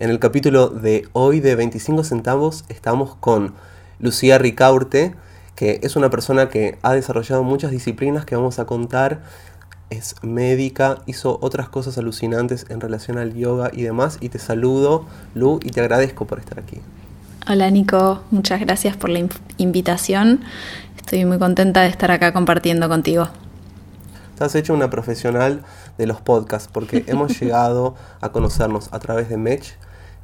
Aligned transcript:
En 0.00 0.10
el 0.10 0.18
capítulo 0.18 0.70
de 0.70 1.06
hoy 1.12 1.38
de 1.38 1.54
25 1.54 2.02
centavos 2.02 2.64
estamos 2.68 3.14
con 3.14 3.54
Lucía 4.00 4.38
Ricaurte, 4.38 5.14
que 5.54 5.78
es 5.84 5.94
una 5.94 6.10
persona 6.10 6.48
que 6.48 6.78
ha 6.82 6.94
desarrollado 6.94 7.44
muchas 7.44 7.70
disciplinas 7.70 8.24
que 8.24 8.34
vamos 8.34 8.58
a 8.58 8.64
contar. 8.64 9.22
Es 9.90 10.16
médica, 10.20 10.98
hizo 11.06 11.38
otras 11.40 11.68
cosas 11.68 11.96
alucinantes 11.96 12.66
en 12.70 12.80
relación 12.80 13.18
al 13.18 13.34
yoga 13.34 13.70
y 13.72 13.82
demás. 13.82 14.18
Y 14.20 14.30
te 14.30 14.40
saludo, 14.40 15.06
Lu, 15.36 15.60
y 15.62 15.70
te 15.70 15.80
agradezco 15.80 16.26
por 16.26 16.40
estar 16.40 16.58
aquí. 16.58 16.80
Hola 17.48 17.70
Nico, 17.70 18.20
muchas 18.32 18.58
gracias 18.58 18.96
por 18.96 19.10
la 19.10 19.24
invitación. 19.58 20.40
Estoy 20.96 21.24
muy 21.24 21.38
contenta 21.38 21.82
de 21.82 21.88
estar 21.88 22.10
acá 22.10 22.32
compartiendo 22.32 22.88
contigo. 22.88 23.28
Estás 24.32 24.56
hecho 24.56 24.74
una 24.74 24.90
profesional 24.90 25.62
de 25.98 26.06
los 26.06 26.20
podcasts 26.20 26.68
porque 26.72 27.04
hemos 27.08 27.38
llegado 27.40 27.94
a 28.20 28.30
conocernos 28.30 28.88
a 28.92 28.98
través 28.98 29.28
de 29.28 29.36
Mech, 29.36 29.76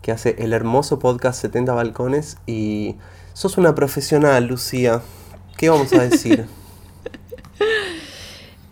que 0.02 0.12
hace 0.12 0.36
el 0.38 0.52
hermoso 0.52 0.98
podcast 0.98 1.40
70 1.40 1.72
Balcones 1.72 2.38
y 2.46 2.96
sos 3.32 3.58
una 3.58 3.74
profesional, 3.74 4.46
Lucía. 4.46 5.02
¿Qué 5.56 5.68
vamos 5.68 5.92
a 5.92 6.02
decir? 6.02 6.46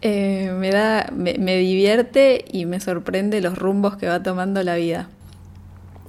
Eh, 0.00 0.54
me 0.56 0.70
da, 0.70 1.10
me, 1.12 1.56
divierte 1.56 2.44
y 2.48 2.66
me 2.66 2.78
sorprende 2.78 3.40
los 3.40 3.58
rumbos 3.58 3.96
que 3.96 4.06
va 4.06 4.22
tomando 4.22 4.62
la 4.62 4.76
vida. 4.76 5.08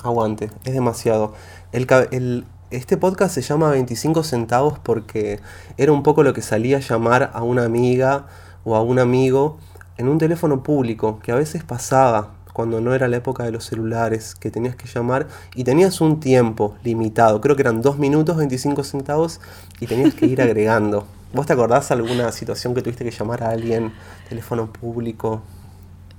Aguante, 0.04 0.52
es 0.64 0.74
demasiado. 0.74 1.34
El, 1.72 2.46
este 2.70 2.98
podcast 2.98 3.34
se 3.34 3.42
llama 3.42 3.72
25 3.72 4.24
centavos 4.24 4.78
porque 4.78 5.40
era 5.78 5.92
un 5.92 6.04
poco 6.04 6.22
lo 6.22 6.34
que 6.34 6.44
salía 6.44 6.78
a 6.78 6.82
llamar 6.82 7.32
a 7.34 7.42
una 7.42 7.66
amiga 7.66 8.28
o 8.64 8.76
a 8.76 8.84
un 8.84 9.00
amigo 9.00 9.58
en 10.00 10.08
un 10.08 10.18
teléfono 10.18 10.64
público 10.64 11.20
que 11.22 11.34
a 11.34 11.36
veces 11.36 11.66
pasaba 11.66 12.32
cuando 12.54 12.80
no 12.80 12.96
era 12.96 13.10
la 13.10 13.18
época 13.18 13.44
de 13.44 13.52
los 13.52 13.66
celulares, 13.66 14.34
que 14.34 14.50
tenías 14.50 14.78
que 14.78 14.88
llamar 14.88 15.28
y 15.56 15.66
tenías 15.66 16.00
un 16.00 16.22
tiempo 16.22 16.76
limitado, 16.86 17.42
creo 17.42 17.58
que 17.58 17.64
eran 17.64 17.82
2 17.82 18.00
minutos 18.00 18.38
25 18.38 18.86
centavos 18.86 19.42
y 19.82 19.88
tenías 19.88 20.14
que 20.14 20.26
ir 20.26 20.42
agregando. 20.42 21.06
¿Vos 21.34 21.46
te 21.46 21.54
acordás 21.54 21.92
alguna 21.92 22.32
situación 22.32 22.74
que 22.74 22.82
tuviste 22.82 23.04
que 23.04 23.12
llamar 23.12 23.44
a 23.44 23.50
alguien, 23.50 23.92
teléfono 24.30 24.72
público? 24.72 25.42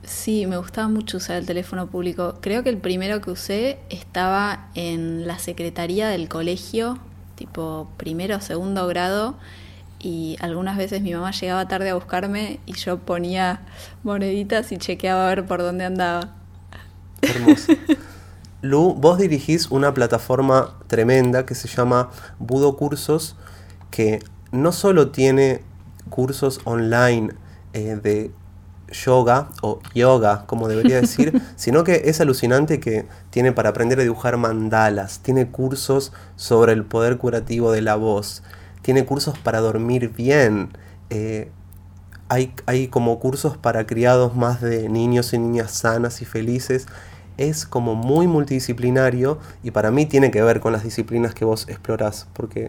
Sí, 0.04 0.46
me 0.46 0.58
gustaba 0.58 0.88
mucho 0.88 1.16
usar 1.16 1.36
el 1.36 1.46
teléfono 1.46 1.86
público. 1.86 2.34
Creo 2.42 2.62
que 2.62 2.68
el 2.68 2.78
primero 2.78 3.22
que 3.22 3.30
usé 3.30 3.78
estaba 3.88 4.68
en 4.74 5.26
la 5.26 5.38
secretaría 5.38 6.08
del 6.08 6.28
colegio, 6.28 6.98
tipo 7.34 7.88
primero 7.96 8.36
o 8.36 8.40
segundo 8.42 8.86
grado, 8.86 9.36
y 10.00 10.36
algunas 10.40 10.76
veces 10.76 11.02
mi 11.02 11.12
mamá 11.12 11.30
llegaba 11.30 11.68
tarde 11.68 11.90
a 11.90 11.94
buscarme 11.94 12.60
y 12.66 12.72
yo 12.72 12.98
ponía 12.98 13.60
moneditas 14.02 14.72
y 14.72 14.78
chequeaba 14.78 15.26
a 15.26 15.34
ver 15.34 15.46
por 15.46 15.60
dónde 15.60 15.84
andaba. 15.84 16.34
Hermoso. 17.22 17.72
Lu, 18.62 18.94
vos 18.94 19.18
dirigís 19.18 19.70
una 19.70 19.94
plataforma 19.94 20.74
tremenda 20.86 21.46
que 21.46 21.54
se 21.54 21.68
llama 21.68 22.10
Budo 22.38 22.76
Cursos, 22.76 23.36
que 23.90 24.20
no 24.52 24.72
solo 24.72 25.10
tiene 25.10 25.62
cursos 26.10 26.60
online 26.64 27.32
eh, 27.72 27.98
de 28.02 28.32
yoga 28.90 29.48
o 29.62 29.80
yoga, 29.94 30.44
como 30.46 30.68
debería 30.68 30.96
decir, 31.00 31.40
sino 31.56 31.84
que 31.84 32.02
es 32.06 32.20
alucinante 32.20 32.80
que 32.80 33.06
tiene 33.30 33.52
para 33.52 33.70
aprender 33.70 33.98
a 34.00 34.02
dibujar 34.02 34.36
mandalas, 34.36 35.20
tiene 35.20 35.48
cursos 35.48 36.12
sobre 36.36 36.72
el 36.72 36.84
poder 36.84 37.16
curativo 37.16 37.72
de 37.72 37.82
la 37.82 37.96
voz, 37.96 38.42
tiene 38.82 39.04
cursos 39.04 39.38
para 39.38 39.60
dormir 39.60 40.10
bien. 40.10 40.70
Eh, 41.10 41.50
hay, 42.28 42.54
hay, 42.66 42.88
como 42.88 43.18
cursos 43.18 43.56
para 43.56 43.86
criados 43.86 44.36
más 44.36 44.60
de 44.60 44.88
niños 44.88 45.32
y 45.32 45.38
niñas 45.38 45.72
sanas 45.72 46.22
y 46.22 46.24
felices. 46.24 46.86
Es 47.36 47.66
como 47.66 47.94
muy 47.94 48.26
multidisciplinario 48.26 49.38
y 49.62 49.70
para 49.70 49.90
mí 49.90 50.06
tiene 50.06 50.30
que 50.30 50.42
ver 50.42 50.60
con 50.60 50.72
las 50.72 50.84
disciplinas 50.84 51.34
que 51.34 51.44
vos 51.44 51.66
explorás, 51.68 52.28
porque 52.34 52.68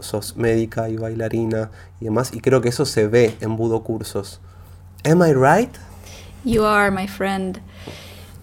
sos 0.00 0.36
médica 0.36 0.88
y 0.88 0.96
bailarina 0.96 1.70
y 2.00 2.04
demás, 2.04 2.32
y 2.32 2.40
creo 2.40 2.60
que 2.60 2.68
eso 2.68 2.84
se 2.84 3.08
ve 3.08 3.36
en 3.40 3.56
Budo 3.56 3.82
Cursos. 3.82 4.40
Am 5.04 5.22
I 5.22 5.32
right? 5.32 5.74
You 6.44 6.64
are, 6.64 6.90
my 6.90 7.08
friend. 7.08 7.60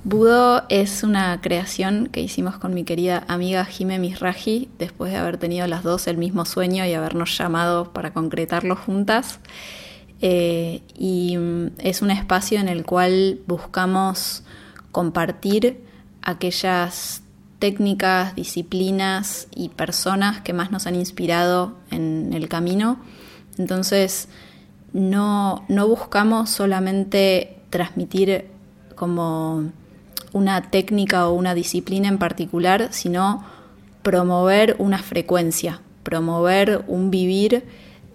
Budo 0.06 0.64
es 0.68 1.03
una 1.03 1.40
creación 1.40 2.08
que 2.08 2.19
hicimos 2.19 2.58
con 2.58 2.74
mi 2.74 2.84
querida 2.84 3.24
amiga 3.30 3.64
Jime 3.64 4.00
Misraji 4.00 4.68
después 4.78 5.14
de 5.14 5.18
haber 5.18 5.38
tenido 5.38 5.66
las 5.66 5.81
dos 5.81 6.08
el 6.08 6.18
mismo 6.18 6.44
sueño 6.44 6.86
y 6.86 6.94
habernos 6.94 7.38
llamado 7.38 7.94
para 7.94 8.12
concretarlo 8.12 8.75
juntas. 8.75 9.40
Eh, 10.19 10.81
y 10.94 11.38
mm, 11.38 11.68
es 11.78 12.02
un 12.02 12.12
espacio 12.12 12.59
en 12.59 12.68
el 12.68 12.84
cual 12.84 13.40
buscamos 13.47 14.44
compartir 14.92 15.86
aquellas 16.22 17.22
técnicas, 17.59 18.36
disciplinas 18.36 19.47
y 19.56 19.69
personas 19.69 20.42
que 20.42 20.52
más 20.52 20.69
nos 20.69 20.86
han 20.86 20.96
inspirado 20.96 21.78
en 21.92 22.34
el 22.34 22.50
camino. 22.50 23.00
Entonces, 23.58 24.28
no, 24.92 25.63
no 25.69 25.88
buscamos 25.88 26.50
solamente 26.50 27.58
transmitir 27.69 28.50
como 28.96 29.72
una 30.34 30.70
técnica 30.70 31.28
o 31.30 31.34
una 31.34 31.56
disciplina 31.56 32.10
en 32.10 32.18
particular, 32.18 32.90
sino 32.92 33.46
promover 34.02 34.76
una 34.80 34.98
frecuencia, 34.98 35.82
promover 36.04 36.84
un 36.88 37.10
vivir 37.10 37.64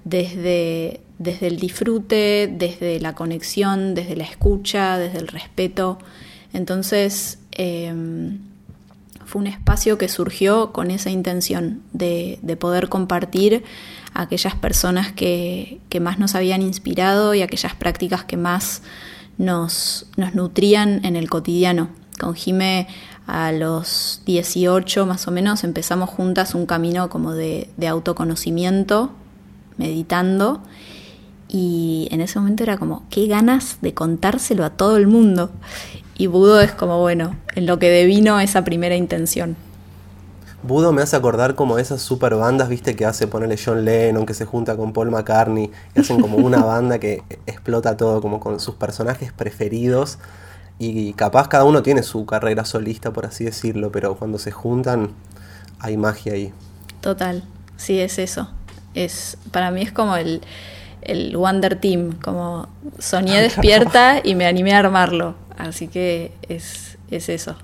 desde, 0.04 1.00
desde 1.18 1.46
el 1.46 1.58
disfrute, 1.58 2.52
desde 2.52 3.00
la 3.00 3.14
conexión, 3.14 3.94
desde 3.94 4.16
la 4.16 4.24
escucha, 4.24 4.98
desde 4.98 5.18
el 5.18 5.28
respeto. 5.28 5.98
Entonces, 6.52 7.38
em, 7.52 8.38
fue 9.24 9.40
un 9.42 9.46
espacio 9.46 9.98
que 9.98 10.08
surgió 10.08 10.72
con 10.72 10.90
esa 10.90 11.10
intención 11.10 11.82
de, 11.92 12.38
poder 12.58 12.88
compartir 12.88 13.62
aquellas 14.14 14.54
personas 14.54 15.12
que, 15.12 15.80
que, 15.90 16.00
más 16.00 16.18
nos 16.18 16.34
habían 16.34 16.62
inspirado 16.62 17.34
y 17.34 17.42
aquellas 17.42 17.74
prácticas 17.74 18.24
que 18.24 18.38
más 18.38 18.82
nos, 19.36 20.06
nos 20.16 20.34
nutrían 20.34 21.04
en 21.04 21.14
el 21.14 21.28
cotidiano. 21.28 21.90
Con 22.18 22.34
Jime 22.34 22.88
a 23.26 23.52
los 23.52 24.22
18 24.24 25.04
más 25.06 25.28
o 25.28 25.30
menos 25.30 25.62
empezamos 25.62 26.08
juntas 26.08 26.54
un 26.54 26.64
camino 26.66 27.10
como 27.10 27.34
de, 27.34 27.68
autoconocimiento, 27.86 29.10
meditando. 29.76 30.62
Y 31.46 32.08
en 32.10 32.20
ese 32.20 32.38
momento 32.38 32.62
era 32.62 32.76
como, 32.76 33.04
qué 33.10 33.26
ganas 33.26 33.78
de 33.80 33.94
contárselo 33.94 34.64
a 34.64 34.70
todo 34.70 34.96
el 34.96 35.06
mundo. 35.06 35.50
Y 36.16 36.26
Budo 36.26 36.60
es 36.60 36.72
como, 36.72 37.00
bueno, 37.00 37.36
en 37.54 37.66
lo 37.66 37.78
que 37.78 37.90
devino 37.90 38.40
esa 38.40 38.64
primera 38.64 38.96
intención. 38.96 39.56
Budo 40.62 40.92
me 40.92 41.02
hace 41.02 41.14
acordar 41.14 41.54
como 41.54 41.78
esas 41.78 42.02
super 42.02 42.34
bandas, 42.34 42.68
viste, 42.68 42.96
que 42.96 43.06
hace 43.06 43.28
ponerle 43.28 43.56
John 43.62 43.84
Lennon, 43.84 44.26
que 44.26 44.34
se 44.34 44.44
junta 44.44 44.76
con 44.76 44.92
Paul 44.92 45.10
McCartney, 45.10 45.70
y 45.94 46.00
hacen 46.00 46.20
como 46.20 46.38
una 46.38 46.58
banda 46.64 46.98
que 46.98 47.22
explota 47.46 47.96
todo, 47.96 48.20
como 48.20 48.40
con 48.40 48.58
sus 48.58 48.74
personajes 48.74 49.32
preferidos. 49.32 50.18
Y 50.78 51.12
capaz 51.14 51.48
cada 51.48 51.64
uno 51.64 51.82
tiene 51.82 52.02
su 52.02 52.24
carrera 52.24 52.64
solista, 52.64 53.12
por 53.12 53.26
así 53.26 53.44
decirlo, 53.44 53.90
pero 53.90 54.14
cuando 54.16 54.38
se 54.38 54.52
juntan 54.52 55.10
hay 55.80 55.96
magia 55.96 56.34
ahí. 56.34 56.52
Total, 57.00 57.42
sí, 57.76 58.00
es 58.00 58.18
eso. 58.18 58.48
Es, 58.94 59.38
para 59.50 59.70
mí 59.70 59.82
es 59.82 59.92
como 59.92 60.16
el, 60.16 60.40
el 61.02 61.36
Wonder 61.36 61.80
Team, 61.80 62.12
como 62.22 62.68
soñé 62.98 63.40
despierta 63.40 64.20
y 64.22 64.34
me 64.34 64.46
animé 64.46 64.74
a 64.74 64.78
armarlo. 64.78 65.34
Así 65.56 65.88
que 65.88 66.32
es, 66.48 66.98
es 67.10 67.28
eso. 67.28 67.56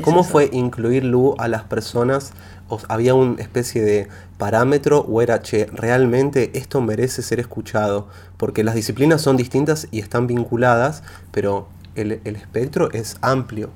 ¿Cómo 0.00 0.24
fue 0.24 0.48
incluir 0.52 1.04
Lu 1.04 1.34
a 1.38 1.48
las 1.48 1.64
personas? 1.64 2.32
¿O 2.68 2.78
¿Había 2.88 3.14
una 3.14 3.40
especie 3.42 3.82
de 3.82 4.08
parámetro 4.38 5.00
o 5.00 5.20
era, 5.20 5.42
che, 5.42 5.66
realmente 5.66 6.50
esto 6.54 6.80
merece 6.80 7.20
ser 7.20 7.40
escuchado? 7.40 8.08
Porque 8.38 8.64
las 8.64 8.74
disciplinas 8.74 9.20
son 9.20 9.36
distintas 9.36 9.88
y 9.90 9.98
están 9.98 10.26
vinculadas, 10.26 11.02
pero 11.30 11.68
el, 11.94 12.12
espectro 12.24 12.90
es 12.92 13.16
amplio. 13.20 13.70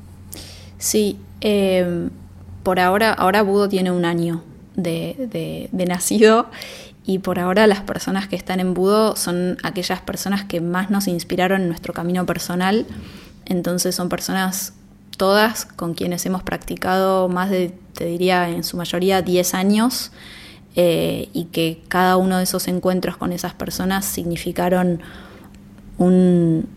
Sí, 0.78 1.18
em, 1.40 2.10
por 2.62 2.80
ahora, 2.80 3.12
ahora 3.12 3.42
Budo 3.42 3.68
tiene 3.68 3.90
un 3.90 4.04
año 4.04 4.42
de, 4.74 5.68
nacido 5.72 6.46
y 7.04 7.20
por 7.20 7.38
ahora 7.38 7.66
las 7.66 7.80
personas 7.80 8.28
que 8.28 8.36
están 8.36 8.60
en 8.60 8.74
Budo 8.74 9.16
son 9.16 9.58
aquellas 9.62 10.00
personas 10.00 10.44
que 10.44 10.60
más 10.60 10.90
nos 10.90 11.06
inspiraron 11.08 11.62
en 11.62 11.68
nuestro 11.68 11.94
camino 11.94 12.26
personal. 12.26 12.86
Entonces 13.44 13.94
son 13.94 14.08
personas 14.08 14.74
todas 15.16 15.64
con 15.64 15.94
quienes 15.94 16.26
hemos 16.26 16.42
practicado 16.42 17.28
más 17.28 17.50
de, 17.50 17.72
te 17.94 18.04
diría, 18.04 18.50
en 18.50 18.64
su 18.64 18.76
mayoría 18.76 19.22
10 19.22 19.54
años 19.54 20.10
eh, 20.74 21.30
y 21.32 21.44
que 21.46 21.82
cada 21.88 22.16
uno 22.16 22.36
de 22.36 22.42
esos 22.42 22.68
encuentros 22.68 23.16
con 23.16 23.32
esas 23.32 23.54
personas 23.54 24.04
significaron 24.04 25.00
un, 25.96 26.68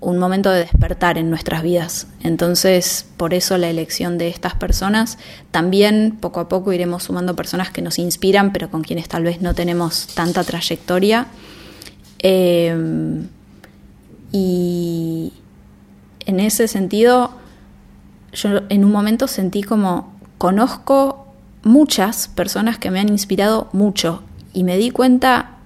un 0.00 0.18
momento 0.18 0.50
de 0.50 0.60
despertar 0.60 1.18
en 1.18 1.30
nuestras 1.30 1.62
vidas. 1.62 2.06
Entonces, 2.22 3.06
por 3.16 3.34
eso 3.34 3.56
la 3.58 3.68
elección 3.68 4.18
de 4.18 4.28
estas 4.28 4.54
personas. 4.54 5.18
También 5.50 6.18
poco 6.20 6.40
a 6.40 6.48
poco 6.48 6.72
iremos 6.72 7.04
sumando 7.04 7.34
personas 7.34 7.70
que 7.70 7.82
nos 7.82 7.98
inspiran, 7.98 8.52
pero 8.52 8.70
con 8.70 8.82
quienes 8.82 9.08
tal 9.08 9.24
vez 9.24 9.40
no 9.40 9.54
tenemos 9.54 10.08
tanta 10.14 10.44
trayectoria. 10.44 11.26
Em, 12.18 13.28
y 14.32 15.32
en 16.26 16.40
ese 16.40 16.68
sentido, 16.68 17.30
yo 18.32 18.60
en 18.68 18.84
un 18.84 18.92
momento 18.92 19.28
sentí 19.28 19.62
como 19.62 20.14
conozco 20.38 21.26
muchas 21.62 22.28
personas 22.28 22.78
que 22.78 22.90
me 22.90 23.00
han 23.00 23.08
inspirado 23.08 23.68
mucho 23.72 24.22
y 24.52 24.62
me 24.62 24.76
di 24.76 24.90
cuenta 24.90 25.56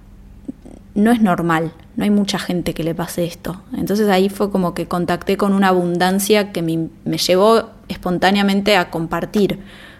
no 0.95 1.11
es 1.11 1.21
normal, 1.21 1.73
no 2.01 2.05
hay 2.05 2.09
mucha 2.09 2.39
gente 2.39 2.73
que 2.73 2.83
le 2.83 2.95
pase 2.95 3.25
esto. 3.25 3.61
Entonces 3.77 4.09
ahí 4.09 4.27
fue 4.27 4.49
como 4.49 4.73
que 4.73 4.87
contacté 4.87 5.37
con 5.37 5.53
una 5.53 5.67
abundancia 5.67 6.51
que 6.51 6.63
me, 6.63 6.89
me 7.05 7.19
llevó 7.19 7.69
espontáneamente 7.89 8.75
a 8.75 8.89
compartir, 8.89 9.59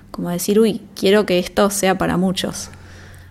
como 0.09 0.31
decir, 0.31 0.59
uy, 0.59 0.81
quiero 0.95 1.27
que 1.27 1.37
esto 1.37 1.69
sea 1.69 1.99
para 1.99 2.17
muchos. 2.17 2.71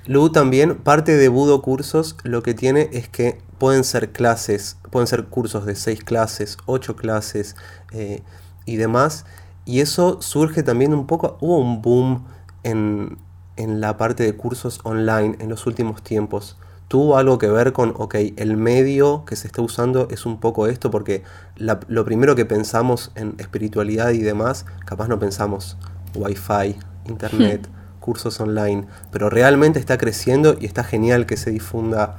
Lu 0.07 0.31
también, 0.31 0.77
parte 0.77 1.17
de 1.17 1.29
Budo 1.29 1.63
Cursos, 1.63 2.17
lo 2.23 2.45
que 2.45 2.55
tiene 2.55 2.89
es 2.93 3.09
que 3.09 3.41
pueden 3.59 3.83
ser 3.83 4.13
clases, 4.13 4.77
pueden 4.93 5.09
ser 5.09 5.25
cursos 5.25 5.67
de 5.67 5.75
seis 5.75 6.05
clases, 6.05 6.57
ocho 6.67 6.95
clases 6.95 7.57
eh, 7.91 8.23
y 8.67 8.77
demás. 8.77 9.25
Y 9.65 9.81
eso 9.81 10.23
surge 10.23 10.63
también 10.63 10.95
un 10.95 11.09
poco, 11.09 11.39
hubo 11.41 11.59
un 11.59 11.83
boom 11.83 12.25
en, 12.63 13.19
en 13.57 13.81
la 13.81 13.97
parte 13.97 14.23
de 14.23 14.37
cursos 14.37 14.79
online 14.85 15.35
en 15.41 15.49
los 15.49 15.67
últimos 15.67 16.05
tiempos 16.05 16.57
tuvo 16.91 17.17
algo 17.17 17.39
que 17.39 17.47
ver 17.47 17.73
con, 17.73 17.95
ok, 17.97 18.17
el 18.35 18.57
medio 18.57 19.25
que 19.25 19.37
se 19.37 19.47
está 19.47 19.63
usando 19.63 20.09
es 20.11 20.27
un 20.27 20.41
poco 20.41 20.67
esto, 20.67 20.91
porque 20.91 21.23
lo 21.57 22.05
primero 22.05 22.35
que 22.35 22.45
pensamos 22.45 23.13
en 23.15 23.37
espiritualidad 23.39 24.11
y 24.11 24.19
demás, 24.19 24.67
capaz 24.87 25.07
no 25.07 25.21
pensamos 25.21 25.77
wifi, 26.17 26.75
internet, 27.07 27.69
hmm. 27.69 28.01
cursos 28.01 28.41
online, 28.41 28.89
pero 29.13 29.31
realmente 29.31 29.79
está 29.79 29.99
creciendo 29.99 30.57
y 30.61 30.67
está 30.67 30.83
genial 30.83 31.27
que 31.27 31.37
se 31.37 31.53
difunda 31.53 32.17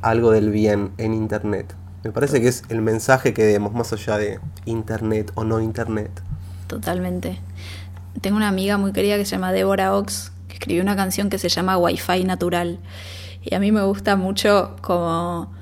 algo 0.00 0.30
del 0.30 0.50
bien 0.50 0.92
en 0.96 1.12
internet. 1.12 1.74
Me 2.02 2.10
parece 2.10 2.40
que 2.40 2.48
es 2.48 2.62
el 2.70 2.80
mensaje 2.80 3.34
que 3.34 3.44
demos 3.44 3.74
más 3.74 3.92
allá 3.92 4.16
de 4.16 4.40
internet 4.64 5.30
o 5.34 5.44
no 5.44 5.60
internet. 5.60 6.22
Totalmente. 6.68 7.38
Tengo 8.22 8.38
una 8.38 8.48
amiga 8.48 8.78
muy 8.78 8.92
querida 8.92 9.18
que 9.18 9.26
se 9.26 9.32
llama 9.32 9.52
Débora 9.52 9.94
Ox, 9.94 10.32
que 10.48 10.54
escribió 10.54 10.82
una 10.82 10.96
canción 10.96 11.28
que 11.28 11.36
se 11.36 11.50
llama 11.50 11.76
Wi-Fi 11.76 12.24
Natural. 12.24 12.78
Y 13.48 13.54
a 13.54 13.60
mí 13.60 13.70
me 13.70 13.82
gusta 13.82 14.16
mucho 14.16 14.74
como 14.82 15.52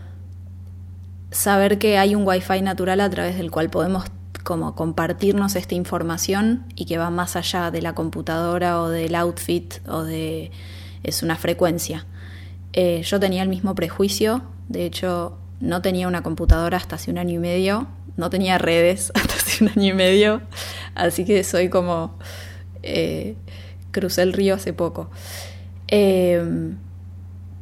saber 1.31 1.79
que 1.79 1.99
hay 1.99 2.15
un 2.15 2.27
wifi 2.27 2.63
natural 2.63 3.01
a 3.01 3.11
través 3.11 3.37
del 3.37 3.51
cual 3.51 3.69
podemos 3.69 4.05
como 4.43 4.75
compartirnos 4.75 5.55
esta 5.55 5.75
información 5.75 6.65
y 6.75 6.87
que 6.87 6.97
va 6.97 7.11
más 7.11 7.37
allá 7.37 7.71
de 7.71 7.83
la 7.83 7.95
computadora 7.95 8.81
o 8.81 8.89
del 8.89 9.15
outfit 9.17 9.75
o 9.87 10.03
de... 10.03 10.51
es 11.03 11.23
una 11.23 11.37
frecuencia. 11.37 12.07
Eh, 12.73 13.03
yo 13.05 13.21
tenía 13.21 13.43
el 13.43 13.51
mismo 13.51 13.75
prejuicio, 13.75 14.43
de 14.69 14.87
hecho 14.87 15.37
no 15.61 15.83
tenía 15.83 16.09
una 16.09 16.23
computadora 16.23 16.79
hasta 16.79 16.97
hace 16.97 17.11
un 17.11 17.19
año 17.19 17.35
y 17.35 17.39
medio, 17.39 17.87
no 18.17 18.31
tenía 18.31 18.57
redes 18.57 19.13
hasta 19.15 19.35
hace 19.35 19.65
un 19.65 19.71
año 19.77 19.93
y 19.93 19.95
medio, 19.95 20.41
así 20.95 21.27
que 21.27 21.45
soy 21.45 21.69
como... 21.69 22.17
Eh, 22.83 23.37
crucé 23.93 24.23
el 24.23 24.33
río 24.33 24.55
hace 24.55 24.73
poco. 24.73 25.11
Eh, 25.89 26.75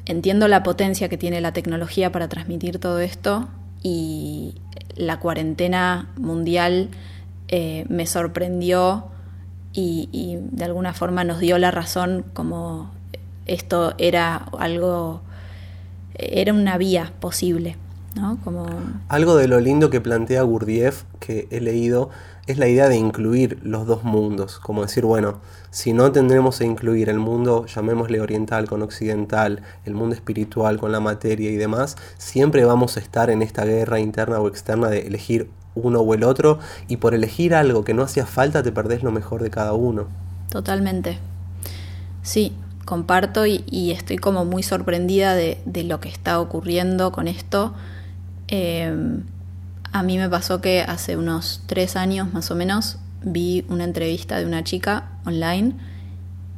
entiendo 0.07 0.49
la 0.49 0.63
potencia 0.63 1.09
que 1.09 1.17
tiene 1.17 1.41
la 1.41 1.53
tecnología 1.53 2.13
para 2.13 2.29
transmitir 2.29 2.79
todo 2.79 3.01
esto 3.01 3.49
y 3.83 4.55
la 4.97 5.19
cuarentena 5.21 6.09
mundial 6.17 6.89
eh, 7.49 7.85
me 7.89 8.07
sorprendió 8.07 9.07
y, 9.75 10.39
de 10.51 10.65
alguna 10.65 10.93
forma 10.93 11.25
nos 11.25 11.39
dio 11.39 11.59
la 11.59 11.71
razón 11.71 12.25
como 12.35 12.91
esto 13.47 13.95
era 13.99 14.37
algo, 14.59 15.23
era 16.15 16.53
una 16.53 16.77
vía 16.77 17.13
posible. 17.21 17.77
¿No? 18.15 18.39
Como... 18.45 18.67
Algo 19.09 19.37
de 19.37 19.49
lo 19.49 19.61
lindo 19.61 19.91
que 19.91 20.01
plantea 20.01 20.43
Gurdjieff, 20.43 21.05
que 21.21 21.49
he 21.51 21.61
leído, 21.61 22.11
es 22.47 22.59
la 22.59 22.69
idea 22.69 22.89
de 22.89 22.97
incluir 22.97 23.59
los 23.63 23.87
dos 23.87 24.05
mundos, 24.05 24.59
como 24.59 24.83
decir, 24.83 25.05
bueno, 25.05 25.39
si 25.71 25.93
no 25.93 26.11
tendremos 26.13 26.59
que 26.59 26.65
incluir 26.65 27.09
el 27.09 27.19
mundo, 27.19 27.67
llamémosle 27.67 28.21
oriental 28.21 28.69
con 28.69 28.83
occidental, 28.83 29.63
el 29.85 29.95
mundo 29.95 30.15
espiritual 30.15 30.79
con 30.79 30.93
la 30.93 31.01
materia 31.01 31.51
y 31.51 31.57
demás, 31.57 31.97
siempre 32.19 32.65
vamos 32.65 32.97
a 32.97 33.01
estar 33.01 33.31
en 33.31 33.43
esta 33.43 33.65
guerra 33.65 34.01
interna 34.01 34.41
o 34.41 34.49
externa 34.49 34.89
de 34.89 35.07
elegir 35.07 35.51
uno 35.75 36.01
o 36.01 36.15
el 36.15 36.25
otro, 36.25 36.59
y 36.89 36.99
por 36.99 37.15
elegir 37.15 37.55
algo 37.55 37.85
que 37.85 37.95
no 37.95 38.03
hacía 38.03 38.27
falta 38.27 38.63
te 38.63 38.73
perdés 38.73 39.03
lo 39.03 39.13
mejor 39.13 39.43
de 39.43 39.51
cada 39.51 39.73
uno. 39.73 40.09
Totalmente. 40.51 41.19
Sí, 42.23 42.53
comparto 42.85 43.47
y, 43.47 43.91
estoy 43.93 44.19
como 44.19 44.45
muy 44.45 44.63
sorprendida 44.63 45.35
de, 45.35 45.85
lo 45.85 46.01
que 46.01 46.09
está 46.09 46.41
ocurriendo 46.41 47.13
con 47.13 47.29
esto. 47.29 47.75
Em, 48.55 49.23
a 49.93 50.03
mí 50.03 50.19
me 50.19 50.29
pasó 50.29 50.61
que 50.61 50.83
hace 50.83 51.17
unos 51.17 51.63
tres 51.65 51.97
años 51.97 52.35
más 52.35 52.51
o 52.51 52.55
menos 52.55 52.99
vi 53.23 53.65
una 53.71 53.85
entrevista 53.85 54.39
de 54.39 54.45
una 54.45 54.63
chica 54.63 55.09
online 55.25 55.73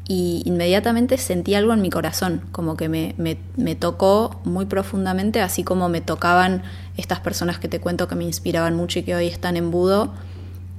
y 0.09 0.43
inmediatamente 0.45 1.17
sentí 1.19 1.55
algo 1.55 1.73
en 1.73 1.81
mi 1.83 1.91
corazón, 1.91 2.43
como 2.51 2.77
que 2.77 2.89
me, 2.89 3.15
me, 3.17 3.75
tocó 3.77 4.41
muy 4.45 4.67
profundamente, 4.67 5.41
así 5.41 5.63
como 5.63 5.89
me 5.89 6.01
tocaban 6.01 6.63
estas 6.97 7.21
personas 7.21 7.61
que 7.61 7.69
te 7.69 7.79
cuento 7.79 8.09
que 8.09 8.17
me 8.17 8.25
inspiraban 8.25 8.75
mucho 8.75 8.99
y 8.99 9.05
que 9.05 9.15
hoy 9.15 9.29
están 9.29 9.57
en 9.57 9.71
Budo. 9.71 10.13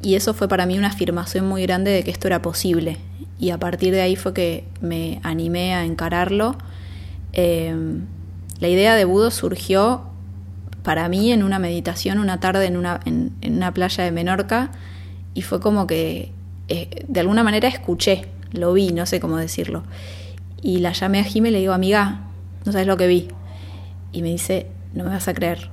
Y 0.01 0.15
eso 0.15 0.33
fue 0.33 0.49
para 0.49 0.65
mí 0.65 0.77
una 0.77 0.89
afirmación 0.89 1.47
muy 1.47 1.61
grande 1.61 1.91
de 1.91 2.03
que 2.03 2.11
esto 2.11 2.27
era 2.27 2.41
posible. 2.41 2.97
Y 3.39 3.51
a 3.51 3.57
partir 3.57 3.93
de 3.93 4.01
ahí 4.01 4.17
fue 4.17 4.33
que 4.33 4.67
me 4.81 5.21
animé 5.23 5.73
a 5.73 5.85
encararlo. 5.85 6.57
Em, 7.31 8.05
la 8.59 8.67
idea 8.67 8.95
de 8.95 9.05
Budo 9.05 9.31
surgió 9.31 10.11
para 10.85 11.09
mí 11.09 11.31
en 11.31 11.43
una 11.43 11.57
meditación 11.57 12.19
una 12.19 12.39
tarde 12.39 12.67
en 12.67 12.77
una, 12.77 13.01
en, 13.05 13.33
una 13.43 13.73
playa 13.73 14.03
de 14.03 14.11
Menorca 14.11 14.69
y 15.33 15.41
fue 15.41 15.59
como 15.59 15.87
que 15.87 16.31
eh, 16.69 17.05
de 17.07 17.19
alguna 17.19 17.43
manera 17.43 17.67
escuché, 17.67 18.27
lo 18.53 18.71
vi, 18.71 18.93
no 18.93 19.05
sé 19.05 19.19
cómo 19.19 19.35
decirlo. 19.37 19.83
Y 20.61 20.77
la 20.79 20.93
llamé 20.93 21.19
a 21.19 21.23
Jime 21.23 21.49
y 21.49 21.51
le 21.51 21.59
digo, 21.59 21.73
amiga, 21.73 22.21
no 22.63 22.71
sabes 22.71 22.87
lo 22.87 22.97
que 22.97 23.07
vi. 23.07 23.27
Y 24.11 24.21
me 24.21 24.29
dice, 24.29 24.67
no 24.93 25.03
me 25.03 25.09
vas 25.09 25.27
a 25.27 25.33
creer. 25.33 25.69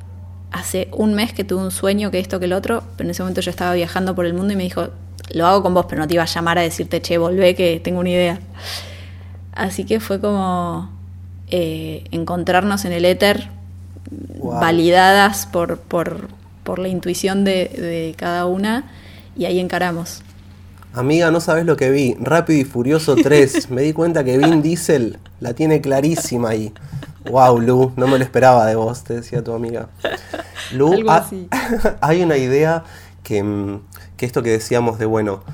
Hace 0.51 0.89
un 0.93 1.15
mes 1.15 1.33
que 1.33 1.45
tuve 1.45 1.63
un 1.63 1.71
sueño 1.71 2.11
que 2.11 2.19
esto 2.19 2.41
que 2.41 2.47
el 2.47 2.55
otro, 2.55 2.83
pero 2.97 3.07
en 3.07 3.11
ese 3.13 3.23
momento 3.23 3.43
yo 3.43 3.51
estaba 3.51 3.75
viajando 3.75 4.15
por 4.15 4.27
el 4.27 4.35
mundo 4.35 4.55
y 4.55 4.57
me 4.57 4.65
dijo, 4.65 4.89
lo 5.33 5.47
hago 5.47 5.63
con 5.63 5.75
vos, 5.75 5.87
pero 5.89 6.01
no 6.01 6.09
te 6.09 6.15
iba 6.15 6.25
a 6.25 6.27
llamar 6.27 6.59
a 6.59 6.63
decirte, 6.63 7.01
che, 7.03 7.19
volvé 7.19 7.55
que 7.55 7.81
tengo 7.81 8.01
una 8.01 8.11
idea. 8.11 8.41
Así 9.53 9.85
que 9.85 10.01
fue 10.01 10.21
como 10.21 10.91
eh, 11.49 12.05
encontrarnos 12.11 12.87
en 12.87 12.93
el 12.93 13.05
éter 13.05 13.51
validadas 14.43 15.47
por, 15.47 15.79
por, 15.79 16.29
por, 16.65 16.79
la 16.79 16.89
intuición 16.89 17.45
de, 17.45 18.15
cada 18.17 18.47
una 18.47 18.91
y 19.37 19.45
ahí 19.45 19.61
encaramos. 19.61 20.23
Amiga, 20.95 21.31
no 21.31 21.41
sabes 21.41 21.65
lo 21.65 21.77
que 21.77 21.91
vi. 21.91 22.17
Rápido 22.21 22.61
y 22.61 22.65
Furioso 22.65 23.17
3. 23.17 23.71
Me 23.71 23.83
di 23.83 23.93
cuenta 23.93 24.25
que 24.25 24.37
Vin 24.37 24.61
Diesel 24.61 25.19
la 25.41 25.55
tiene 25.55 25.81
clarísima 25.81 26.51
ahí. 26.51 26.73
Wow, 27.31 27.61
Lu, 27.61 27.93
no 27.97 28.09
me 28.09 28.19
lo 28.19 28.25
esperaba 28.25 28.67
de 28.67 28.75
vos, 28.75 29.05
te 29.05 29.15
decía 29.15 29.45
tu 29.45 29.53
amiga. 29.53 29.89
Lu, 30.73 30.93
hay 32.01 32.23
una 32.23 32.37
idea 32.37 32.83
que, 33.23 33.43
mm, 33.43 33.81
que 34.17 34.27
esto 34.27 34.43
que 34.43 34.51
decíamos 34.51 34.99
de, 34.99 35.07
bueno, 35.07 35.45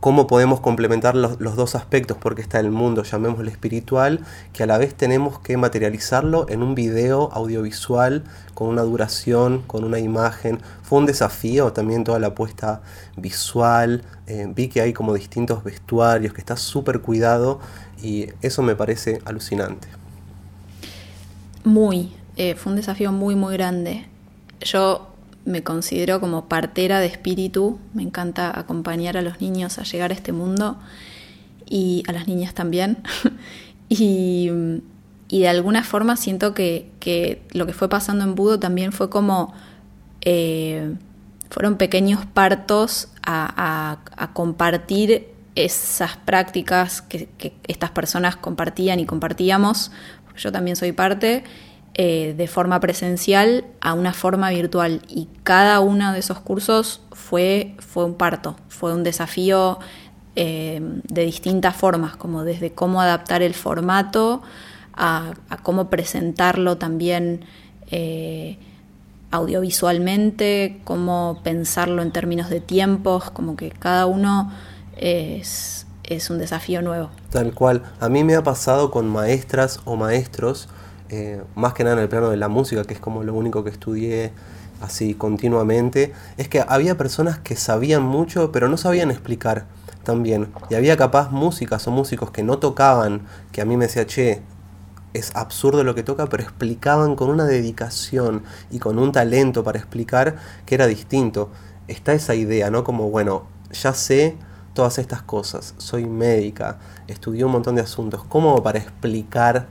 cómo 0.00 0.26
podemos 0.26 0.60
complementar 0.60 1.16
los, 1.16 1.38
dos 1.38 1.74
aspectos, 1.74 2.16
porque 2.16 2.40
está 2.40 2.60
el 2.60 2.70
mundo, 2.70 3.02
llamémoslo 3.02 3.50
espiritual, 3.50 4.20
que 4.52 4.62
a 4.62 4.66
la 4.66 4.78
vez 4.78 4.94
tenemos 4.94 5.40
que 5.40 5.56
materializarlo 5.56 6.46
en 6.48 6.62
un 6.62 6.74
video 6.74 7.30
audiovisual 7.32 8.22
con 8.54 8.68
una 8.68 8.82
duración, 8.82 9.62
con 9.66 9.84
una 9.84 9.98
imagen. 9.98 10.60
Fue 10.82 10.98
un 10.98 11.06
desafío 11.06 11.72
también 11.72 12.04
toda 12.04 12.18
la 12.20 12.28
apuesta 12.28 12.80
visual. 13.16 14.02
Eh, 14.26 14.46
vi 14.54 14.68
que 14.68 14.80
hay 14.80 14.92
como 14.92 15.14
distintos 15.14 15.64
vestuarios, 15.64 16.32
que 16.32 16.40
está 16.40 16.56
súper 16.56 17.00
cuidado 17.00 17.58
y 18.00 18.28
eso 18.40 18.62
me 18.62 18.76
parece 18.76 19.20
alucinante. 19.24 19.88
Muy, 21.64 22.12
eh, 22.36 22.54
fue 22.54 22.70
un 22.70 22.76
desafío 22.76 23.10
muy, 23.10 23.34
muy 23.34 23.54
grande. 23.54 24.06
Yo 24.60 25.07
me 25.48 25.62
considero 25.62 26.20
como 26.20 26.46
partera 26.46 27.00
de 27.00 27.06
espíritu, 27.06 27.78
me 27.94 28.02
encanta 28.02 28.56
acompañar 28.58 29.16
a 29.16 29.22
los 29.22 29.40
niños 29.40 29.78
a 29.78 29.82
llegar 29.82 30.10
a 30.10 30.14
este 30.14 30.32
mundo 30.32 30.78
y 31.66 32.02
a 32.06 32.12
las 32.12 32.28
niñas 32.28 32.54
también. 32.54 32.98
y, 33.88 34.50
de 35.30 35.48
alguna 35.48 35.82
forma 35.84 36.16
siento 36.16 36.54
que, 36.54 37.42
lo 37.52 37.66
que 37.66 37.72
fue 37.72 37.88
pasando 37.88 38.24
en 38.24 38.34
Budo 38.34 38.58
también 38.58 38.92
fue 38.92 39.10
como... 39.10 39.54
Eh, 40.20 40.94
fueron 41.50 41.76
pequeños 41.76 42.26
partos 42.26 43.08
a, 43.22 43.98
compartir 44.34 45.28
esas 45.54 46.16
prácticas 46.18 47.00
que, 47.00 47.28
que, 47.38 47.54
estas 47.66 47.90
personas 47.90 48.36
compartían 48.36 49.00
y 49.00 49.06
compartíamos, 49.06 49.90
yo 50.36 50.52
también 50.52 50.76
soy 50.76 50.92
parte, 50.92 51.44
eh, 51.94 52.34
de 52.36 52.46
forma 52.46 52.78
presencial 52.78 53.64
a 53.80 53.92
una 53.92 54.12
forma 54.12 54.50
virtual 54.50 55.02
y 55.08 55.28
cada 55.42 55.80
uno 55.80 56.12
de 56.12 56.20
esos 56.20 56.38
cursos 56.38 57.00
fue, 57.12 57.74
fue 57.78 58.04
un 58.04 58.14
parto, 58.14 58.56
fue 58.68 58.94
un 58.94 59.02
desafío 59.02 59.78
eh, 60.36 60.80
de 60.80 61.24
distintas 61.24 61.74
formas, 61.74 62.16
como 62.16 62.44
desde 62.44 62.72
cómo 62.72 63.00
adaptar 63.00 63.42
el 63.42 63.54
formato 63.54 64.42
a, 64.94 65.32
cómo 65.64 65.90
presentarlo 65.90 66.78
también 66.78 67.44
eh, 67.90 68.58
audiovisualmente, 69.32 70.80
cómo 70.84 71.40
pensarlo 71.42 72.02
en 72.02 72.12
términos 72.12 72.50
de 72.50 72.60
tiempos, 72.60 73.30
como 73.30 73.56
que 73.56 73.70
cada 73.70 74.06
uno 74.06 74.52
es, 74.96 75.86
es 76.04 76.30
un 76.30 76.38
desafío 76.38 76.82
nuevo. 76.82 77.10
Tal 77.30 77.52
cual. 77.52 77.82
A 77.98 78.08
mí 78.08 78.24
me 78.24 78.36
ha 78.36 78.42
pasado 78.42 78.90
con 78.90 79.08
maestras 79.08 79.80
o 79.84 79.96
maestros, 79.96 80.68
eh, 81.10 81.42
más 81.54 81.74
que 81.74 81.84
nada 81.84 81.96
en 81.96 82.02
el 82.02 82.08
plano 82.08 82.30
de 82.30 82.36
la 82.36 82.48
música, 82.48 82.84
que 82.84 82.94
es 82.94 83.00
como 83.00 83.22
lo 83.24 83.34
único 83.34 83.64
que 83.64 83.70
estudié 83.70 84.32
así 84.80 85.14
continuamente, 85.14 86.12
es 86.36 86.48
que 86.48 86.64
había 86.66 86.96
personas 86.96 87.38
que 87.38 87.56
sabían 87.56 88.02
mucho, 88.02 88.52
pero 88.52 88.68
no 88.68 88.76
sabían 88.76 89.10
explicar 89.10 89.66
también. 90.04 90.48
Y 90.70 90.74
había 90.74 90.96
capaz 90.96 91.30
músicas 91.30 91.86
o 91.88 91.90
músicos 91.90 92.30
que 92.30 92.42
no 92.42 92.58
tocaban, 92.58 93.22
que 93.52 93.60
a 93.60 93.64
mí 93.64 93.76
me 93.76 93.86
decía, 93.86 94.06
che, 94.06 94.42
es 95.14 95.34
absurdo 95.34 95.84
lo 95.84 95.94
que 95.94 96.02
toca, 96.02 96.26
pero 96.26 96.42
explicaban 96.42 97.16
con 97.16 97.30
una 97.30 97.44
dedicación 97.44 98.42
y 98.70 98.78
con 98.78 98.98
un 98.98 99.12
talento 99.12 99.64
para 99.64 99.78
explicar 99.78 100.36
que 100.66 100.74
era 100.74 100.86
distinto. 100.86 101.50
Está 101.88 102.12
esa 102.12 102.34
idea, 102.34 102.70
¿no? 102.70 102.84
Como, 102.84 103.10
bueno, 103.10 103.46
ya 103.72 103.94
sé 103.94 104.36
todas 104.74 104.98
estas 104.98 105.22
cosas, 105.22 105.74
soy 105.78 106.06
médica, 106.06 106.78
estudié 107.08 107.44
un 107.44 107.50
montón 107.50 107.74
de 107.74 107.82
asuntos, 107.82 108.22
¿cómo 108.28 108.62
para 108.62 108.78
explicar 108.78 109.66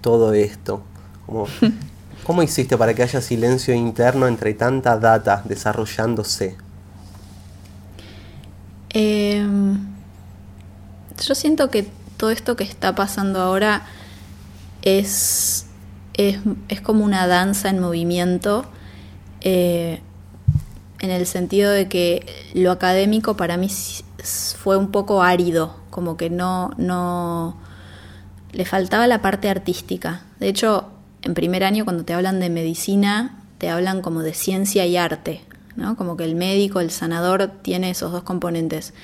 todo 0.00 0.32
esto? 0.32 0.82
¿Cómo 2.24 2.42
hiciste 2.42 2.76
para 2.76 2.94
que 2.94 3.02
haya 3.02 3.20
silencio 3.20 3.74
interno 3.74 4.26
entre 4.26 4.54
tanta 4.54 4.98
data 4.98 5.42
desarrollándose? 5.44 6.56
Em, 8.90 9.78
yo 11.24 11.34
siento 11.34 11.70
que 11.70 11.88
todo 12.16 12.30
esto 12.30 12.56
que 12.56 12.64
está 12.64 12.94
pasando 12.94 13.40
ahora 13.40 13.82
es, 14.82 15.66
es, 16.14 16.80
como 16.82 17.04
una 17.04 17.26
danza 17.26 17.70
en 17.70 17.80
movimiento, 17.80 18.64
eh, 19.40 20.00
en 20.98 21.10
el 21.10 21.26
sentido 21.26 21.70
de 21.70 21.88
que 21.88 22.26
lo 22.52 22.72
académico 22.72 23.36
para 23.36 23.56
mí 23.56 23.68
fue 24.58 24.76
un 24.76 24.90
poco 24.90 25.22
árido, 25.22 25.76
como 25.90 26.16
que 26.16 26.28
no, 26.28 26.72
no 26.76 27.56
le 28.52 28.64
faltaba 28.64 29.06
la 29.06 29.22
parte 29.22 29.48
artística. 29.48 30.22
De 30.38 30.48
hecho, 30.48 30.90
en 31.22 31.34
primer 31.34 31.64
año 31.64 31.84
cuando 31.84 32.04
te 32.04 32.14
hablan 32.14 32.40
de 32.40 32.50
medicina, 32.50 33.38
te 33.58 33.68
hablan 33.68 34.00
como 34.00 34.22
de 34.22 34.34
ciencia 34.34 34.86
y 34.86 34.96
arte, 34.96 35.42
¿no? 35.76 35.96
Como 35.96 36.16
que 36.16 36.24
el 36.24 36.34
médico, 36.34 36.80
el 36.80 36.90
sanador 36.90 37.50
tiene 37.62 37.90
esos 37.90 38.12
dos 38.12 38.22
componentes. 38.22 38.94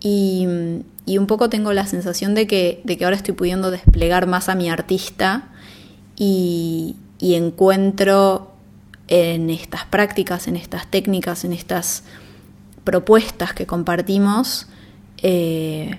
Y, 0.00 0.46
un 0.46 1.26
poco 1.26 1.48
tengo 1.48 1.72
la 1.72 1.86
sensación 1.86 2.34
de 2.34 2.46
que, 2.46 2.80
de 2.84 2.98
que 2.98 3.04
ahora 3.04 3.16
estoy 3.16 3.34
pudiendo 3.34 3.70
desplegar 3.70 4.26
más 4.26 4.48
a 4.48 4.54
mi 4.54 4.68
artista 4.68 5.48
y, 6.16 6.96
encuentro 7.20 8.52
en 9.08 9.50
estas 9.50 9.84
prácticas, 9.84 10.48
en 10.48 10.56
estas 10.56 10.88
técnicas, 10.88 11.44
en 11.44 11.52
estas 11.52 12.02
propuestas 12.84 13.54
que 13.54 13.66
compartimos, 13.66 14.66
eh, 15.22 15.98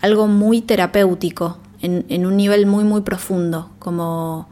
algo 0.00 0.28
muy 0.28 0.60
terapéutico, 0.60 1.58
en, 1.82 2.26
un 2.26 2.36
nivel 2.36 2.66
muy, 2.66 2.84
muy 2.84 3.02
profundo, 3.02 3.70
como 3.78 4.48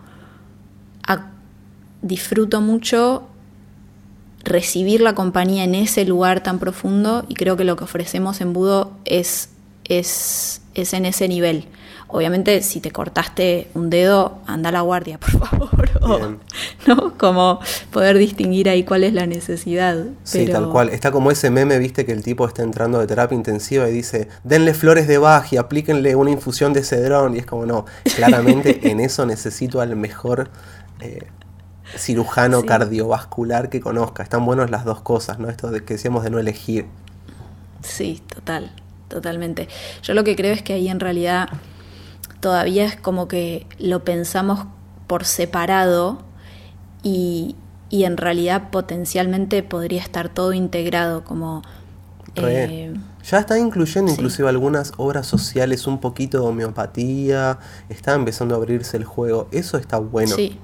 disfruto 2.05 2.61
mucho 2.61 3.27
recibir 4.45 5.01
la 5.01 5.15
compañía 5.15 5.65
en 5.65 5.75
ese 5.75 6.05
lugar 6.05 6.43
tan 6.43 6.59
profundo 6.59 7.25
y 7.29 7.35
creo 7.35 7.57
que 7.57 7.65
lo 7.65 7.77
que 7.77 7.85
ofrecemos 7.85 8.43
en 8.43 8.53
Budo 8.53 8.93
es, 9.07 9.49
es, 9.85 10.61
es 10.75 10.93
en 10.93 11.07
ese 11.07 11.29
nivel. 11.29 11.65
Obviamente, 12.15 12.63
si 12.63 12.79
te 12.81 12.93
cortaste 12.93 13.67
un 13.75 13.91
dedo, 13.91 14.39
anda 14.47 14.69
a 14.69 14.73
la 14.73 14.83
guardia, 14.83 15.19
por 15.19 15.31
favor. 15.33 16.39
¿no? 16.87 17.19
Como 17.19 17.59
poder 17.91 18.19
distinguir 18.19 18.69
ahí 18.69 18.85
cuál 18.85 19.03
es 19.03 19.13
la 19.13 19.27
necesidad. 19.27 19.97
Sí, 20.23 20.47
tal 20.47 20.71
cual. 20.71 20.91
Está 20.91 21.11
como 21.11 21.33
ese 21.33 21.51
meme, 21.51 21.77
viste, 21.77 22.07
que 22.07 22.13
el 22.13 22.23
tipo 22.23 22.47
está 22.47 22.63
entrando 22.63 23.01
de 23.01 23.09
terapia 23.09 23.35
intensiva 23.35 23.89
y 23.89 23.93
dice, 23.93 24.29
denle 24.45 24.75
flores 24.75 25.09
de 25.09 25.19
Bach 25.19 25.53
y 25.53 25.57
aplíquenle 25.57 26.15
una 26.15 26.31
infusión 26.31 26.73
de 26.73 26.85
cedrón. 26.85 27.35
Y 27.35 27.41
es 27.41 27.47
como, 27.47 27.67
no, 27.67 27.85
claramente 28.15 28.79
en 28.89 29.01
eso 29.01 29.27
necesito 29.27 29.81
al 29.81 29.97
mejor 29.97 30.51
eh, 31.01 31.27
cirujano 31.97 32.63
cardiovascular 32.63 33.71
que 33.71 33.81
conozca. 33.81 34.23
Están 34.23 34.47
buenos 34.47 34.71
las 34.71 34.85
dos 34.85 35.01
cosas, 35.01 35.41
¿no? 35.41 35.51
Esto 35.51 35.73
de 35.73 35.83
que 35.83 35.95
decíamos 35.95 36.23
de 36.23 36.31
no 36.31 36.39
elegir. 36.39 36.87
Sí, 37.83 38.23
total, 38.33 38.71
totalmente. 39.09 39.67
Yo 40.05 40.15
lo 40.15 40.23
que 40.23 40.37
creo 40.37 40.53
es 40.53 40.63
que 40.63 40.75
ahí 40.75 40.89
en 40.89 41.01
realidad 41.01 41.49
todavía 42.45 42.85
es 42.85 42.95
como 42.95 43.27
que 43.27 43.67
lo 43.79 44.05
pensamos 44.05 44.67
por 45.07 45.25
separado 45.25 46.19
y, 47.03 47.57
en 47.91 48.19
realidad 48.19 48.69
potencialmente 48.71 49.63
podría 49.63 50.03
estar 50.03 50.29
todo 50.29 50.53
integrado 50.53 51.25
como... 51.25 51.63
Eh, 52.35 52.93
ya 53.23 53.39
está 53.39 53.59
incluyendo 53.59 54.13
inclusive 54.13 54.47
algunas 54.47 54.93
obras 54.99 55.27
sociales, 55.27 55.87
un 55.87 56.01
poquito 56.01 56.39
de 56.39 56.47
homeopatía, 56.47 57.61
está 57.89 58.13
empezando 58.13 58.55
a 58.55 58.59
abrirse 58.59 58.99
el 58.99 59.05
juego, 59.05 59.49
eso 59.51 59.79
está 59.79 59.97
bueno. 59.97 60.37
Sí, 60.37 60.59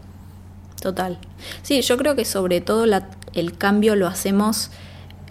Total. 0.82 1.16
Sí, 1.62 1.80
yo 1.80 1.96
creo 1.96 2.14
que 2.14 2.26
sobre 2.26 2.60
todo 2.60 2.84
el 2.84 3.56
cambio 3.56 3.96
lo 3.96 4.06
hacemos 4.06 4.70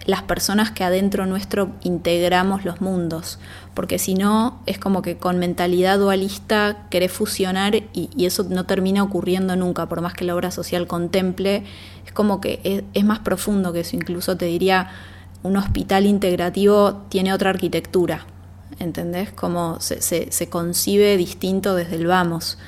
las 0.06 0.22
personas 0.22 0.70
que 0.70 0.84
adentro 0.84 1.26
nuestro 1.26 1.72
integramos 1.82 2.64
los 2.64 2.80
mundos, 2.80 3.38
porque 3.74 3.98
si 3.98 4.14
no 4.14 4.60
es 4.66 4.78
como 4.78 5.02
que 5.02 5.16
con 5.16 5.38
mentalidad 5.38 5.98
dualista 5.98 6.86
querés 6.90 7.12
fusionar 7.12 7.74
y, 7.74 8.10
eso 8.24 8.44
no 8.48 8.64
termina 8.64 9.02
ocurriendo 9.02 9.56
nunca, 9.56 9.88
por 9.88 10.00
más 10.00 10.14
que 10.14 10.24
la 10.24 10.34
obra 10.34 10.50
social 10.50 10.86
contemple, 10.86 11.64
es 12.06 12.12
como 12.12 12.40
que 12.40 12.84
es, 12.92 13.04
más 13.04 13.18
profundo 13.20 13.72
que 13.72 13.80
eso, 13.80 13.96
incluso 13.96 14.36
te 14.36 14.46
diría, 14.46 14.90
un 15.42 15.56
hospital 15.56 16.06
integrativo 16.06 17.02
tiene 17.08 17.32
otra 17.32 17.50
arquitectura, 17.50 18.26
¿entendés? 18.78 19.30
Como 19.32 19.80
se, 19.80 20.00
se, 20.00 20.30
se 20.32 20.48
concibe 20.48 21.16
distinto 21.16 21.74
desde 21.74 21.96
el 21.96 22.06
vamos. 22.06 22.58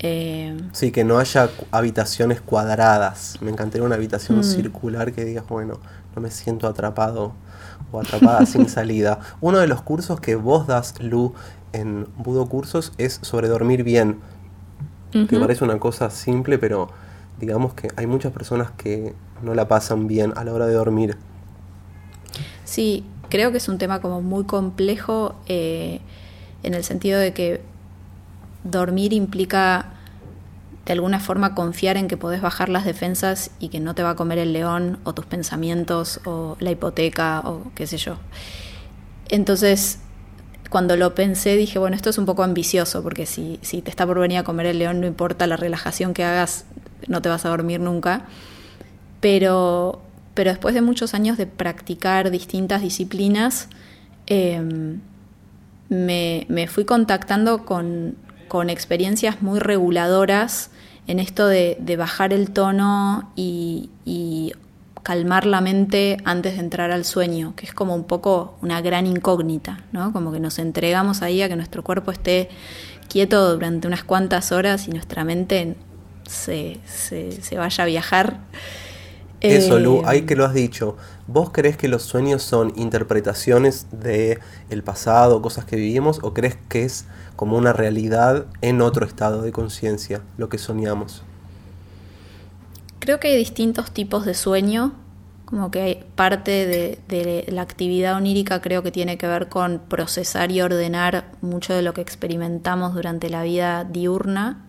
Eh, 0.00 0.56
sí, 0.72 0.92
que 0.92 1.04
no 1.04 1.18
haya 1.18 1.50
habitaciones 1.70 2.40
cuadradas. 2.40 3.36
Me 3.40 3.50
encantaría 3.50 3.84
una 3.84 3.96
habitación 3.96 4.38
mm. 4.38 4.44
circular 4.44 5.12
que 5.12 5.24
digas, 5.24 5.44
bueno, 5.48 5.80
no 6.18 6.22
me 6.22 6.30
siento 6.32 6.66
atrapado 6.66 7.32
o 7.92 8.00
atrapada 8.00 8.44
sin 8.44 8.68
salida. 8.78 9.20
Uno 9.40 9.58
de 9.58 9.68
los 9.68 9.82
cursos 9.82 10.20
que 10.20 10.34
vos 10.34 10.66
das, 10.66 11.00
Lu, 11.00 11.32
en 11.72 12.08
Budo 12.16 12.48
Cursos 12.48 12.92
es 12.98 13.20
sobre 13.22 13.48
dormir 13.48 13.84
bien. 13.84 14.18
Que 15.10 15.38
parece 15.38 15.64
una 15.64 15.78
cosa 15.78 16.10
simple, 16.10 16.58
pero 16.58 16.90
digamos 17.40 17.72
que 17.72 17.88
hay 17.96 18.06
muchas 18.06 18.30
personas 18.30 18.72
que 18.72 19.14
no 19.42 19.54
la 19.54 19.66
pasan 19.66 20.06
bien 20.06 20.34
a 20.36 20.44
la 20.44 20.52
hora 20.52 20.66
de 20.66 20.74
dormir. 20.74 21.16
Sí, 22.64 23.06
creo 23.30 23.50
que 23.50 23.56
es 23.56 23.70
un 23.70 23.78
tema 23.78 24.02
como 24.02 24.20
muy 24.20 24.44
complejo 24.44 25.34
eh, 25.46 26.00
en 26.62 26.74
el 26.74 26.84
sentido 26.84 27.18
de 27.18 27.32
que 27.32 27.62
dormir 28.64 29.14
implica 29.14 29.94
de 30.88 30.94
alguna 30.94 31.20
forma 31.20 31.54
confiar 31.54 31.98
en 31.98 32.08
que 32.08 32.16
podés 32.16 32.40
bajar 32.40 32.70
las 32.70 32.86
defensas 32.86 33.50
y 33.60 33.68
que 33.68 33.78
no 33.78 33.94
te 33.94 34.02
va 34.02 34.10
a 34.10 34.16
comer 34.16 34.38
el 34.38 34.54
león 34.54 34.98
o 35.04 35.12
tus 35.12 35.26
pensamientos 35.26 36.18
o 36.24 36.56
la 36.60 36.70
hipoteca 36.70 37.42
o 37.44 37.70
qué 37.74 37.86
sé 37.86 37.98
yo. 37.98 38.16
Entonces, 39.28 39.98
cuando 40.70 40.96
lo 40.96 41.14
pensé 41.14 41.56
dije, 41.56 41.78
bueno, 41.78 41.94
esto 41.94 42.08
es 42.08 42.16
un 42.16 42.24
poco 42.24 42.42
ambicioso 42.42 43.02
porque 43.02 43.26
si, 43.26 43.58
si 43.60 43.82
te 43.82 43.90
está 43.90 44.06
por 44.06 44.18
venir 44.18 44.38
a 44.38 44.44
comer 44.44 44.64
el 44.64 44.78
león, 44.78 45.02
no 45.02 45.06
importa 45.06 45.46
la 45.46 45.58
relajación 45.58 46.14
que 46.14 46.24
hagas, 46.24 46.64
no 47.06 47.20
te 47.20 47.28
vas 47.28 47.44
a 47.44 47.50
dormir 47.50 47.80
nunca. 47.80 48.22
Pero, 49.20 50.00
pero 50.32 50.48
después 50.48 50.74
de 50.74 50.80
muchos 50.80 51.12
años 51.12 51.36
de 51.36 51.46
practicar 51.46 52.30
distintas 52.30 52.80
disciplinas, 52.80 53.68
em, 54.24 55.00
me, 55.90 56.46
me 56.48 56.66
fui 56.66 56.86
contactando 56.86 57.66
con 57.66 58.16
con 58.48 58.70
experiencias 58.70 59.42
muy 59.42 59.60
reguladoras 59.60 60.70
en 61.08 61.18
esto 61.18 61.48
de, 61.48 61.96
bajar 61.98 62.32
el 62.32 62.50
tono 62.50 63.32
y, 63.34 63.90
calmar 65.02 65.46
la 65.46 65.62
mente 65.62 66.18
antes 66.26 66.54
de 66.54 66.60
entrar 66.60 66.90
al 66.90 67.06
sueño, 67.06 67.54
que 67.56 67.64
es 67.64 67.72
como 67.72 67.94
un 67.94 68.04
poco 68.04 68.58
una 68.60 68.82
gran 68.82 69.06
incógnita, 69.06 69.80
¿no? 69.90 70.12
Como 70.12 70.32
que 70.32 70.38
nos 70.38 70.58
entregamos 70.58 71.22
ahí 71.22 71.40
a 71.40 71.48
que 71.48 71.56
nuestro 71.56 71.82
cuerpo 71.82 72.10
esté 72.10 72.50
quieto 73.08 73.54
durante 73.54 73.88
unas 73.88 74.04
cuantas 74.04 74.52
horas 74.52 74.86
y 74.86 74.90
nuestra 74.90 75.24
mente 75.24 75.76
se, 76.26 76.78
se 76.84 77.56
vaya 77.56 77.84
a 77.84 77.86
viajar. 77.86 78.40
Eso, 79.40 79.78
Lu, 79.78 80.02
ahí 80.04 80.18
eh, 80.18 80.26
que 80.26 80.36
lo 80.36 80.44
has 80.44 80.52
dicho. 80.52 80.96
¿Vos 81.28 81.50
crees 81.52 81.76
que 81.76 81.88
los 81.88 82.04
sueños 82.04 82.42
son 82.42 82.72
interpretaciones 82.74 83.86
de 83.92 84.38
el 84.70 84.82
pasado, 84.82 85.42
cosas 85.42 85.66
que 85.66 85.76
vivimos, 85.76 86.20
o 86.22 86.32
crees 86.32 86.56
que 86.70 86.84
es 86.84 87.04
como 87.36 87.58
una 87.58 87.74
realidad 87.74 88.46
en 88.62 88.80
otro 88.80 89.04
estado 89.04 89.42
de 89.42 89.52
conciencia 89.52 90.22
lo 90.38 90.48
que 90.48 90.56
soñamos? 90.56 91.22
Creo 92.98 93.20
que 93.20 93.28
hay 93.28 93.36
distintos 93.36 93.90
tipos 93.90 94.24
de 94.24 94.32
sueño, 94.32 94.94
como 95.44 95.70
que 95.70 96.02
parte 96.14 96.98
de, 97.06 97.44
la 97.48 97.60
actividad 97.60 98.16
onírica 98.16 98.62
creo 98.62 98.82
que 98.82 98.90
tiene 98.90 99.18
que 99.18 99.26
ver 99.26 99.50
con 99.50 99.80
procesar 99.80 100.50
y 100.50 100.62
ordenar 100.62 101.32
mucho 101.42 101.74
de 101.74 101.82
lo 101.82 101.92
que 101.92 102.00
experimentamos 102.00 102.94
durante 102.94 103.28
la 103.28 103.42
vida 103.42 103.84
diurna. 103.84 104.64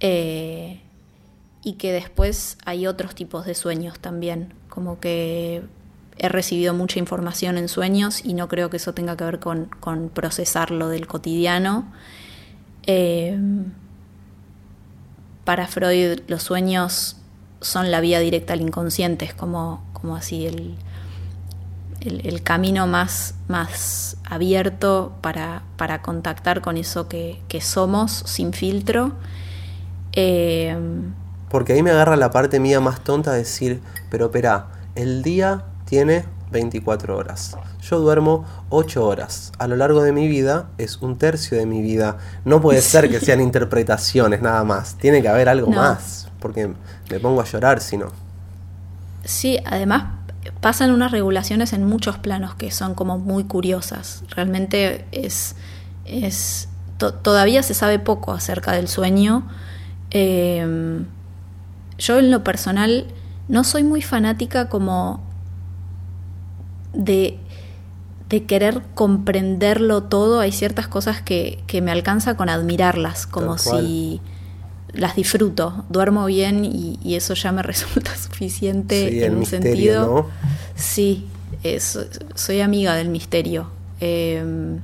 Eh, 0.00 0.80
y 1.62 1.74
que 1.74 1.92
después 1.92 2.56
hay 2.64 2.86
otros 2.86 3.14
tipos 3.14 3.44
de 3.44 3.54
sueños 3.54 3.98
también, 4.00 4.54
como 4.70 4.98
que 4.98 5.62
he 6.16 6.28
recibido 6.28 6.72
mucha 6.72 6.98
información 6.98 7.58
en 7.58 7.68
sueños 7.68 8.24
y 8.24 8.34
no 8.34 8.48
creo 8.48 8.70
que 8.70 8.78
eso 8.78 8.94
tenga 8.94 9.16
que 9.16 9.24
ver 9.24 9.40
con, 9.40 9.66
con 9.80 10.08
procesarlo 10.08 10.88
del 10.88 11.06
cotidiano. 11.06 11.92
Eh, 12.86 13.38
para 15.44 15.66
Freud 15.66 16.20
los 16.28 16.42
sueños 16.42 17.16
son 17.60 17.90
la 17.90 18.00
vía 18.00 18.20
directa 18.20 18.52
al 18.52 18.60
inconsciente, 18.60 19.24
es 19.24 19.34
como, 19.34 19.82
como 19.92 20.16
así 20.16 20.46
el, 20.46 20.76
el, 22.00 22.42
camino 22.42 22.86
más, 22.86 23.34
más 23.48 24.16
abierto 24.24 25.12
para, 25.20 25.62
para, 25.76 26.02
contactar 26.02 26.60
con 26.60 26.76
eso 26.76 27.08
que, 27.08 27.42
que 27.48 27.60
somos 27.60 28.22
sin 28.26 28.52
filtro. 28.52 29.12
Eh, 30.12 30.76
Porque 31.50 31.74
ahí 31.74 31.82
me 31.82 31.90
agarra 31.90 32.16
la 32.16 32.30
parte 32.30 32.60
mía 32.60 32.80
más 32.80 33.00
tonta 33.00 33.32
de 33.32 33.38
decir, 33.38 33.82
pero 34.08 34.26
espera, 34.26 34.68
el 34.94 35.22
día 35.22 35.64
tiene 35.84 36.24
24 36.52 37.16
horas. 37.16 37.56
Yo 37.82 37.98
duermo 37.98 38.44
8 38.68 39.04
horas. 39.04 39.52
A 39.58 39.66
lo 39.66 39.76
largo 39.76 40.02
de 40.02 40.12
mi 40.12 40.28
vida 40.28 40.68
es 40.78 40.98
un 40.98 41.18
tercio 41.18 41.58
de 41.58 41.66
mi 41.66 41.82
vida. 41.82 42.18
No 42.44 42.60
puede 42.60 42.82
ser 42.82 43.10
que 43.10 43.20
sean 43.20 43.40
interpretaciones 43.40 44.42
nada 44.42 44.62
más. 44.64 44.96
Tiene 44.96 45.22
que 45.22 45.28
haber 45.28 45.48
algo 45.48 45.70
más. 45.70 46.28
Porque 46.40 46.72
me 47.10 47.20
pongo 47.20 47.40
a 47.40 47.44
llorar 47.44 47.80
si 47.80 47.96
no. 47.96 48.12
Sí, 49.24 49.58
además 49.66 50.04
pasan 50.60 50.90
unas 50.90 51.10
regulaciones 51.10 51.72
en 51.72 51.84
muchos 51.84 52.18
planos 52.18 52.54
que 52.54 52.70
son 52.70 52.94
como 52.94 53.18
muy 53.18 53.44
curiosas. 53.44 54.22
Realmente 54.30 55.04
es. 55.12 55.56
es 56.04 56.68
todavía 57.22 57.62
se 57.62 57.74
sabe 57.74 57.98
poco 57.98 58.32
acerca 58.32 58.72
del 58.72 58.88
sueño. 58.88 59.48
Em, 60.10 61.06
yo 62.00 62.18
en 62.18 62.30
lo 62.30 62.42
personal 62.42 63.06
no 63.48 63.62
soy 63.62 63.84
muy 63.84 64.02
fanática 64.02 64.68
como 64.68 65.20
de, 66.92 67.38
de 68.28 68.44
querer 68.44 68.82
comprenderlo 68.94 70.04
todo. 70.04 70.40
Hay 70.40 70.52
ciertas 70.52 70.88
cosas 70.88 71.22
que, 71.22 71.62
que 71.66 71.80
me 71.82 71.92
alcanza 71.92 72.36
con 72.36 72.48
admirarlas, 72.48 73.26
como 73.26 73.58
si 73.58 74.20
las 74.92 75.14
disfruto, 75.14 75.84
duermo 75.88 76.26
bien 76.26 76.64
y, 76.64 77.14
eso 77.14 77.34
ya 77.34 77.52
me 77.52 77.62
resulta 77.62 78.16
suficiente 78.16 79.24
en 79.24 79.36
un 79.36 79.46
sentido. 79.46 80.28
Sí, 80.74 81.26
soy 82.34 82.60
amiga 82.60 82.94
del 82.94 83.08
misterio. 83.08 83.70
Em, 84.00 84.80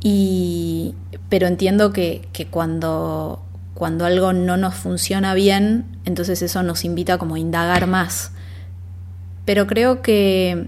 y, 0.00 0.94
pero 1.28 1.46
entiendo 1.46 1.92
que, 1.92 2.28
que, 2.32 2.46
cuando, 2.46 3.42
cuando 3.76 4.06
algo 4.06 4.32
no 4.32 4.56
nos 4.56 4.74
funciona 4.74 5.34
bien, 5.34 5.84
entonces 6.06 6.40
eso 6.40 6.62
nos 6.62 6.86
invita 6.86 7.18
como 7.18 7.34
a 7.34 7.38
indagar 7.38 7.86
más. 7.86 8.30
Pero 9.44 9.66
creo 9.66 10.00
que, 10.00 10.66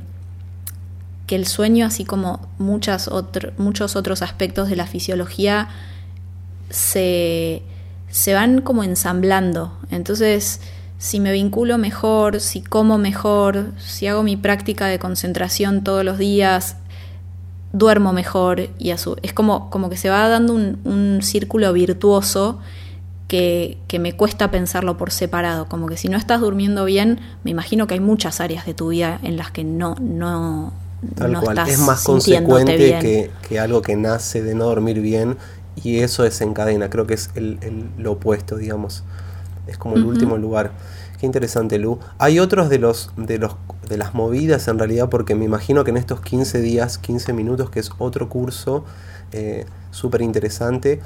que 1.27 1.35
el 1.35 1.47
sueño, 1.47 1.87
así 1.87 2.05
como 2.05 2.47
muchas 2.59 3.09
muchos 3.57 3.97
otros 3.97 4.21
aspectos 4.21 4.69
de 4.69 4.77
la 4.77 4.87
fisiología, 4.87 5.71
se, 6.69 7.63
se 8.11 8.35
van 8.35 8.61
como 8.61 8.85
ensamblando. 8.85 9.73
Entonces, 9.91 10.61
si 10.99 11.19
me 11.19 11.33
vinculo 11.33 11.79
mejor, 11.79 12.41
si 12.41 12.61
como 12.61 12.99
mejor, 12.99 13.73
si 13.79 14.07
hago 14.07 14.23
mi 14.23 14.37
práctica 14.37 14.85
de 14.85 14.99
concentración 14.99 15.83
todos 15.83 16.05
los 16.05 16.19
días, 16.19 16.77
duermo 17.73 18.13
mejor 18.13 18.69
y 18.79 18.91
a 18.91 18.99
su, 18.99 19.17
es 19.23 19.33
como, 19.33 19.71
como 19.71 19.89
que 19.89 19.97
se 19.97 20.11
va 20.11 20.29
dando 20.29 20.53
un, 20.53 20.79
un 20.85 21.23
círculo 21.23 21.73
virtuoso 21.73 22.59
que, 23.29 23.79
que, 23.87 23.99
me 23.99 24.15
cuesta 24.15 24.51
pensarlo 24.51 24.97
por 24.97 25.11
separado. 25.11 25.69
Como 25.69 25.87
que 25.87 25.97
si 25.97 26.09
no 26.09 26.17
estás 26.17 26.41
durmiendo 26.41 26.85
bien, 26.85 27.21
me 27.45 27.51
imagino 27.51 27.87
que 27.87 27.95
hay 27.95 28.01
muchas 28.01 28.41
áreas 28.41 28.67
de 28.67 28.75
tu 28.75 28.89
vida 28.89 29.21
en 29.23 29.37
las 29.37 29.51
que 29.51 29.65
no, 29.65 29.95
no, 30.01 30.73
Tal 31.15 31.39
cual. 31.41 31.59
es 31.69 31.79
más 31.79 32.03
consecuente 32.03 32.77
que, 32.77 33.31
que, 33.49 33.61
algo 33.61 33.83
que 33.83 33.95
nace 33.95 34.43
de 34.43 34.55
no 34.55 34.65
dormir 34.65 35.01
bien 35.01 35.37
y 35.77 35.99
eso 35.99 36.25
desencadena. 36.25 36.91
Creo 36.91 37.07
que 37.07 37.15
es 37.15 37.31
el, 37.35 37.59
lo 37.99 38.13
opuesto, 38.13 38.57
digamos. 38.57 39.05
Es 39.67 39.79
como 39.79 39.97
el 39.97 40.05
último 40.05 40.37
lugar. 40.39 40.73
Qué 41.21 41.27
interesante, 41.27 41.79
Lu. 41.79 41.99
Hay 42.19 42.39
otros 42.39 42.69
de 42.69 42.79
los, 42.79 43.11
de 43.17 43.39
los 43.39 43.57
de 43.89 43.97
las 43.97 44.15
movidas 44.15 44.69
en 44.69 44.79
realidad, 44.79 45.09
porque 45.09 45.35
me 45.35 45.45
imagino 45.45 45.85
que 45.85 45.91
en 45.91 45.97
estos 45.97 46.21
15 46.21 46.61
días, 46.61 46.99
15 46.99 47.33
minutos, 47.33 47.71
que 47.71 47.81
es 47.81 47.91
otro 47.99 48.29
curso 48.29 48.85
eh, 49.33 49.67
súper 49.91 50.23
interesante. 50.23 51.01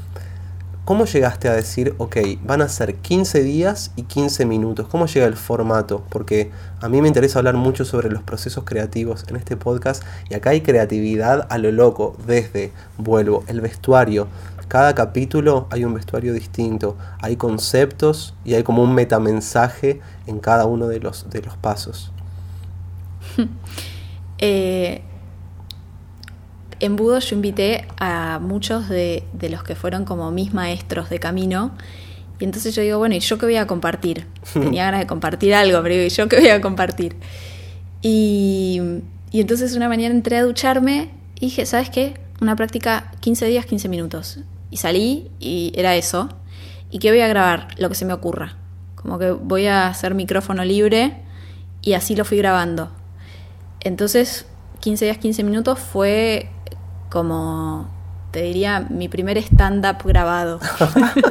¿Cómo 0.84 1.04
llegaste 1.04 1.48
a 1.48 1.52
decir, 1.52 1.94
ok, 1.98 2.16
van 2.44 2.60
a 2.60 2.68
ser 2.68 2.96
15 2.96 3.44
días 3.44 3.92
y 3.94 4.02
15 4.02 4.46
minutos? 4.46 4.88
¿Cómo 4.88 5.06
llega 5.06 5.26
el 5.26 5.36
formato? 5.36 6.04
Porque 6.08 6.50
a 6.80 6.88
mí 6.88 7.00
me 7.00 7.06
interesa 7.06 7.38
hablar 7.38 7.54
mucho 7.54 7.84
sobre 7.84 8.10
los 8.10 8.24
procesos 8.24 8.64
creativos 8.64 9.24
en 9.28 9.36
este 9.36 9.56
podcast 9.56 10.02
y 10.28 10.34
acá 10.34 10.50
hay 10.50 10.62
creatividad 10.62 11.46
a 11.50 11.58
lo 11.58 11.70
loco, 11.70 12.16
desde, 12.26 12.72
vuelvo, 12.98 13.44
el 13.46 13.60
vestuario, 13.60 14.26
cada 14.72 14.94
capítulo 14.94 15.66
hay 15.70 15.84
un 15.84 15.92
vestuario 15.92 16.32
distinto, 16.32 16.96
hay 17.20 17.36
conceptos 17.36 18.34
y 18.42 18.54
hay 18.54 18.62
como 18.62 18.82
un 18.82 18.94
metamensaje 18.94 20.00
en 20.26 20.40
cada 20.40 20.64
uno 20.64 20.88
de 20.88 20.98
los, 20.98 21.28
de 21.28 21.42
los 21.42 21.58
pasos. 21.58 22.10
eh, 24.38 25.02
en 26.82 26.96
Budo 26.96 27.20
yo 27.20 27.36
invité 27.36 27.86
a 27.98 28.40
muchos 28.40 28.88
de, 28.88 29.24
los 29.48 29.62
que 29.62 29.76
fueron 29.76 30.04
como 30.04 30.30
mis 30.32 30.52
maestros 30.52 31.08
de 31.10 31.20
camino. 31.20 31.70
Y 32.40 32.44
entonces 32.44 32.74
yo 32.74 32.82
digo, 32.82 32.98
bueno, 32.98 33.14
¿y 33.14 33.20
yo 33.20 33.38
qué 33.38 33.46
voy 33.46 33.56
a 33.56 33.68
compartir? 33.68 34.26
Tenía 34.52 34.86
ganas 34.86 35.00
de 35.00 35.06
compartir 35.06 35.54
algo, 35.54 35.80
pero 35.80 35.94
digo, 35.94 36.06
¿y 36.06 36.10
yo 36.10 36.28
qué 36.28 36.40
voy 36.40 36.48
a 36.48 36.60
compartir? 36.60 37.14
Y, 38.02 38.80
y 39.30 39.40
entonces 39.40 39.76
una 39.76 39.88
mañana 39.88 40.12
entré 40.12 40.36
a 40.38 40.42
ducharme 40.42 41.10
y 41.36 41.46
dije, 41.46 41.66
¿sabes 41.66 41.88
qué? 41.88 42.14
Una 42.40 42.56
práctica 42.56 43.12
15 43.20 43.46
días, 43.46 43.64
15 43.64 43.88
minutos. 43.88 44.40
Y 44.70 44.78
salí 44.78 45.30
y 45.38 45.72
era 45.76 45.94
eso. 45.94 46.30
¿Y 46.90 46.98
qué 46.98 47.10
voy 47.10 47.20
a 47.20 47.28
grabar? 47.28 47.68
Lo 47.78 47.88
que 47.88 47.94
se 47.94 48.04
me 48.04 48.12
ocurra. 48.12 48.56
Como 48.96 49.20
que 49.20 49.30
voy 49.30 49.66
a 49.66 49.86
hacer 49.86 50.16
micrófono 50.16 50.64
libre 50.64 51.22
y 51.80 51.92
así 51.92 52.16
lo 52.16 52.24
fui 52.24 52.38
grabando. 52.38 52.90
Entonces, 53.78 54.46
15 54.80 55.04
días, 55.04 55.18
15 55.18 55.44
minutos 55.44 55.78
fue 55.78 56.50
como, 57.12 57.88
te 58.30 58.40
diría, 58.40 58.86
mi 58.88 59.06
primer 59.06 59.36
stand-up 59.36 59.98
grabado. 60.02 60.60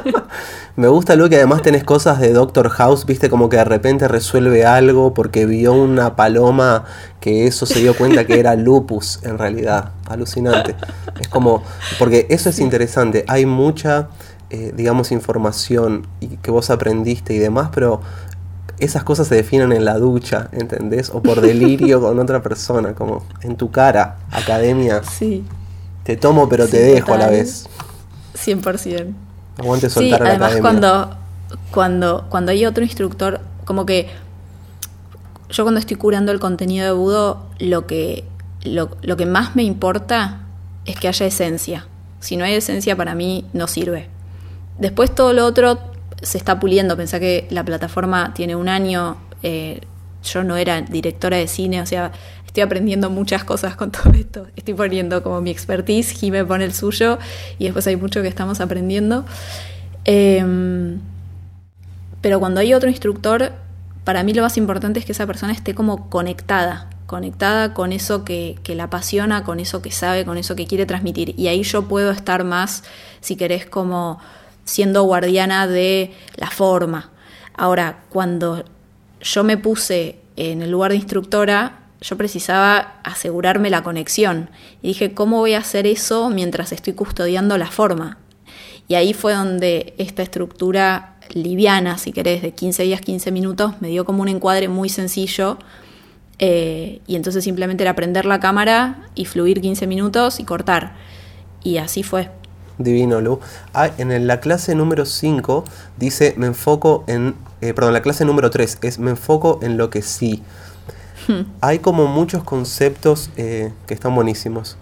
Me 0.76 0.86
gusta 0.86 1.16
lo 1.16 1.28
que 1.28 1.36
además 1.36 1.62
tenés 1.62 1.82
cosas 1.82 2.20
de 2.20 2.32
Doctor 2.32 2.68
House, 2.68 3.04
viste, 3.04 3.28
como 3.28 3.48
que 3.48 3.56
de 3.56 3.64
repente 3.64 4.06
resuelve 4.06 4.64
algo 4.64 5.12
porque 5.12 5.44
vio 5.44 5.72
una 5.72 6.14
paloma 6.14 6.84
que 7.18 7.48
eso 7.48 7.66
se 7.66 7.80
dio 7.80 7.96
cuenta 7.96 8.24
que 8.24 8.38
era 8.38 8.54
lupus 8.54 9.18
en 9.24 9.38
realidad. 9.38 9.90
Alucinante. 10.08 10.76
Es 11.20 11.26
como, 11.26 11.64
porque 11.98 12.28
eso 12.30 12.48
es 12.48 12.60
interesante, 12.60 13.24
hay 13.26 13.44
mucha, 13.44 14.08
eh, 14.50 14.72
digamos, 14.76 15.10
información 15.10 16.06
que 16.42 16.52
vos 16.52 16.70
aprendiste 16.70 17.34
y 17.34 17.38
demás, 17.38 17.70
pero 17.74 18.00
esas 18.78 19.02
cosas 19.02 19.26
se 19.26 19.34
definen 19.34 19.72
en 19.72 19.84
la 19.84 19.98
ducha, 19.98 20.48
¿entendés? 20.52 21.10
O 21.10 21.22
por 21.22 21.40
delirio 21.40 22.00
con 22.00 22.18
otra 22.20 22.40
persona, 22.40 22.94
como 22.94 23.24
en 23.42 23.56
tu 23.56 23.70
cara, 23.72 24.18
academia. 24.30 25.02
Sí. 25.02 25.44
Te 26.04 26.16
tomo 26.16 26.48
pero 26.48 26.68
te 26.68 26.80
dejo 26.80 27.14
a 27.14 27.18
la 27.18 27.28
vez. 27.28 27.68
100%. 28.34 29.12
Aguante 29.58 29.90
soltar 29.90 30.20
sí, 30.20 30.26
además 30.26 30.56
cuando, 30.60 31.16
cuando, 31.70 32.26
cuando 32.28 32.52
hay 32.52 32.64
otro 32.64 32.82
instructor, 32.82 33.40
como 33.64 33.86
que 33.86 34.08
yo 35.50 35.64
cuando 35.64 35.78
estoy 35.78 35.96
curando 35.96 36.32
el 36.32 36.40
contenido 36.40 36.86
de 36.86 36.92
Budo, 36.92 37.46
lo 37.58 37.86
que, 37.86 38.24
lo, 38.64 38.96
lo 39.02 39.16
que 39.16 39.26
más 39.26 39.54
me 39.54 39.62
importa 39.62 40.40
es 40.86 40.98
que 40.98 41.08
haya 41.08 41.26
esencia. 41.26 41.86
Si 42.20 42.36
no 42.36 42.44
hay 42.44 42.54
esencia 42.54 42.96
para 42.96 43.14
mí 43.14 43.44
no 43.52 43.66
sirve. 43.66 44.08
Después 44.78 45.14
todo 45.14 45.32
lo 45.32 45.44
otro 45.44 45.78
se 46.22 46.38
está 46.38 46.58
puliendo. 46.58 46.96
Pensá 46.96 47.20
que 47.20 47.46
la 47.50 47.64
plataforma 47.64 48.32
tiene 48.34 48.56
un 48.56 48.68
año. 48.68 49.16
Eh, 49.42 49.80
yo 50.22 50.44
no 50.44 50.56
era 50.56 50.80
directora 50.80 51.36
de 51.36 51.48
cine, 51.48 51.82
o 51.82 51.86
sea, 51.86 52.12
estoy 52.52 52.64
aprendiendo 52.64 53.08
muchas 53.08 53.44
cosas 53.44 53.76
con 53.76 53.90
todo 53.90 54.12
esto. 54.12 54.46
Estoy 54.56 54.74
poniendo 54.74 55.22
como 55.22 55.40
mi 55.40 55.50
expertise, 55.50 56.10
Jime 56.10 56.44
pone 56.44 56.66
el 56.66 56.74
suyo 56.74 57.18
y 57.58 57.64
después 57.64 57.86
hay 57.86 57.96
mucho 57.96 58.20
que 58.20 58.28
estamos 58.28 58.60
aprendiendo. 58.60 59.24
Em, 60.04 60.98
pero 62.20 62.40
cuando 62.40 62.60
hay 62.60 62.74
otro 62.74 62.90
instructor, 62.90 63.52
para 64.04 64.22
mí 64.22 64.34
lo 64.34 64.42
más 64.42 64.58
importante 64.58 65.00
es 65.00 65.06
que 65.06 65.12
esa 65.12 65.26
persona 65.26 65.54
esté 65.54 65.74
como 65.74 66.10
conectada, 66.10 66.90
conectada 67.06 67.72
con 67.72 67.90
eso 67.90 68.22
que, 68.22 68.58
que, 68.62 68.74
la 68.74 68.84
apasiona, 68.84 69.44
con 69.44 69.58
eso 69.58 69.80
que 69.80 69.90
sabe, 69.90 70.26
con 70.26 70.36
eso 70.36 70.54
que 70.54 70.66
quiere 70.66 70.84
transmitir. 70.84 71.34
Y 71.38 71.48
ahí 71.48 71.62
yo 71.62 71.88
puedo 71.88 72.10
estar 72.10 72.44
más, 72.44 72.84
si 73.22 73.34
querés, 73.36 73.64
como 73.64 74.20
siendo 74.64 75.04
guardiana 75.04 75.66
de 75.66 76.12
la 76.36 76.50
forma. 76.50 77.12
Ahora, 77.54 78.02
cuando 78.10 78.62
yo 79.22 79.42
me 79.42 79.56
puse 79.56 80.18
en 80.36 80.60
el 80.60 80.70
lugar 80.70 80.90
de 80.90 80.98
instructora, 80.98 81.78
yo 82.02 82.16
precisaba 82.16 83.00
asegurarme 83.04 83.70
la 83.70 83.82
conexión. 83.82 84.50
Y 84.82 84.88
dije, 84.88 85.14
¿cómo 85.14 85.38
voy 85.38 85.54
a 85.54 85.58
hacer 85.58 85.86
eso 85.86 86.28
mientras 86.30 86.72
estoy 86.72 86.92
custodiando 86.92 87.56
la 87.56 87.68
forma? 87.68 88.18
Y 88.88 88.94
ahí 88.94 89.14
fue 89.14 89.32
donde 89.32 89.94
esta 89.98 90.22
estructura 90.22 91.16
liviana, 91.30 91.98
si 91.98 92.12
querés, 92.12 92.42
de 92.42 92.52
15 92.52 92.82
días, 92.82 93.00
15 93.00 93.30
minutos, 93.30 93.74
me 93.80 93.88
dio 93.88 94.04
como 94.04 94.22
un 94.22 94.28
encuadre 94.28 94.68
muy 94.68 94.88
sencillo. 94.88 95.58
Eh, 96.38 97.00
y 97.06 97.14
entonces 97.14 97.44
simplemente 97.44 97.84
era 97.84 97.94
prender 97.94 98.26
la 98.26 98.40
cámara 98.40 99.08
y 99.14 99.26
fluir 99.26 99.60
15 99.60 99.86
minutos 99.86 100.40
y 100.40 100.44
cortar. 100.44 100.94
Y 101.62 101.76
así 101.76 102.02
fue. 102.02 102.30
Divino, 102.78 103.20
Lu. 103.20 103.38
Ah, 103.72 103.90
en 103.98 104.26
la 104.26 104.40
clase 104.40 104.74
número 104.74 105.06
5 105.06 105.64
dice, 105.98 106.34
me 106.36 106.46
enfoco 106.46 107.04
en, 107.06 107.36
eh, 107.60 107.74
perdón, 107.74 107.92
la 107.92 108.02
clase 108.02 108.24
número 108.24 108.50
3 108.50 108.78
es, 108.82 108.98
me 108.98 109.10
enfoco 109.10 109.60
en 109.62 109.76
lo 109.76 109.88
que 109.88 110.02
sí. 110.02 110.42
Hay 111.60 111.78
como 111.78 112.06
muchos 112.06 112.44
conceptos 112.44 113.30
eh, 113.36 113.72
que 113.86 113.94
están 113.94 114.14
buenísimos. 114.14 114.76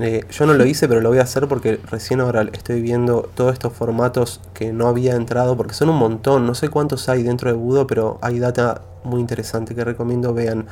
Eh, 0.00 0.24
yo 0.30 0.46
no 0.46 0.54
lo 0.54 0.66
hice, 0.66 0.88
pero 0.88 1.00
lo 1.00 1.10
voy 1.10 1.18
a 1.18 1.22
hacer 1.22 1.46
porque 1.46 1.78
recién 1.88 2.20
ahora 2.20 2.42
estoy 2.52 2.82
viendo 2.82 3.30
todos 3.34 3.52
estos 3.52 3.72
formatos 3.72 4.40
que 4.52 4.72
no 4.72 4.88
había 4.88 5.14
entrado, 5.14 5.56
porque 5.56 5.74
son 5.74 5.88
un 5.88 5.96
montón, 5.96 6.46
no 6.46 6.54
sé 6.54 6.68
cuántos 6.68 7.08
hay 7.08 7.22
dentro 7.22 7.48
de 7.48 7.56
Budo, 7.56 7.86
pero 7.86 8.18
hay 8.20 8.40
data 8.40 8.82
muy 9.04 9.20
interesante 9.20 9.74
que 9.74 9.84
recomiendo 9.84 10.34
vean. 10.34 10.66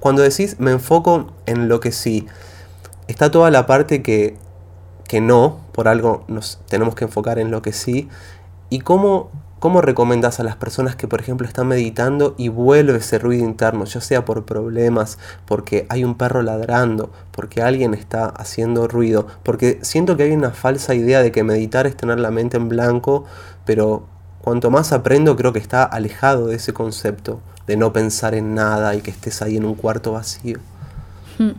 Cuando 0.00 0.22
decís 0.22 0.56
me 0.58 0.72
enfoco 0.72 1.32
en 1.46 1.68
lo 1.68 1.78
que 1.78 1.92
sí, 1.92 2.26
está 3.06 3.30
toda 3.30 3.52
la 3.52 3.66
parte 3.66 4.02
que, 4.02 4.36
que 5.06 5.20
no, 5.20 5.60
por 5.70 5.86
algo 5.86 6.24
nos 6.26 6.58
tenemos 6.68 6.96
que 6.96 7.04
enfocar 7.04 7.38
en 7.38 7.52
lo 7.52 7.62
que 7.62 7.72
sí, 7.72 8.08
y 8.68 8.80
cómo 8.80 9.30
¿Cómo 9.58 9.80
recomendas 9.80 10.38
a 10.38 10.44
las 10.44 10.56
personas 10.56 10.96
que, 10.96 11.08
por 11.08 11.20
ejemplo, 11.20 11.46
están 11.46 11.68
meditando 11.68 12.34
y 12.36 12.48
vuelve 12.48 12.98
ese 12.98 13.18
ruido 13.18 13.42
interno, 13.42 13.86
ya 13.86 14.02
sea 14.02 14.26
por 14.26 14.44
problemas, 14.44 15.18
porque 15.46 15.86
hay 15.88 16.04
un 16.04 16.14
perro 16.14 16.42
ladrando, 16.42 17.10
porque 17.30 17.62
alguien 17.62 17.94
está 17.94 18.26
haciendo 18.26 18.86
ruido? 18.86 19.26
Porque 19.42 19.78
siento 19.80 20.16
que 20.18 20.24
hay 20.24 20.32
una 20.32 20.50
falsa 20.50 20.94
idea 20.94 21.22
de 21.22 21.32
que 21.32 21.42
meditar 21.42 21.86
es 21.86 21.96
tener 21.96 22.20
la 22.20 22.30
mente 22.30 22.58
en 22.58 22.68
blanco, 22.68 23.24
pero 23.64 24.06
cuanto 24.42 24.70
más 24.70 24.92
aprendo 24.92 25.36
creo 25.36 25.54
que 25.54 25.58
está 25.58 25.84
alejado 25.84 26.48
de 26.48 26.56
ese 26.56 26.74
concepto, 26.74 27.40
de 27.66 27.78
no 27.78 27.94
pensar 27.94 28.34
en 28.34 28.54
nada 28.54 28.94
y 28.94 29.00
que 29.00 29.10
estés 29.10 29.40
ahí 29.40 29.56
en 29.56 29.64
un 29.64 29.74
cuarto 29.74 30.12
vacío. 30.12 30.58
Hmm. 31.38 31.52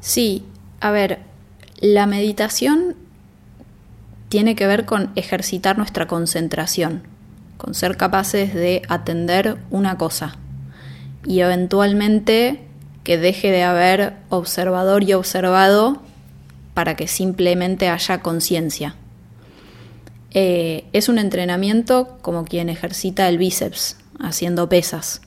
Sí, 0.00 0.46
a 0.80 0.90
ver, 0.90 1.20
la 1.80 2.06
meditación 2.06 2.96
tiene 4.30 4.54
que 4.54 4.66
ver 4.66 4.86
con 4.86 5.10
ejercitar 5.16 5.76
nuestra 5.76 6.06
concentración, 6.06 7.02
con 7.60 7.74
ser 7.74 7.98
capaces 7.98 8.54
de 8.54 8.80
atender 8.88 9.58
una 9.70 9.98
cosa 9.98 10.36
y 11.26 11.40
eventualmente 11.40 12.60
que 13.04 13.18
deje 13.18 13.50
de 13.50 13.62
haber 13.62 14.14
observador 14.30 15.02
y 15.02 15.12
observado 15.12 16.00
para 16.72 16.96
que 16.96 17.06
simplemente 17.06 17.88
haya 17.88 18.22
conciencia. 18.22 18.94
Eh, 20.32 20.84
es 20.94 21.10
un 21.10 21.18
entrenamiento 21.18 22.18
como 22.22 22.44
quien 22.44 22.70
ejercita 22.70 23.28
el 23.28 23.36
bíceps 23.36 23.98
haciendo 24.18 24.68
pesas. 24.68 25.20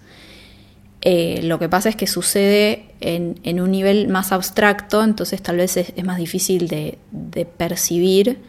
Eh, 1.01 1.41
lo 1.43 1.59
que 1.59 1.69
pasa 1.69 1.89
es 1.89 1.95
que 1.95 2.07
sucede 2.07 2.85
en, 2.99 3.61
un 3.61 3.71
nivel 3.71 4.07
más 4.07 4.31
abstracto, 4.31 5.03
entonces 5.03 5.41
tal 5.43 5.57
vez 5.57 5.77
es, 5.77 6.03
más 6.03 6.17
difícil 6.17 6.67
de 6.67 7.45
percibir 7.57 8.39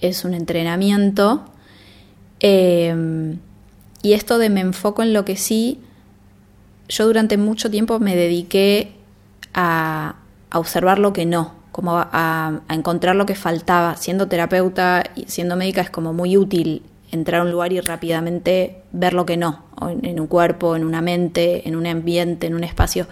es 0.00 0.24
un 0.24 0.34
entrenamiento. 0.34 1.44
Em, 2.40 3.38
y 4.02 4.12
esto 4.12 4.38
de 4.38 4.50
me 4.50 4.60
enfoco 4.60 5.02
en 5.02 5.12
lo 5.12 5.24
que 5.24 5.36
sí, 5.36 5.80
yo 6.88 7.06
durante 7.06 7.36
mucho 7.36 7.70
tiempo 7.70 7.98
me 7.98 8.16
dediqué 8.16 8.92
a, 9.54 10.16
observar 10.52 10.98
lo 10.98 11.12
que 11.12 11.26
no, 11.26 11.52
como 11.72 11.98
a, 11.98 12.60
encontrar 12.70 13.16
lo 13.16 13.26
que 13.26 13.34
faltaba. 13.34 13.96
Siendo 13.96 14.28
terapeuta 14.28 15.04
y 15.14 15.24
siendo 15.26 15.56
médica 15.56 15.82
es 15.82 15.90
como 15.90 16.12
muy 16.12 16.36
útil 16.36 16.82
entrar 17.10 17.40
a 17.40 17.44
un 17.44 17.52
lugar 17.52 17.72
y 17.72 17.80
rápidamente 17.80 18.82
ver 18.92 19.14
lo 19.14 19.26
que 19.26 19.36
no, 19.36 19.64
en 20.02 20.20
un 20.20 20.26
cuerpo, 20.26 20.76
en 20.76 20.84
una 20.84 21.02
mente, 21.02 21.68
en 21.68 21.76
un 21.76 21.86
ambiente, 21.86 22.46
en 22.46 22.54
un 22.54 22.64
espacio. 22.64 23.06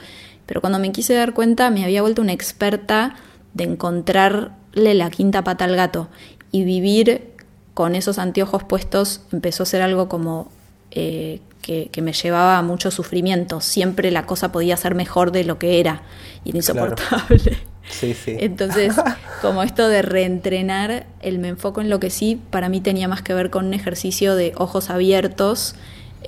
Pero 0.47 0.61
cuando 0.61 0.79
me 0.79 0.93
quise 0.93 1.15
dar 1.15 1.35
cuenta 1.35 1.71
me 1.71 1.85
había 1.85 2.03
vuelto 2.03 2.23
una 2.23 2.33
experta 2.33 3.17
de 3.55 3.65
encontrarle 3.65 4.95
la 4.95 5.11
quinta 5.11 5.43
pata 5.43 5.65
al 5.65 5.77
gato 5.77 6.09
y 6.53 6.65
vivir 6.65 7.36
con 7.77 7.95
esos 7.95 8.19
anteojos 8.19 8.65
puestos 8.65 9.21
empezó 9.33 9.65
a 9.65 9.67
ser 9.67 9.83
algo 9.83 10.09
como 10.09 10.51
eh, 10.93 11.43
que, 11.61 11.91
me 12.01 12.15
llevaba 12.15 12.57
a 12.57 12.63
mucho 12.63 12.91
sufrimiento. 12.91 13.61
Siempre 13.61 14.11
la 14.11 14.25
cosa 14.25 14.51
podía 14.51 14.79
ser 14.79 14.95
mejor 14.95 15.31
de 15.31 15.45
lo 15.45 15.59
que 15.59 15.79
era 15.79 16.01
y 16.43 16.49
era 16.49 16.57
insoportable. 16.57 17.59
Sí, 17.91 18.15
sí. 18.15 18.35
Entonces, 18.41 18.95
como 19.43 19.63
esto 19.63 19.89
de 19.89 20.01
reentrenar 20.01 21.05
el 21.21 21.39
me 21.39 21.49
enfoco 21.49 21.83
en 21.83 21.91
lo 21.91 22.01
que 22.01 22.09
sí, 22.09 22.41
para 22.49 22.71
mí 22.71 22.81
tenía 22.81 23.09
más 23.09 23.21
que 23.21 23.35
ver 23.35 23.51
con 23.51 23.67
un 23.67 23.75
ejercicio 23.75 24.37
de 24.37 24.55
ojos 24.57 24.89
abiertos, 24.89 25.75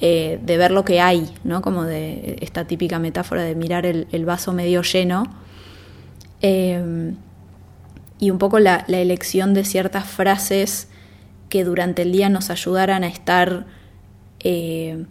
eh, 0.03 0.39
de 0.43 0.59
ver 0.59 0.71
lo 0.71 0.85
que 0.85 1.01
hay, 1.01 1.33
¿no? 1.45 1.63
Como 1.63 1.85
de 1.85 2.37
esta 2.43 2.67
típica 2.67 2.99
metáfora 2.99 3.43
de 3.43 3.55
mirar 3.55 3.87
el, 3.87 4.25
vaso 4.27 4.53
medio 4.53 4.83
lleno. 4.83 5.25
Eh, 6.43 7.15
y 8.19 8.31
un 8.31 8.39
poco 8.39 8.59
la, 8.59 8.85
elección 8.89 9.55
de 9.55 9.65
ciertas 9.65 10.07
frases 10.07 10.89
que 11.49 11.65
durante 11.65 12.03
el 12.03 12.13
día 12.13 12.29
nos 12.29 12.51
ayudaran 12.51 13.05
a 13.05 13.09
estar, 13.09 13.67
eh, 14.41 15.05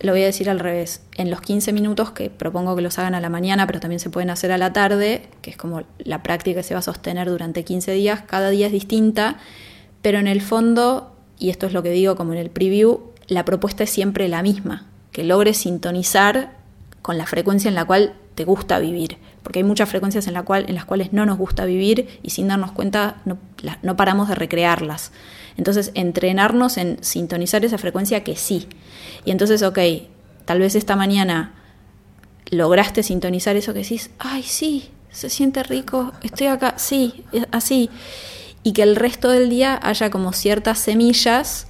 lo 0.00 0.12
voy 0.12 0.22
a 0.22 0.26
decir 0.26 0.50
al 0.50 0.58
revés, 0.58 1.02
en 1.16 1.30
los 1.30 1.40
15 1.40 1.72
minutos 1.72 2.10
que 2.10 2.30
propongo 2.30 2.74
que 2.76 2.82
los 2.82 2.98
hagan 2.98 3.14
a 3.14 3.20
la 3.20 3.28
mañana, 3.28 3.66
pero 3.66 3.80
también 3.80 4.00
se 4.00 4.10
pueden 4.10 4.30
hacer 4.30 4.52
a 4.52 4.58
la 4.58 4.72
tarde, 4.72 5.28
que 5.42 5.50
es 5.50 5.56
como 5.56 5.82
la 5.98 6.22
práctica 6.22 6.60
que 6.60 6.64
se 6.64 6.74
va 6.74 6.80
a 6.80 6.82
sostener 6.82 7.28
durante 7.28 7.64
15 7.64 7.92
días, 7.92 8.22
cada 8.26 8.50
día 8.50 8.66
es 8.66 8.72
distinta, 8.72 9.38
pero 10.00 10.18
en 10.18 10.26
el 10.26 10.40
fondo, 10.40 11.14
y 11.38 11.50
esto 11.50 11.66
es 11.66 11.72
lo 11.72 11.82
que 11.82 11.90
digo 11.90 12.16
como 12.16 12.32
en 12.32 12.38
el 12.38 12.50
preview, 12.50 13.12
la 13.28 13.44
propuesta 13.44 13.84
es 13.84 13.90
siempre 13.90 14.28
la 14.28 14.42
misma, 14.42 14.86
que 15.12 15.24
logres 15.24 15.58
sintonizar 15.58 16.61
con 17.02 17.18
la 17.18 17.26
frecuencia 17.26 17.68
en 17.68 17.74
la 17.74 17.84
cual 17.84 18.14
te 18.34 18.44
gusta 18.44 18.78
vivir 18.78 19.18
porque 19.42 19.58
hay 19.58 19.64
muchas 19.64 19.88
frecuencias 19.88 20.26
en, 20.26 20.34
la 20.34 20.42
cual, 20.42 20.66
en 20.68 20.74
las 20.74 20.84
cuales 20.84 21.12
no 21.12 21.26
nos 21.26 21.38
gusta 21.38 21.64
vivir 21.64 22.20
y 22.22 22.30
sin 22.30 22.48
darnos 22.48 22.72
cuenta 22.72 23.22
no, 23.24 23.96
paramos 23.96 24.28
de 24.28 24.34
recrearlas. 24.34 25.12
Entonces, 25.56 25.90
entrenarnos 25.94 26.78
en 26.78 27.02
sintonizar 27.02 27.64
esa 27.64 27.76
frecuencia 27.76 28.24
que 28.24 28.36
sí. 28.36 28.68
Y 29.24 29.32
entonces, 29.32 29.62
ok, 29.62 29.78
tal 30.44 30.60
vez 30.60 30.74
esta 30.74 30.96
mañana 30.96 31.54
lograste 32.50 33.02
sintonizar 33.02 33.56
eso 33.56 33.72
que 33.72 33.80
decís, 33.80 34.10
ay, 34.18 34.42
sí, 34.42 34.90
se 35.10 35.28
siente 35.28 35.62
rico, 35.62 36.12
estoy 36.22 36.46
acá, 36.46 36.74
sí, 36.78 37.24
así. 37.50 37.90
Y 38.62 38.72
que 38.72 38.82
el 38.82 38.96
resto 38.96 39.28
del 39.28 39.50
día 39.50 39.78
haya 39.82 40.10
como 40.10 40.32
ciertas 40.32 40.78
semillas 40.78 41.66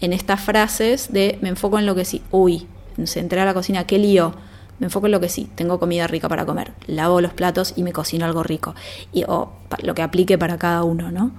en 0.00 0.12
estas 0.12 0.40
frases 0.40 1.12
de 1.12 1.38
me 1.42 1.50
enfoco 1.50 1.78
en 1.78 1.84
lo 1.84 1.94
que 1.94 2.06
sí, 2.06 2.22
uy, 2.30 2.66
se 3.04 3.20
entré 3.20 3.40
a 3.40 3.44
la 3.44 3.54
cocina, 3.54 3.86
qué 3.86 3.98
lío 3.98 4.34
me 4.80 4.86
enfoco 4.86 5.06
en 5.06 5.12
lo 5.12 5.20
que 5.20 5.28
sí, 5.28 5.48
tengo 5.54 5.78
comida 5.78 6.06
rica 6.06 6.28
para 6.28 6.44
comer, 6.46 6.72
lavo 6.86 7.20
los 7.20 7.32
platos 7.32 7.74
y 7.76 7.82
me 7.84 7.92
cocino 7.92 8.24
algo 8.24 8.42
rico, 8.42 8.74
y, 9.12 9.24
o 9.28 9.52
lo 9.82 9.94
que 9.94 10.02
aplique 10.02 10.38
para 10.38 10.58
cada 10.58 10.82
uno, 10.82 11.12
¿no? 11.12 11.30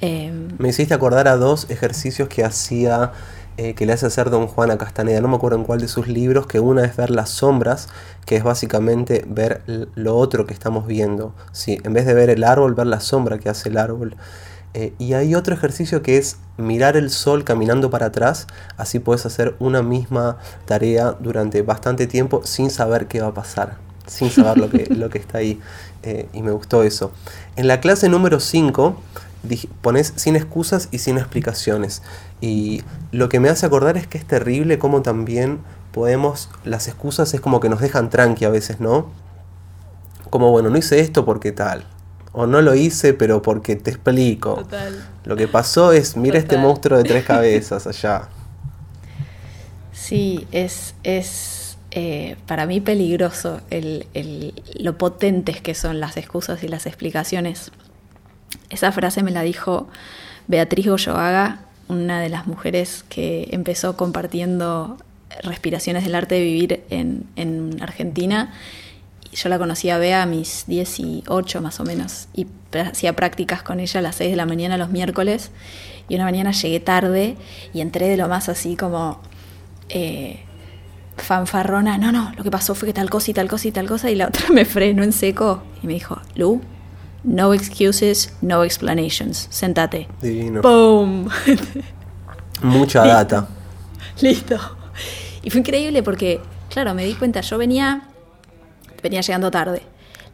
Em, 0.00 0.48
me 0.58 0.70
hiciste 0.70 0.94
acordar 0.94 1.28
a 1.28 1.36
dos 1.36 1.68
ejercicios 1.68 2.28
que 2.28 2.42
hacía, 2.42 3.12
eh, 3.58 3.74
que 3.74 3.84
le 3.84 3.92
hace 3.92 4.06
hacer 4.06 4.30
don 4.30 4.46
Juan 4.46 4.70
a 4.70 4.78
Castaneda, 4.78 5.20
no 5.20 5.28
me 5.28 5.36
acuerdo 5.36 5.58
en 5.58 5.64
cuál 5.64 5.80
de 5.80 5.88
sus 5.88 6.08
libros, 6.08 6.46
que 6.46 6.60
una 6.60 6.84
es 6.84 6.96
ver 6.96 7.10
las 7.10 7.28
sombras, 7.28 7.88
que 8.24 8.36
es 8.36 8.44
básicamente 8.44 9.24
ver 9.28 9.62
lo 9.66 10.16
otro 10.16 10.46
que 10.46 10.54
estamos 10.54 10.86
viendo, 10.86 11.34
¿sí? 11.52 11.78
en 11.82 11.92
vez 11.92 12.06
de 12.06 12.14
ver 12.14 12.30
el 12.30 12.44
árbol, 12.44 12.74
ver 12.74 12.86
la 12.86 13.00
sombra 13.00 13.38
que 13.38 13.50
hace 13.50 13.68
el 13.68 13.76
árbol. 13.76 14.16
Eh, 14.72 14.92
y 14.98 15.14
hay 15.14 15.34
otro 15.34 15.54
ejercicio 15.54 16.02
que 16.02 16.16
es 16.16 16.36
mirar 16.56 16.96
el 16.96 17.10
sol 17.10 17.42
caminando 17.44 17.90
para 17.90 18.06
atrás, 18.06 18.46
así 18.76 19.00
puedes 19.00 19.26
hacer 19.26 19.56
una 19.58 19.82
misma 19.82 20.38
tarea 20.64 21.16
durante 21.18 21.62
bastante 21.62 22.06
tiempo 22.06 22.42
sin 22.44 22.70
saber 22.70 23.08
qué 23.08 23.20
va 23.20 23.28
a 23.28 23.34
pasar, 23.34 23.78
sin 24.06 24.30
saber 24.30 24.58
lo 24.58 24.70
que, 24.70 24.86
lo 24.94 25.10
que 25.10 25.18
está 25.18 25.38
ahí. 25.38 25.60
Eh, 26.02 26.28
y 26.32 26.42
me 26.42 26.52
gustó 26.52 26.82
eso. 26.82 27.12
En 27.56 27.66
la 27.66 27.80
clase 27.80 28.08
número 28.08 28.40
5 28.40 28.96
pones 29.80 30.12
sin 30.16 30.36
excusas 30.36 30.88
y 30.90 30.98
sin 30.98 31.18
explicaciones. 31.18 32.02
Y 32.40 32.82
lo 33.10 33.28
que 33.28 33.40
me 33.40 33.48
hace 33.48 33.66
acordar 33.66 33.96
es 33.96 34.06
que 34.06 34.18
es 34.18 34.24
terrible 34.24 34.78
como 34.78 35.02
también 35.02 35.60
podemos, 35.92 36.48
las 36.64 36.88
excusas 36.88 37.34
es 37.34 37.40
como 37.40 37.60
que 37.60 37.68
nos 37.68 37.80
dejan 37.80 38.10
tranqui 38.10 38.44
a 38.44 38.50
veces, 38.50 38.80
¿no? 38.80 39.10
Como, 40.30 40.50
bueno, 40.50 40.70
no 40.70 40.78
hice 40.78 41.00
esto 41.00 41.24
porque 41.24 41.50
tal, 41.50 41.84
o 42.32 42.46
no 42.46 42.62
lo 42.62 42.74
hice, 42.74 43.14
pero 43.14 43.42
porque 43.42 43.76
te 43.76 43.90
explico. 43.90 44.56
Total. 44.56 45.04
Lo 45.24 45.36
que 45.36 45.48
pasó 45.48 45.92
es, 45.92 46.16
mira 46.16 46.38
este 46.38 46.56
monstruo 46.56 46.98
de 46.98 47.04
tres 47.04 47.24
cabezas 47.26 47.86
allá. 47.86 48.28
Sí, 49.92 50.46
es, 50.52 50.94
es 51.02 51.76
eh, 51.90 52.36
para 52.46 52.66
mí 52.66 52.80
peligroso 52.80 53.60
el, 53.70 54.06
lo 54.78 54.96
potentes 54.96 55.60
que 55.60 55.74
son 55.74 55.98
las 55.98 56.16
excusas 56.16 56.62
y 56.62 56.68
las 56.68 56.86
explicaciones. 56.86 57.72
Esa 58.70 58.92
frase 58.92 59.22
me 59.22 59.32
la 59.32 59.42
dijo 59.42 59.88
Beatriz 60.46 60.86
Goyoaga, 60.86 61.62
una 61.88 62.20
de 62.20 62.28
las 62.28 62.46
mujeres 62.46 63.04
que 63.08 63.48
empezó 63.50 63.96
compartiendo 63.96 64.96
respiraciones 65.42 66.04
del 66.04 66.14
arte 66.14 66.36
de 66.36 66.42
vivir 66.42 66.84
en, 66.90 67.24
en 67.34 67.82
Argentina 67.82 68.52
yo 69.36 69.48
la 69.48 69.58
conocí 69.58 69.90
a 69.90 69.98
Bea 69.98 70.22
a 70.22 70.26
mis 70.26 70.64
18 70.66 71.60
más 71.60 71.80
o 71.80 71.84
menos. 71.84 72.28
Y 72.34 72.46
hacía 72.78 73.14
prácticas 73.14 73.62
con 73.62 73.80
ella 73.80 74.00
a 74.00 74.02
las 74.02 74.16
6 74.16 74.30
de 74.30 74.36
la 74.36 74.46
mañana 74.46 74.76
los 74.76 74.90
miércoles 74.90 75.50
y 76.08 76.16
una 76.16 76.24
mañana 76.24 76.50
llegué 76.50 76.80
tarde 76.80 77.36
y 77.72 77.80
entré 77.80 78.08
de 78.08 78.16
lo 78.16 78.28
más 78.28 78.48
así 78.48 78.76
como 78.76 79.20
eh, 79.88 80.40
fanfarrona, 81.16 81.98
no, 81.98 82.12
no, 82.12 82.32
lo 82.36 82.42
que 82.42 82.50
pasó 82.50 82.74
fue 82.74 82.88
que 82.88 82.92
tal 82.94 83.10
cosa 83.10 83.30
y 83.30 83.34
tal 83.34 83.48
cosa 83.48 83.68
y 83.68 83.72
tal 83.72 83.86
cosa 83.86 84.10
y 84.10 84.16
la 84.16 84.26
otra 84.28 84.50
me 84.50 84.64
frenó 84.64 85.02
en 85.02 85.12
seco 85.12 85.62
y 85.82 85.86
me 85.86 85.94
dijo, 85.94 86.20
Lu, 86.34 86.60
no 87.22 87.54
excuses, 87.54 88.34
no 88.40 88.64
explanations, 88.64 89.46
sentate. 89.50 90.08
Divino. 90.20 90.62
¡Boom! 90.62 91.28
Mucha 92.62 93.06
data. 93.06 93.48
Listo. 94.20 94.58
Y 95.42 95.50
fue 95.50 95.60
increíble 95.60 96.02
porque, 96.02 96.40
claro, 96.68 96.94
me 96.94 97.04
di 97.04 97.14
cuenta, 97.14 97.40
yo 97.40 97.56
venía, 97.56 98.02
venía 99.02 99.20
llegando 99.20 99.50
tarde. 99.50 99.82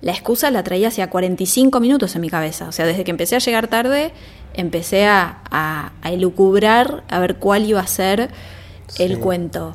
La 0.03 0.13
excusa 0.13 0.51
la 0.51 0.63
traía 0.63 0.89
hacia 0.89 1.09
45 1.09 1.81
minutos 1.81 2.15
en 2.15 2.21
mi 2.21 2.29
cabeza. 2.29 2.69
O 2.69 2.73
sea, 2.73 2.87
desde 2.87 3.05
que 3.05 3.11
empecé 3.11 3.37
a 3.37 3.39
llegar 3.39 3.69
tarde, 3.69 4.13
empecé 4.55 5.07
a, 5.07 5.41
a, 5.51 5.93
elucubrar 6.11 7.03
a 7.09 7.19
ver 7.19 7.37
cuál 7.37 7.65
iba 7.65 7.81
a 7.81 7.87
ser 7.87 8.31
el 8.99 9.19
cuento. 9.19 9.75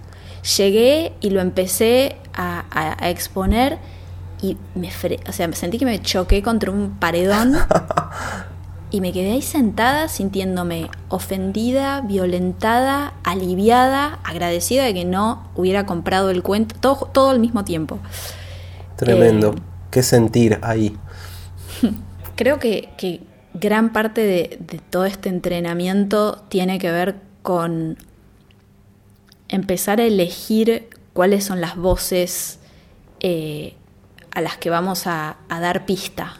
Llegué 0.57 1.13
y 1.21 1.31
lo 1.31 1.41
empecé 1.41 2.17
a, 2.33 2.65
a 2.99 3.09
exponer 3.09 3.79
y 4.41 4.57
me, 4.75 4.89
o 5.27 5.31
sea, 5.31 5.51
sentí 5.53 5.77
que 5.77 5.85
me 5.85 6.01
choqué 6.01 6.41
contra 6.41 6.71
un 6.71 6.97
paredón 6.97 7.55
y 8.91 8.99
me 8.99 9.11
quedé 9.13 9.33
ahí 9.33 9.41
sentada 9.41 10.07
sintiéndome 10.07 10.89
ofendida, 11.09 12.01
violentada, 12.01 13.13
aliviada, 13.23 14.19
agradecida 14.23 14.83
de 14.83 14.93
que 14.93 15.05
no 15.05 15.47
hubiera 15.55 15.85
comprado 15.85 16.31
el 16.31 16.41
cuento, 16.41 16.75
todo, 16.79 17.09
todo 17.13 17.29
al 17.29 17.39
mismo 17.39 17.63
tiempo. 17.63 17.99
Tremendo. 19.01 19.55
Eh, 19.57 19.61
¿Qué 19.89 20.03
sentir 20.03 20.59
ahí? 20.61 20.95
Creo 22.35 22.59
que, 22.59 23.23
gran 23.55 23.93
parte 23.93 24.21
de, 24.21 24.79
todo 24.91 25.05
este 25.05 25.27
entrenamiento 25.27 26.43
tiene 26.49 26.77
que 26.77 26.91
ver 26.91 27.15
con 27.41 27.97
empezar 29.47 29.99
a 29.99 30.03
elegir 30.03 30.87
cuáles 31.13 31.43
son 31.43 31.61
las 31.61 31.77
voces 31.77 32.59
eh, 33.21 33.73
a 34.29 34.39
las 34.39 34.57
que 34.57 34.69
vamos 34.69 35.07
a, 35.07 35.37
dar 35.49 35.87
pista. 35.87 36.37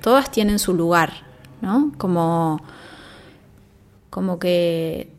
Todas 0.00 0.30
tienen 0.30 0.58
su 0.58 0.72
lugar, 0.72 1.12
¿no? 1.60 1.92
Como, 1.98 2.62
como 4.08 4.38
que 4.38 5.12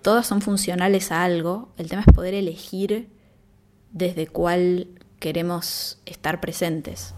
todas 0.00 0.26
son 0.26 0.40
funcionales 0.40 1.12
a 1.12 1.24
algo. 1.24 1.68
El 1.76 1.90
tema 1.90 2.04
es 2.06 2.14
poder 2.14 2.32
elegir 2.32 3.10
desde 3.92 4.26
cuál 4.26 4.88
queremos 5.22 5.98
estar 6.04 6.40
presentes. 6.40 7.14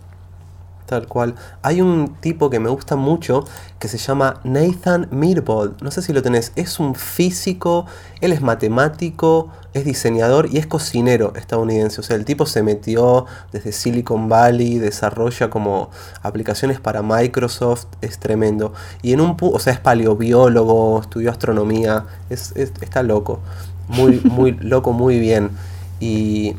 Tal 0.85 1.07
cual. 1.09 1.37
Hay 1.62 1.81
un 1.81 2.17
tipo 2.21 2.51
que 2.51 2.61
me 2.61 2.69
gusta 2.69 2.97
mucho 2.97 3.47
que 3.79 3.88
se 3.88 3.97
llama 3.97 4.40
Nathan 4.45 5.09
Mirbold. 5.11 5.81
No 5.81 5.90
sé 5.90 6.03
si 6.03 6.12
lo 6.12 6.21
tenés. 6.21 6.53
Es 6.55 6.79
un 6.79 6.95
físico, 6.95 7.87
él 8.21 8.35
es 8.35 8.43
matemático, 8.43 9.51
es 9.73 9.87
diseñador 9.87 10.51
y 10.53 10.59
es 10.59 10.67
cocinero 10.67 11.33
estadounidense. 11.35 12.03
O 12.03 12.05
sea, 12.05 12.17
el 12.17 12.27
tipo 12.27 12.45
se 12.45 12.62
metió 12.62 13.25
desde 13.53 13.73
Silicon 13.73 14.29
Valley, 14.29 14.79
desarrolla 14.79 15.49
como 15.49 15.88
aplicaciones 16.21 16.81
para 16.81 17.01
Microsoft. 17.01 17.87
Es 18.03 18.19
tremendo. 18.19 18.75
Y 19.01 19.14
en 19.14 19.23
un 19.23 19.35
o 19.40 19.59
sea, 19.59 19.73
es 19.73 19.81
paleobiólogo, 19.81 21.01
estudió 21.01 21.31
astronomía. 21.31 22.05
Es, 22.29 22.53
está 22.55 23.03
loco. 23.03 23.40
Muy, 23.88 24.21
muy 24.25 24.53
loco, 24.53 24.93
muy 24.93 25.19
bien. 25.19 25.53
Y 25.99 26.57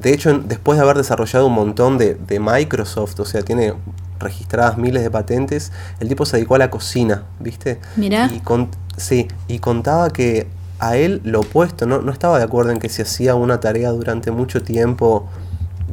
de 0.00 0.12
hecho, 0.12 0.38
después 0.38 0.78
de 0.78 0.84
haber 0.84 0.96
desarrollado 0.96 1.46
un 1.46 1.54
montón 1.54 1.98
de, 1.98 2.16
Microsoft, 2.40 3.18
o 3.20 3.24
sea, 3.24 3.42
tiene 3.42 3.74
registradas 4.18 4.78
miles 4.78 5.02
de 5.02 5.10
patentes, 5.10 5.72
el 5.98 6.08
tipo 6.08 6.26
se 6.26 6.36
dedicó 6.36 6.54
a 6.54 6.58
la 6.58 6.70
cocina, 6.70 7.24
¿viste? 7.38 7.80
Mira. 7.96 8.30
Y 8.32 8.42
sí, 8.96 9.28
y 9.48 9.58
contaba 9.58 10.10
que 10.10 10.46
a 10.78 10.96
él 10.96 11.20
lo 11.24 11.40
opuesto, 11.40 11.86
no, 11.86 12.00
no 12.00 12.12
estaba 12.12 12.38
de 12.38 12.44
acuerdo 12.44 12.70
en 12.70 12.78
que 12.78 12.88
si 12.88 13.02
hacía 13.02 13.34
una 13.34 13.60
tarea 13.60 13.90
durante 13.90 14.30
mucho 14.30 14.62
tiempo 14.62 15.28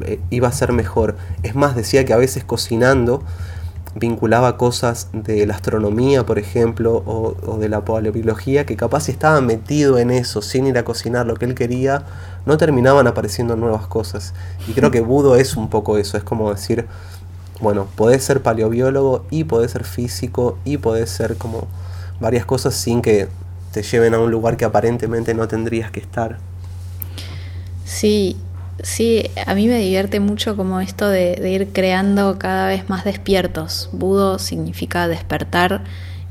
eh, 0.02 0.20
iba 0.30 0.48
a 0.48 0.52
ser 0.52 0.72
mejor. 0.72 1.16
Es 1.42 1.54
más, 1.54 1.76
decía 1.76 2.04
que 2.04 2.12
a 2.12 2.16
veces 2.16 2.44
cocinando 2.44 3.22
vinculaba 3.98 4.56
cosas 4.56 5.08
de 5.12 5.46
la 5.46 5.54
astronomía, 5.54 6.24
por 6.24 6.38
ejemplo, 6.38 7.02
o, 7.06 7.58
de 7.58 7.68
la 7.68 7.84
paleobiología, 7.84 8.66
que 8.66 8.76
capaz 8.76 9.02
si 9.04 9.12
estaba 9.12 9.40
metido 9.40 9.98
en 9.98 10.10
eso 10.10 10.42
sin 10.42 10.66
ir 10.66 10.78
a 10.78 10.84
cocinar 10.84 11.26
lo 11.26 11.36
que 11.36 11.44
él 11.44 11.54
quería, 11.54 12.04
no 12.46 12.56
terminaban 12.56 13.06
apareciendo 13.06 13.56
nuevas 13.56 13.86
cosas. 13.86 14.34
Y 14.66 14.72
creo 14.72 14.90
que 14.90 15.00
Budo 15.00 15.36
es 15.36 15.56
un 15.56 15.68
poco 15.68 15.98
eso, 15.98 16.16
es 16.16 16.24
como 16.24 16.52
decir, 16.52 16.86
bueno, 17.60 17.86
podés 17.96 18.24
ser 18.24 18.42
paleobiólogo 18.42 19.24
y 19.30 19.44
podés 19.44 19.72
ser 19.72 19.84
físico 19.84 20.58
y 20.64 20.78
podés 20.78 21.10
ser 21.10 21.36
como 21.36 21.66
varias 22.20 22.44
cosas 22.44 22.74
sin 22.74 23.02
que 23.02 23.28
te 23.72 23.82
lleven 23.82 24.14
a 24.14 24.18
un 24.18 24.30
lugar 24.30 24.56
que 24.56 24.64
aparentemente 24.64 25.34
no 25.34 25.48
tendrías 25.48 25.90
que 25.90 26.00
estar. 26.00 26.38
Sí, 27.84 28.36
Sí, 28.82 29.28
a 29.44 29.54
mí 29.54 29.66
me 29.66 29.78
divierte 29.78 30.20
mucho 30.20 30.56
como 30.56 30.80
esto 30.80 31.08
de, 31.08 31.50
ir 31.50 31.72
creando 31.72 32.38
cada 32.38 32.68
vez 32.68 32.88
más 32.88 33.04
despiertos. 33.04 33.90
Budo 33.92 34.38
significa 34.38 35.08
despertar 35.08 35.82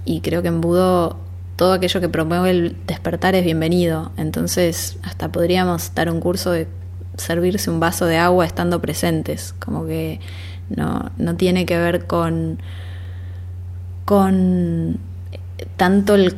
y 0.05 0.21
creo 0.21 0.41
que 0.41 0.47
en 0.47 0.61
Budo 0.61 1.17
todo 1.57 1.73
aquello 1.73 1.99
que 1.99 2.07
promueve 2.07 2.51
el 2.51 2.77
despertar 2.87 3.35
es 3.35 3.43
bienvenido. 3.43 4.11
Entonces 4.15 4.97
hasta 5.03 5.29
podríamos 5.29 5.93
dar 5.93 6.09
un 6.09 6.21
curso 6.21 6.51
de 6.51 6.67
servirse 7.17 7.69
un 7.69 7.81
vaso 7.81 8.05
de 8.05 8.17
agua 8.17 8.45
estando 8.45 8.79
presentes, 8.79 9.53
como 9.59 9.85
que 9.85 10.21
no, 10.69 11.11
no 11.17 11.35
tiene 11.35 11.65
que 11.65 11.77
ver 11.77 12.05
con, 12.05 12.59
con 14.05 14.99
tanto 15.75 16.15
el, 16.15 16.35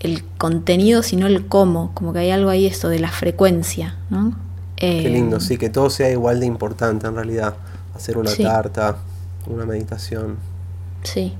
el 0.00 0.24
contenido, 0.36 1.02
sino 1.02 1.26
el 1.26 1.46
cómo, 1.46 1.92
como 1.94 2.12
que 2.12 2.18
hay 2.18 2.30
algo 2.32 2.50
ahí 2.50 2.66
esto 2.66 2.90
de 2.90 2.98
la 2.98 3.10
frecuencia, 3.10 3.96
¿no? 4.10 4.47
Qué 4.78 5.08
lindo, 5.10 5.38
eh, 5.38 5.40
sí, 5.40 5.58
que 5.58 5.70
todo 5.70 5.90
sea 5.90 6.10
igual 6.10 6.38
de 6.40 6.46
importante 6.46 7.06
en 7.06 7.14
realidad. 7.16 7.54
Hacer 7.96 8.16
una 8.16 8.32
tarta, 8.32 8.96
una 9.46 9.66
meditación. 9.66 10.36
Sí. 11.02 11.34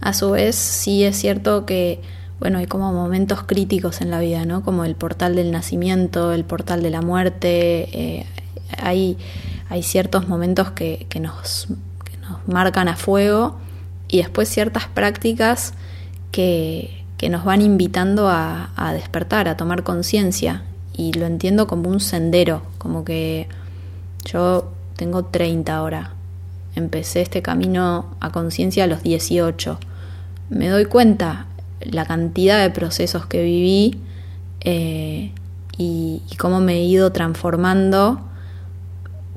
A 0.00 0.12
su 0.12 0.32
vez, 0.32 0.54
sí 0.54 1.04
es 1.04 1.16
cierto 1.16 1.64
que, 1.64 2.02
bueno, 2.38 2.58
hay 2.58 2.66
como 2.66 2.92
momentos 2.92 3.42
críticos 3.44 4.02
en 4.02 4.10
la 4.10 4.20
vida, 4.20 4.44
¿no? 4.44 4.62
Como 4.62 4.84
el 4.84 4.94
portal 4.94 5.36
del 5.36 5.50
nacimiento, 5.50 6.32
el 6.32 6.44
portal 6.44 6.82
de 6.82 6.90
la 6.90 7.00
muerte. 7.00 7.88
Eh, 7.98 8.26
hay, 8.76 9.16
hay 9.70 9.82
ciertos 9.82 10.28
momentos 10.28 10.70
que, 10.70 11.06
nos, 11.20 11.68
nos 12.28 12.46
marcan 12.46 12.88
a 12.88 12.96
fuego 12.96 13.56
y 14.06 14.18
después 14.18 14.50
ciertas 14.50 14.86
prácticas 14.86 15.72
que, 16.30 17.04
que 17.16 17.30
nos 17.30 17.46
van 17.46 17.62
invitando 17.62 18.28
a, 18.28 18.70
a 18.76 18.92
despertar, 18.92 19.48
a 19.48 19.56
tomar 19.56 19.82
conciencia 19.82 20.62
y 20.98 21.12
lo 21.12 21.26
entiendo 21.26 21.68
como 21.68 21.88
un 21.88 22.00
sendero, 22.00 22.62
como 22.76 23.04
que 23.04 23.46
yo 24.24 24.72
tengo 24.96 25.24
30 25.24 25.74
ahora. 25.74 26.10
Empecé 26.74 27.22
este 27.22 27.40
camino 27.40 28.16
a 28.18 28.32
conciencia 28.32 28.84
a 28.84 28.86
los 28.88 29.04
18. 29.04 29.78
Me 30.50 30.68
doy 30.68 30.86
cuenta 30.86 31.46
la 31.80 32.04
cantidad 32.04 32.60
de 32.60 32.70
procesos 32.70 33.26
que 33.26 33.42
viví 33.44 34.00
eh, 34.60 35.32
y, 35.76 36.20
cómo 36.36 36.58
me 36.58 36.74
he 36.74 36.82
ido 36.82 37.12
transformando, 37.12 38.20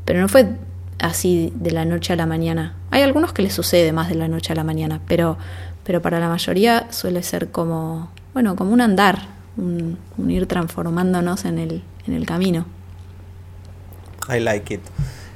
pero 0.04 0.20
no 0.20 0.28
fue 0.28 0.56
así 0.98 1.54
de 1.56 1.70
la 1.70 1.86
noche 1.86 2.14
a 2.14 2.16
la 2.16 2.26
mañana. 2.26 2.74
Hay 2.90 3.04
algunos 3.04 3.34
que 3.34 3.44
les 3.44 3.54
sucede 3.54 3.92
más 3.92 4.10
de 4.10 4.16
la 4.16 4.28
noche 4.28 4.52
a 4.52 4.56
la 4.56 4.64
mañana, 4.64 5.00
pero, 5.08 5.38
pero 5.84 6.02
para 6.02 6.20
la 6.20 6.28
mayoría 6.28 6.88
suele 6.92 7.22
ser 7.22 7.52
como, 7.52 8.10
bueno, 8.34 8.56
como 8.56 8.72
un 8.72 8.82
andar, 8.82 9.41
un, 9.58 9.98
ir 10.30 10.46
transformándonos 10.48 11.46
en 11.46 11.60
el, 11.60 11.84
en 12.08 12.14
el 12.14 12.26
camino. 12.26 12.66
I 14.30 14.40
like 14.40 14.74
it. 14.74 14.82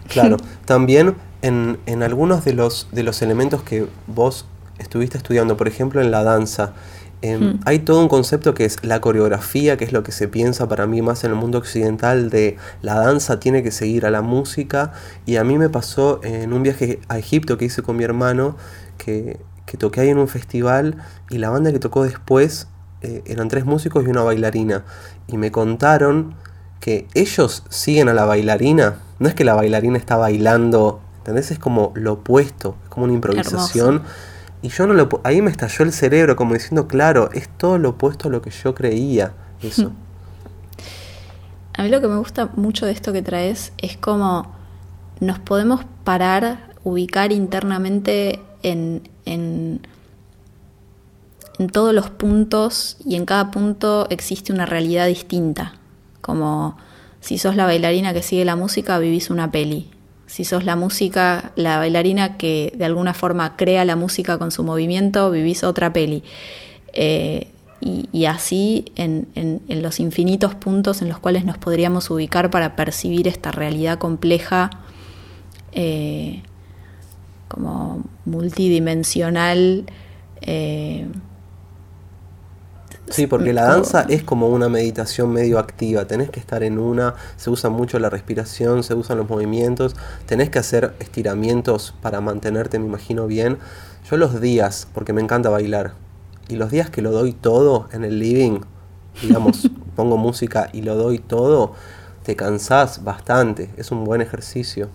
Claro, 0.07 0.37
también 0.65 1.15
en, 1.41 1.79
en, 1.85 2.03
algunos 2.03 2.45
de 2.45 2.53
los, 2.53 2.87
de 2.91 3.03
los 3.03 3.21
elementos 3.21 3.63
que 3.63 3.87
vos 4.07 4.45
estuviste 4.77 5.17
estudiando, 5.17 5.57
por 5.57 5.67
ejemplo 5.67 6.01
en 6.01 6.11
la 6.11 6.23
danza, 6.23 6.73
em, 7.21 7.41
hmm. 7.41 7.59
hay 7.65 7.79
todo 7.79 8.01
un 8.01 8.07
concepto 8.07 8.53
que 8.53 8.65
es 8.65 8.83
la 8.83 9.01
coreografía, 9.01 9.77
que 9.77 9.85
es 9.85 9.93
lo 9.93 10.03
que 10.03 10.11
se 10.11 10.27
piensa 10.27 10.67
para 10.67 10.85
mí 10.85 11.01
más 11.01 11.23
en 11.23 11.31
el 11.31 11.37
mundo 11.37 11.57
occidental, 11.57 12.29
de 12.29 12.57
la 12.81 12.95
danza 12.95 13.39
tiene 13.39 13.63
que 13.63 13.71
seguir 13.71 14.05
a 14.05 14.11
la 14.11 14.21
música, 14.21 14.93
y 15.25 15.37
a 15.37 15.43
mí 15.43 15.57
me 15.57 15.69
pasó 15.69 16.19
en 16.23 16.53
un 16.53 16.63
viaje 16.63 16.99
a 17.07 17.17
Egipto 17.17 17.57
que 17.57 17.65
hice 17.65 17.81
con 17.81 17.97
mi 17.97 18.03
hermano, 18.03 18.57
que, 18.97 19.39
que 19.65 19.77
toqué 19.77 20.01
ahí 20.01 20.09
en 20.09 20.17
un 20.17 20.27
festival, 20.27 20.97
y 21.29 21.37
la 21.37 21.49
banda 21.49 21.71
que 21.71 21.79
tocó 21.79 22.03
después 22.03 22.67
eh, 23.05 23.23
eran 23.25 23.47
tres 23.47 23.65
músicos 23.65 24.05
y 24.05 24.07
una 24.07 24.23
bailarina. 24.23 24.83
Y 25.27 25.37
me 25.37 25.51
contaron 25.51 26.35
que 26.79 27.07
ellos 27.13 27.63
siguen 27.69 28.09
a 28.09 28.13
la 28.13 28.25
bailarina. 28.25 28.99
No 29.19 29.27
es 29.27 29.35
que 29.35 29.43
la 29.43 29.53
bailarina 29.53 29.97
está 29.97 30.17
bailando, 30.17 31.01
¿entendés? 31.19 31.51
Es 31.51 31.59
como 31.59 31.93
lo 31.95 32.13
opuesto, 32.13 32.75
es 32.83 32.89
como 32.89 33.05
una 33.05 33.13
improvisación. 33.13 34.03
Y 34.61 34.69
yo 34.69 34.87
no 34.87 34.93
lo 34.93 35.21
ahí 35.23 35.41
me 35.41 35.51
estalló 35.51 35.85
el 35.85 35.93
cerebro 35.93 36.35
como 36.35 36.53
diciendo, 36.53 36.87
claro, 36.87 37.29
es 37.33 37.47
todo 37.49 37.77
lo 37.77 37.89
opuesto 37.89 38.29
a 38.29 38.31
lo 38.31 38.41
que 38.41 38.49
yo 38.49 38.73
creía. 38.73 39.33
Eso. 39.61 39.91
A 41.77 41.83
mí 41.83 41.89
lo 41.89 41.99
que 41.99 42.07
me 42.07 42.17
gusta 42.17 42.51
mucho 42.55 42.85
de 42.85 42.93
esto 42.93 43.11
que 43.11 43.21
traes 43.21 43.73
es 43.77 43.97
como 43.97 44.55
nos 45.19 45.39
podemos 45.39 45.85
parar, 46.03 46.73
ubicar 46.83 47.31
internamente 47.31 48.39
en, 48.63 49.09
en, 49.25 49.85
en 51.59 51.69
todos 51.69 51.93
los 51.93 52.09
puntos 52.09 52.97
y 53.05 53.15
en 53.15 53.25
cada 53.25 53.51
punto 53.51 54.07
existe 54.09 54.51
una 54.51 54.65
realidad 54.65 55.07
distinta. 55.07 55.75
Como 56.21 56.77
si 57.19 57.37
sos 57.37 57.55
la 57.55 57.65
bailarina 57.65 58.13
que 58.13 58.21
sigue 58.21 58.45
la 58.45 58.55
música, 58.55 58.99
vivís 58.99 59.29
una 59.29 59.51
peli. 59.51 59.89
Si 60.27 60.43
sos 60.43 60.65
la 60.65 60.75
música, 60.75 61.51
la 61.55 61.77
bailarina 61.77 62.37
que 62.37 62.73
de 62.75 62.85
alguna 62.85 63.13
forma 63.13 63.55
crea 63.55 63.85
la 63.85 63.95
música 63.95 64.37
con 64.37 64.51
su 64.51 64.63
movimiento, 64.63 65.31
vivís 65.31 65.63
otra 65.63 65.93
peli. 65.93 66.23
Eh, 66.93 67.47
y, 67.81 68.25
así 68.25 68.85
en, 68.95 69.27
los 69.67 69.99
infinitos 69.99 70.55
puntos 70.55 71.03
en 71.03 71.09
los 71.09 71.19
cuales 71.19 71.45
nos 71.45 71.59
podríamos 71.59 72.09
ubicar 72.09 72.49
para 72.49 72.75
percibir 72.75 73.27
esta 73.27 73.51
realidad 73.51 73.99
compleja, 73.99 74.71
eh, 75.71 76.41
como 77.47 78.03
multidimensional. 78.25 79.85
Eh, 80.41 81.07
Sí, 83.09 83.27
porque 83.27 83.53
la 83.53 83.65
danza 83.65 84.05
es 84.09 84.23
como 84.23 84.47
una 84.49 84.67
meditación 84.67 85.31
medio 85.31 85.59
activa, 85.59 86.05
tenés 86.05 86.31
que 86.31 86.39
estar 86.39 86.63
en 86.63 86.79
una, 86.79 87.13
se 87.37 87.51
usa 87.51 87.69
mucho 87.69 87.99
la 87.99 88.09
respiración, 88.09 88.83
se 88.83 88.95
usan 88.95 89.17
los 89.17 89.29
movimientos, 89.29 89.95
tenés 90.25 90.49
que 90.49 90.57
hacer 90.57 90.95
estiramientos 90.99 91.93
para 92.01 92.19
mantenerte, 92.19 92.79
me 92.79 92.87
imagino 92.87 93.27
bien. 93.27 93.59
Yo 94.09 94.17
los 94.17 94.41
días, 94.41 94.87
porque 94.93 95.13
me 95.13 95.21
encanta 95.21 95.49
bailar, 95.49 95.93
y 96.47 96.55
los 96.55 96.71
días 96.71 96.89
que 96.89 97.01
lo 97.01 97.11
doy 97.11 97.33
todo 97.33 97.87
en 97.91 98.03
el 98.03 98.19
living, 98.19 98.61
digamos, 99.21 99.69
pongo 99.95 100.17
música 100.17 100.69
y 100.73 100.81
lo 100.81 100.95
doy 100.95 101.19
todo, 101.19 101.73
te 102.23 102.35
cansás 102.35 103.03
bastante, 103.03 103.69
es 103.77 103.91
un 103.91 104.03
buen 104.03 104.21
ejercicio. 104.21 104.89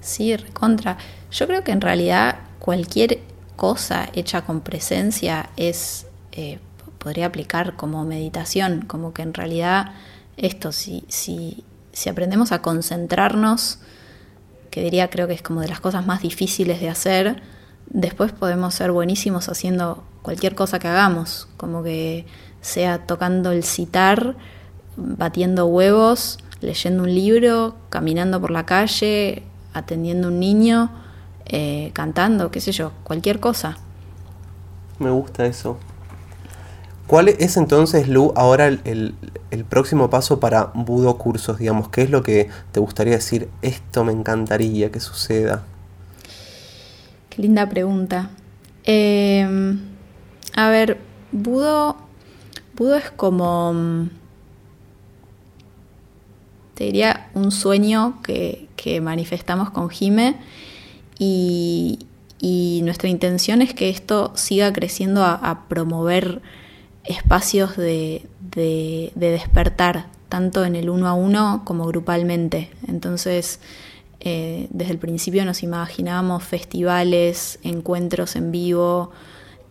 Sí, 0.00 0.36
recontra. 0.36 0.98
Yo 1.30 1.46
creo 1.46 1.64
que 1.64 1.72
en 1.72 1.80
realidad 1.80 2.40
cualquier 2.58 3.20
cosa 3.56 4.08
hecha 4.12 4.42
con 4.42 4.60
presencia 4.60 5.50
es... 5.56 6.06
Eh, 6.32 6.58
podría 6.98 7.26
aplicar 7.26 7.76
como 7.76 8.04
meditación, 8.04 8.82
como 8.86 9.12
que 9.12 9.22
en 9.22 9.34
realidad 9.34 9.92
esto, 10.36 10.72
si, 10.72 11.04
si, 11.08 11.64
si 11.92 12.08
aprendemos 12.08 12.52
a 12.52 12.62
concentrarnos, 12.62 13.78
que 14.70 14.82
diría 14.82 15.10
creo 15.10 15.26
que 15.26 15.34
es 15.34 15.42
como 15.42 15.60
de 15.60 15.68
las 15.68 15.80
cosas 15.80 16.06
más 16.06 16.22
difíciles 16.22 16.80
de 16.80 16.88
hacer, 16.88 17.42
después 17.86 18.32
podemos 18.32 18.74
ser 18.74 18.92
buenísimos 18.92 19.48
haciendo 19.48 20.04
cualquier 20.22 20.54
cosa 20.54 20.78
que 20.78 20.88
hagamos, 20.88 21.48
como 21.56 21.82
que 21.82 22.24
sea 22.60 23.06
tocando 23.06 23.50
el 23.50 23.64
citar, 23.64 24.36
batiendo 24.96 25.66
huevos, 25.66 26.38
leyendo 26.60 27.02
un 27.02 27.14
libro, 27.14 27.74
caminando 27.90 28.40
por 28.40 28.52
la 28.52 28.64
calle, 28.64 29.42
atendiendo 29.74 30.28
un 30.28 30.38
niño, 30.38 30.90
eh, 31.46 31.90
cantando, 31.92 32.50
qué 32.50 32.60
sé 32.60 32.72
yo, 32.72 32.92
cualquier 33.02 33.40
cosa. 33.40 33.76
Me 34.98 35.10
gusta 35.10 35.44
eso. 35.46 35.78
¿Cuál 37.12 37.28
es 37.28 37.58
entonces, 37.58 38.08
Lu, 38.08 38.32
ahora 38.36 38.68
el, 38.68 39.14
próximo 39.68 40.08
paso 40.08 40.40
para 40.40 40.70
Budo 40.72 41.18
Cursos? 41.18 41.58
Digamos, 41.58 41.90
¿qué 41.90 42.00
es 42.00 42.08
lo 42.08 42.22
que 42.22 42.48
te 42.72 42.80
gustaría 42.80 43.12
decir? 43.12 43.50
Esto 43.60 44.02
me 44.02 44.12
encantaría 44.12 44.90
que 44.90 44.98
suceda. 44.98 45.62
Qué 47.28 47.42
linda 47.42 47.68
pregunta. 47.68 48.30
Em, 48.84 49.78
a 50.56 50.70
ver, 50.70 50.96
Budo, 51.32 51.98
Budo 52.78 52.96
es 52.96 53.10
como, 53.10 54.08
te 56.72 56.84
diría, 56.84 57.28
un 57.34 57.50
sueño 57.50 58.22
que, 58.22 58.68
manifestamos 59.02 59.68
con 59.68 59.90
Jime 59.90 60.36
y, 61.18 61.98
nuestra 62.84 63.10
intención 63.10 63.60
es 63.60 63.74
que 63.74 63.90
esto 63.90 64.32
siga 64.34 64.72
creciendo 64.72 65.22
a 65.26 65.66
promover 65.68 66.40
espacios 67.04 67.76
de, 67.76 68.26
despertar, 69.14 70.06
tanto 70.28 70.64
en 70.64 70.76
el 70.76 70.90
uno 70.90 71.08
a 71.08 71.14
uno 71.14 71.62
como 71.64 71.86
grupalmente. 71.86 72.70
Entonces, 72.86 73.60
eh, 74.20 74.68
desde 74.70 74.92
el 74.92 74.98
principio 74.98 75.44
nos 75.44 75.62
imaginábamos 75.62 76.44
festivales, 76.44 77.58
encuentros 77.62 78.36
en 78.36 78.52
vivo, 78.52 79.10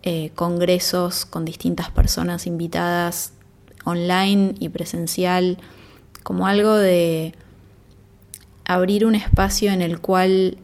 eh, 0.04 0.32
congresos 0.36 1.26
con 1.26 1.46
distintas 1.46 1.90
personas 1.90 2.48
invitadas 2.48 3.34
online 3.86 4.56
y 4.60 4.70
presencial, 4.70 5.58
como 6.24 6.48
algo 6.48 6.76
de 6.76 7.34
abrir 8.66 9.06
un 9.06 9.16
espacio 9.16 9.72
en 9.72 9.82
el 9.82 10.00
cual 10.00 10.58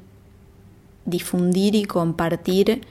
difundir 1.06 1.76
y 1.76 1.86
compartir 1.86 2.82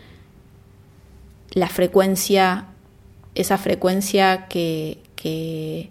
la 1.51 1.69
frecuencia 1.69 2.67
esa 3.37 3.59
frecuencia 3.59 4.49
que, 4.49 5.03
que, 5.15 5.91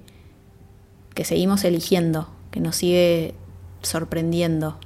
seguimos 1.23 1.63
eligiendo, 1.63 2.29
que 2.51 2.59
nos 2.59 2.75
sigue 2.75 3.33
sorprendiendo. 3.81 4.77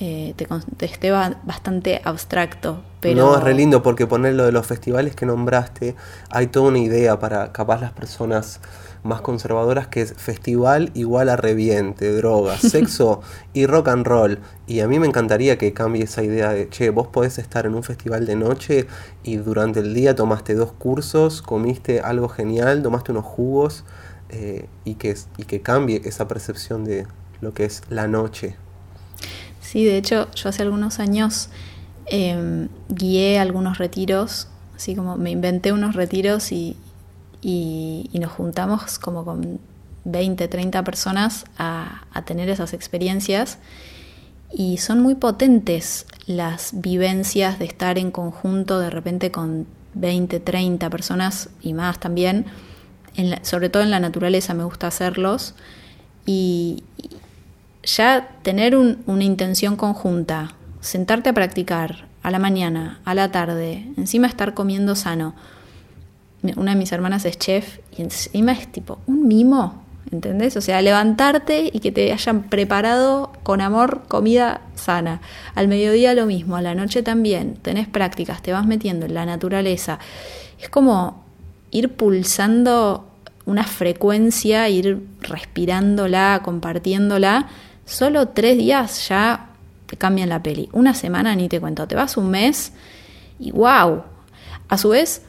Eh, 0.00 0.34
te 0.36 0.46
contesté 0.46 1.12
bastante 1.12 2.00
abstracto, 2.04 2.82
pero... 3.04 3.20
No, 3.20 3.36
es 3.36 3.44
re 3.44 3.52
lindo 3.52 3.82
porque 3.82 4.06
poner 4.06 4.32
lo 4.32 4.46
de 4.46 4.52
los 4.52 4.66
festivales 4.66 5.14
que 5.14 5.26
nombraste, 5.26 5.94
hay 6.30 6.46
toda 6.46 6.68
una 6.68 6.78
idea 6.78 7.18
para 7.18 7.52
capaz 7.52 7.82
las 7.82 7.92
personas 7.92 8.60
más 9.02 9.20
conservadoras 9.20 9.88
que 9.88 10.00
es 10.00 10.14
festival 10.14 10.90
igual 10.94 11.28
a 11.28 11.36
reviente, 11.36 12.10
drogas, 12.16 12.60
sexo 12.70 13.20
y 13.52 13.66
rock 13.66 13.88
and 13.88 14.06
roll. 14.06 14.38
Y 14.66 14.80
a 14.80 14.88
mí 14.88 14.98
me 14.98 15.06
encantaría 15.06 15.58
que 15.58 15.74
cambie 15.74 16.04
esa 16.04 16.22
idea 16.22 16.50
de, 16.50 16.70
che, 16.70 16.88
vos 16.88 17.08
podés 17.08 17.38
estar 17.38 17.66
en 17.66 17.74
un 17.74 17.82
festival 17.82 18.24
de 18.24 18.36
noche 18.36 18.86
y 19.22 19.36
durante 19.36 19.80
el 19.80 19.92
día 19.92 20.16
tomaste 20.16 20.54
dos 20.54 20.72
cursos, 20.72 21.42
comiste 21.42 22.00
algo 22.00 22.30
genial, 22.30 22.82
tomaste 22.82 23.12
unos 23.12 23.26
jugos 23.26 23.84
eh, 24.30 24.66
y, 24.86 24.94
que, 24.94 25.14
y 25.36 25.44
que 25.44 25.60
cambie 25.60 26.00
esa 26.06 26.26
percepción 26.26 26.86
de 26.86 27.06
lo 27.42 27.52
que 27.52 27.66
es 27.66 27.82
la 27.90 28.08
noche. 28.08 28.56
Sí, 29.60 29.84
de 29.84 29.98
hecho, 29.98 30.30
yo 30.34 30.48
hace 30.48 30.62
algunos 30.62 31.00
años 31.00 31.50
em, 32.06 32.68
guié 32.88 33.38
algunos 33.38 33.78
retiros, 33.78 34.48
así 34.76 34.94
como 34.94 35.16
me 35.16 35.30
inventé 35.30 35.72
unos 35.72 35.94
retiros 35.94 36.52
y, 36.52 36.76
y, 37.42 38.10
nos 38.18 38.32
juntamos 38.32 38.98
como 38.98 39.24
con 39.24 39.60
20, 40.04 40.48
30 40.48 40.82
personas 40.82 41.44
a, 41.58 42.02
tener 42.24 42.48
esas 42.48 42.72
experiencias. 42.72 43.58
Y 44.52 44.78
son 44.78 45.00
muy 45.00 45.16
potentes 45.16 46.06
las 46.26 46.80
vivencias 46.80 47.58
de 47.58 47.64
estar 47.64 47.98
en 47.98 48.10
conjunto 48.10 48.78
de 48.78 48.88
repente 48.88 49.30
con 49.30 49.66
20, 49.94 50.40
30 50.40 50.90
personas 50.90 51.50
y 51.60 51.74
más 51.74 51.98
también, 51.98 52.46
sobre 53.42 53.68
todo 53.68 53.82
en 53.82 53.90
la 53.90 54.00
naturaleza 54.00 54.54
me 54.54 54.64
gusta 54.64 54.86
hacerlos. 54.86 55.54
Y, 56.24 56.84
ya 57.84 58.28
tener 58.42 58.76
una 58.76 59.24
intención 59.24 59.76
conjunta, 59.76 60.54
sentarte 60.84 61.30
a 61.30 61.32
practicar 61.32 62.04
a 62.22 62.30
la 62.30 62.38
mañana, 62.38 63.00
a 63.04 63.14
la 63.14 63.32
tarde, 63.32 63.86
encima 63.96 64.26
estar 64.26 64.52
comiendo 64.52 64.94
sano, 64.94 65.34
una 66.56 66.72
de 66.72 66.76
mis 66.76 66.92
hermanas 66.92 67.24
es 67.24 67.38
chef 67.38 67.78
y 67.96 68.02
encima 68.02 68.52
es 68.52 68.70
tipo 68.70 68.98
un 69.06 69.26
mimo, 69.26 69.82
¿entendés? 70.12 70.58
O 70.58 70.60
sea, 70.60 70.82
levantarte 70.82 71.70
y 71.72 71.80
que 71.80 71.90
te 71.90 72.12
hayan 72.12 72.42
preparado 72.44 73.32
con 73.42 73.62
amor 73.62 74.02
comida 74.08 74.60
sana. 74.74 75.22
Al 75.54 75.68
mediodía 75.68 76.12
lo 76.12 76.26
mismo, 76.26 76.56
a 76.56 76.62
la 76.62 76.74
noche 76.74 77.02
también. 77.02 77.54
Tenés 77.54 77.88
prácticas, 77.88 78.42
te 78.42 78.52
vas 78.52 78.66
metiendo 78.66 79.06
en 79.06 79.14
la 79.14 79.24
naturaleza. 79.24 79.98
Es 80.60 80.68
como 80.68 81.24
ir 81.70 81.92
pulsando 81.92 83.08
una 83.46 83.64
frecuencia, 83.64 84.68
ir 84.68 85.02
respirándola, 85.22 86.42
compartiéndola. 86.44 87.48
Solo 87.86 88.28
tres 88.28 88.58
días 88.58 89.08
ya 89.08 89.48
te 89.86 89.96
cambian 89.96 90.28
la 90.28 90.42
peli. 90.42 90.68
Una 90.72 90.94
semana 90.94 91.34
ni 91.34 91.48
te 91.48 91.60
cuento. 91.60 91.86
Te 91.86 91.94
vas 91.94 92.16
un 92.16 92.30
mes 92.30 92.72
y 93.38 93.50
wow. 93.50 94.02
A 94.68 94.78
su 94.78 94.90
vez, 94.90 95.22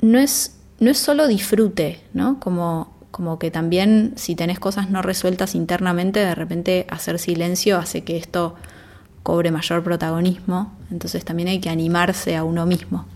no 0.00 0.18
es, 0.18 0.56
no 0.80 0.90
es 0.90 0.98
solo 0.98 1.26
disfrute, 1.26 2.00
¿no? 2.12 2.40
Como, 2.40 2.94
como 3.10 3.38
que 3.38 3.50
también 3.50 4.12
si 4.16 4.34
tenés 4.34 4.58
cosas 4.58 4.90
no 4.90 5.02
resueltas 5.02 5.54
internamente, 5.54 6.20
de 6.20 6.34
repente 6.34 6.86
hacer 6.90 7.18
silencio 7.18 7.78
hace 7.78 8.04
que 8.04 8.16
esto 8.16 8.56
cobre 9.22 9.50
mayor 9.50 9.82
protagonismo, 9.82 10.72
entonces 10.90 11.24
también 11.24 11.48
hay 11.48 11.60
que 11.60 11.68
animarse 11.68 12.36
a 12.36 12.44
uno 12.44 12.66
mismo. 12.66 13.06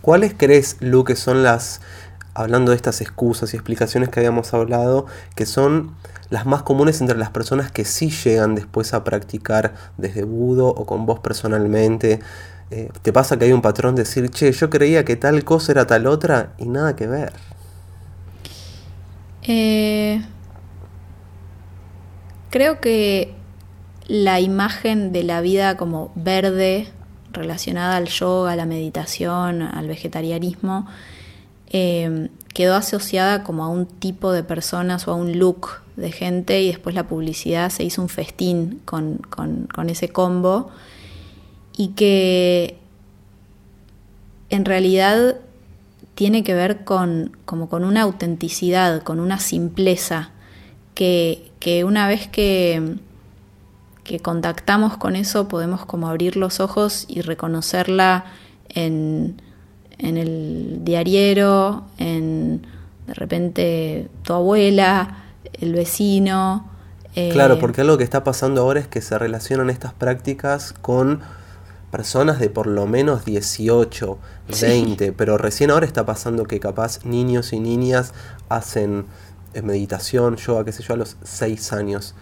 ¿Cuáles 0.00 0.34
crees, 0.36 0.76
Lu, 0.80 1.02
que 1.02 1.16
son 1.16 1.42
las, 1.42 1.80
hablando 2.34 2.70
de 2.70 2.76
estas 2.76 3.00
excusas 3.00 3.54
y 3.54 3.56
explicaciones 3.56 4.08
que 4.08 4.20
habíamos 4.20 4.52
hablado, 4.54 5.06
que 5.34 5.46
son 5.46 5.94
las 6.30 6.46
más 6.46 6.62
comunes 6.62 7.00
entre 7.00 7.16
las 7.16 7.30
personas 7.30 7.70
que 7.70 7.84
sí 7.84 8.10
llegan 8.10 8.54
después 8.54 8.92
a 8.94 9.04
practicar 9.04 9.74
desde 9.96 10.24
Budo 10.24 10.68
o 10.68 10.86
con 10.86 11.06
vos 11.06 11.20
personalmente? 11.20 12.20
Eh, 12.70 12.90
te 13.02 13.12
pasa 13.12 13.38
que 13.38 13.44
hay 13.44 13.52
un 13.52 13.62
patrón 13.62 13.94
de 13.94 14.02
decir, 14.02 14.28
che, 14.30 14.50
yo 14.52 14.70
creía 14.70 15.04
que 15.04 15.16
tal 15.16 15.44
cosa 15.44 15.72
era 15.72 15.86
tal 15.86 16.06
otra 16.06 16.54
y 16.58 16.66
nada 16.66 16.96
que 16.96 17.06
ver. 17.06 17.32
Eh, 19.42 20.24
creo 22.50 22.80
que 22.80 23.34
la 24.06 24.40
imagen 24.40 25.12
de 25.12 25.22
la 25.22 25.40
vida 25.40 25.76
como 25.76 26.10
verde 26.14 26.88
relacionada 27.32 27.96
al 27.96 28.08
yoga, 28.08 28.52
a 28.52 28.56
la 28.56 28.66
meditación, 28.66 29.62
al 29.62 29.86
vegetarianismo, 29.88 30.86
eh, 31.76 32.28
quedó 32.54 32.76
asociada 32.76 33.42
como 33.42 33.64
a 33.64 33.68
un 33.68 33.86
tipo 33.86 34.30
de 34.30 34.44
personas 34.44 35.08
o 35.08 35.10
a 35.10 35.16
un 35.16 35.40
look 35.40 35.70
de 35.96 36.12
gente 36.12 36.62
y 36.62 36.68
después 36.68 36.94
la 36.94 37.08
publicidad 37.08 37.68
se 37.68 37.82
hizo 37.82 38.00
un 38.00 38.08
festín 38.08 38.80
con, 38.84 39.18
ese 39.88 40.08
combo. 40.08 40.70
Y 41.76 41.88
que 41.88 42.78
en 44.50 44.64
realidad 44.64 45.34
tiene 46.14 46.44
que 46.44 46.54
ver 46.54 46.84
con, 46.84 47.36
como 47.44 47.68
con 47.68 47.82
una 47.82 48.02
autenticidad, 48.02 49.02
con 49.02 49.18
una 49.18 49.40
simpleza, 49.40 50.30
que, 50.94 51.50
que 51.58 51.82
una 51.82 52.06
vez 52.06 52.28
que, 52.28 52.98
que 54.04 54.20
contactamos 54.20 54.96
con 54.96 55.16
eso 55.16 55.48
podemos 55.48 55.84
como 55.86 56.06
abrir 56.06 56.36
los 56.36 56.60
ojos 56.60 57.04
y 57.08 57.20
reconocerla 57.20 58.26
en, 58.68 59.42
en 59.98 60.16
el 60.16 60.80
diariero, 60.82 61.84
en 61.98 62.66
de 63.06 63.14
repente 63.14 64.08
tu 64.22 64.32
abuela, 64.32 65.24
el 65.60 65.74
vecino. 65.74 66.70
Eh, 67.14 67.30
claro, 67.32 67.58
porque 67.58 67.82
algo 67.82 67.98
que 67.98 68.04
está 68.04 68.24
pasando 68.24 68.62
ahora 68.62 68.80
es 68.80 68.88
que 68.88 69.00
se 69.00 69.18
relacionan 69.18 69.70
estas 69.70 69.92
prácticas 69.92 70.72
con 70.72 71.20
personas 71.90 72.40
de 72.40 72.50
por 72.50 72.66
lo 72.66 72.86
menos 72.86 73.24
18, 73.24 74.18
20, 74.60 75.12
pero 75.12 75.38
recién 75.38 75.70
ahora 75.70 75.86
está 75.86 76.04
pasando 76.04 76.44
que 76.44 76.58
capaz 76.58 77.04
niños 77.04 77.52
y 77.52 77.60
niñas 77.60 78.12
hacen 78.48 79.04
eh, 79.52 79.62
meditación, 79.62 80.36
yoga, 80.36 80.64
qué 80.64 80.72
sé 80.72 80.82
yo, 80.82 80.94
a 80.94 80.96
los 80.96 81.16
6 81.22 81.72
años. 81.72 82.16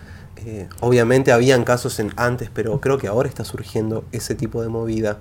Eh, 0.45 0.68
obviamente 0.81 1.33
habían 1.33 1.64
casos 1.64 2.01
en 2.01 2.12
antes, 2.16 2.51
pero 2.53 2.81
creo 2.81 2.99
que 2.99 3.07
ahora 3.07 3.29
está 3.29 3.45
surgiendo 3.45 4.05
ese 4.12 4.35
tipo 4.35 4.61
de 4.61 4.68
movida. 4.68 5.20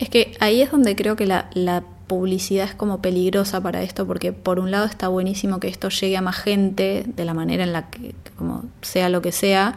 Es 0.00 0.08
que 0.08 0.32
ahí 0.40 0.62
es 0.62 0.70
donde 0.70 0.96
creo 0.96 1.14
que 1.14 1.26
la, 1.26 1.84
publicidad 2.06 2.64
es 2.64 2.74
como 2.74 3.00
peligrosa 3.00 3.60
para 3.60 3.84
esto, 3.84 4.04
porque 4.04 4.32
por 4.32 4.58
un 4.58 4.72
lado 4.72 4.84
está 4.84 5.06
buenísimo 5.06 5.60
que 5.60 5.68
esto 5.68 5.90
llegue 5.90 6.16
a 6.16 6.20
más 6.20 6.34
gente 6.34 7.04
de 7.06 7.24
la 7.24 7.34
manera 7.34 7.62
en 7.62 7.72
la 7.72 7.88
que, 7.88 8.16
como 8.36 8.64
sea 8.82 9.08
lo 9.08 9.22
que 9.22 9.30
sea, 9.30 9.76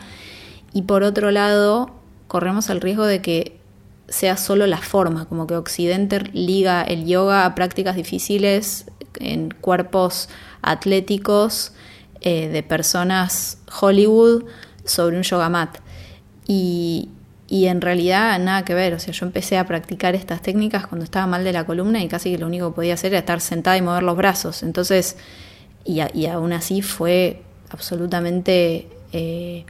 y 0.74 0.82
por 0.82 1.04
otro 1.04 1.30
lado 1.30 1.92
corremos 2.28 2.72
el 2.72 2.82
riesgo 2.82 3.06
de 3.06 3.22
que 3.22 3.60
sea 4.08 4.36
solo 4.38 4.66
la 4.66 4.80
forma, 4.80 5.26
como 5.26 5.46
que 5.46 5.56
Occidente 5.56 6.22
liga 6.34 6.82
el 6.82 7.06
yoga 7.06 7.46
a 7.46 7.54
prácticas 7.54 7.96
difíciles 7.96 8.86
en 9.20 9.52
cuerpos 9.52 10.28
atléticos 10.64 11.74
eh, 12.22 12.48
de 12.48 12.64
personas 12.64 13.60
Hollywood 13.80 14.46
sobre 14.86 15.18
un 15.18 15.24
yoga 15.24 15.50
mat. 15.50 15.78
Y, 16.48 17.10
y 17.54 17.68
en 17.68 17.82
realidad 17.82 18.40
nada 18.40 18.66
que 18.66 18.74
ver, 18.74 18.96
o 18.96 19.00
sea, 19.00 19.14
yo 19.14 19.28
empecé 19.28 19.60
a 19.60 19.68
practicar 19.68 20.16
estas 20.16 20.42
técnicas 20.42 20.88
cuando 20.88 21.06
estaba 21.06 21.28
mal 21.28 21.44
de 21.44 21.54
la 21.54 21.68
columna 21.68 22.02
y 22.02 22.08
casi 22.08 22.32
que 22.32 22.40
lo 22.40 22.48
único 22.48 22.72
que 22.72 22.76
podía 22.78 22.96
hacer 22.96 23.12
era 23.12 23.20
estar 23.20 23.42
sentada 23.42 23.78
y 23.78 23.82
mover 23.84 24.02
los 24.02 24.18
brazos. 24.18 24.64
Entonces, 24.64 25.18
y, 25.86 26.00
aún 26.26 26.52
así 26.52 26.82
fue 26.82 27.44
absolutamente 27.70 28.90
eh, 29.12 29.66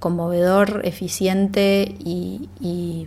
conmovedor, 0.00 0.80
eficiente 0.82 1.94
y, 2.00 3.06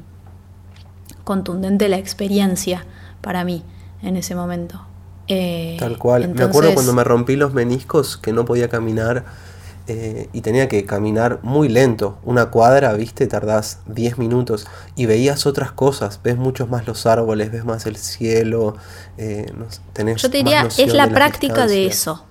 contundente 1.26 1.90
la 1.90 1.98
experiencia 1.98 2.86
para 3.20 3.44
mí 3.44 3.64
en 4.02 4.16
ese 4.16 4.34
momento. 4.34 4.82
Eh, 5.28 5.76
Tal 5.78 5.98
cual. 5.98 6.30
me 6.30 6.44
acuerdo 6.44 6.74
cuando 6.74 6.94
me 6.94 7.04
rompí 7.04 7.36
los 7.36 7.54
meniscos 7.54 8.16
que 8.16 8.32
no 8.32 8.46
podía 8.46 8.70
caminar 8.70 9.26
eh, 9.86 10.30
y 10.32 10.40
tenía 10.40 10.70
que 10.70 10.86
caminar 10.86 11.40
muy 11.44 11.68
lento. 11.68 12.18
Una 12.24 12.46
cuadra, 12.46 12.94
viste, 12.94 13.28
tardás 13.28 13.80
10 13.88 14.18
minutos 14.18 14.66
y 14.96 15.08
veías 15.08 15.46
otras 15.46 15.74
cosas, 15.74 16.22
ves 16.24 16.38
muchos 16.38 16.70
más 16.70 16.88
los 16.88 17.06
árboles, 17.06 17.52
ves 17.52 17.66
más 17.66 17.86
el 17.86 17.98
cielo, 17.98 18.78
eh, 19.18 19.52
tenés 19.92 20.22
Yo 20.22 20.30
te 20.30 20.38
diría, 20.38 20.70
es 20.78 20.94
la, 20.94 21.10
práctica 21.10 21.68
de 21.68 21.86
eso. 21.86 22.26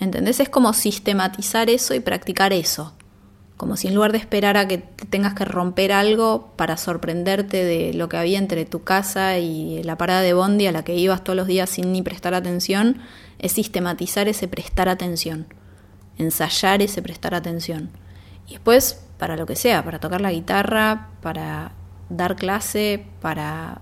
¿Entendés? 0.00 0.40
Es 0.40 0.48
como 0.48 0.72
sistematizar 0.72 1.70
eso 1.70 1.94
y 1.94 2.00
practicar 2.00 2.52
eso. 2.52 2.92
Como 3.56 3.76
si 3.76 3.86
en 3.86 3.94
lugar 3.94 4.10
de 4.10 4.18
esperar 4.18 4.56
a 4.56 4.66
que 4.66 4.78
tengas 4.78 5.34
que 5.34 5.44
romper 5.44 5.92
algo 5.92 6.50
para 6.56 6.76
sorprenderte 6.76 7.62
de 7.62 7.94
lo 7.94 8.08
que 8.08 8.16
había 8.16 8.38
entre 8.38 8.64
tu 8.64 8.82
casa 8.82 9.38
y 9.38 9.80
la 9.84 9.96
parada 9.96 10.22
de 10.22 10.34
Bondi 10.34 10.66
a 10.66 10.72
la 10.72 10.82
que 10.82 10.96
ibas 10.96 11.22
todos 11.22 11.36
los 11.36 11.46
días 11.46 11.70
sin 11.70 11.92
ni 11.92 12.02
prestar 12.02 12.34
atención, 12.34 13.00
es 13.38 13.52
sistematizar 13.52 14.26
ese 14.26 14.48
prestar 14.48 14.88
atención 14.88 15.46
ensayar 16.18 16.82
ese 16.82 17.02
prestar 17.02 17.34
atención. 17.34 17.90
Y 18.46 18.52
después, 18.52 19.02
para 19.18 19.36
lo 19.36 19.46
que 19.46 19.56
sea, 19.56 19.84
para 19.84 20.00
tocar 20.00 20.20
la 20.20 20.32
guitarra, 20.32 21.08
para 21.20 21.72
dar 22.08 22.36
clase, 22.36 23.06
para 23.20 23.80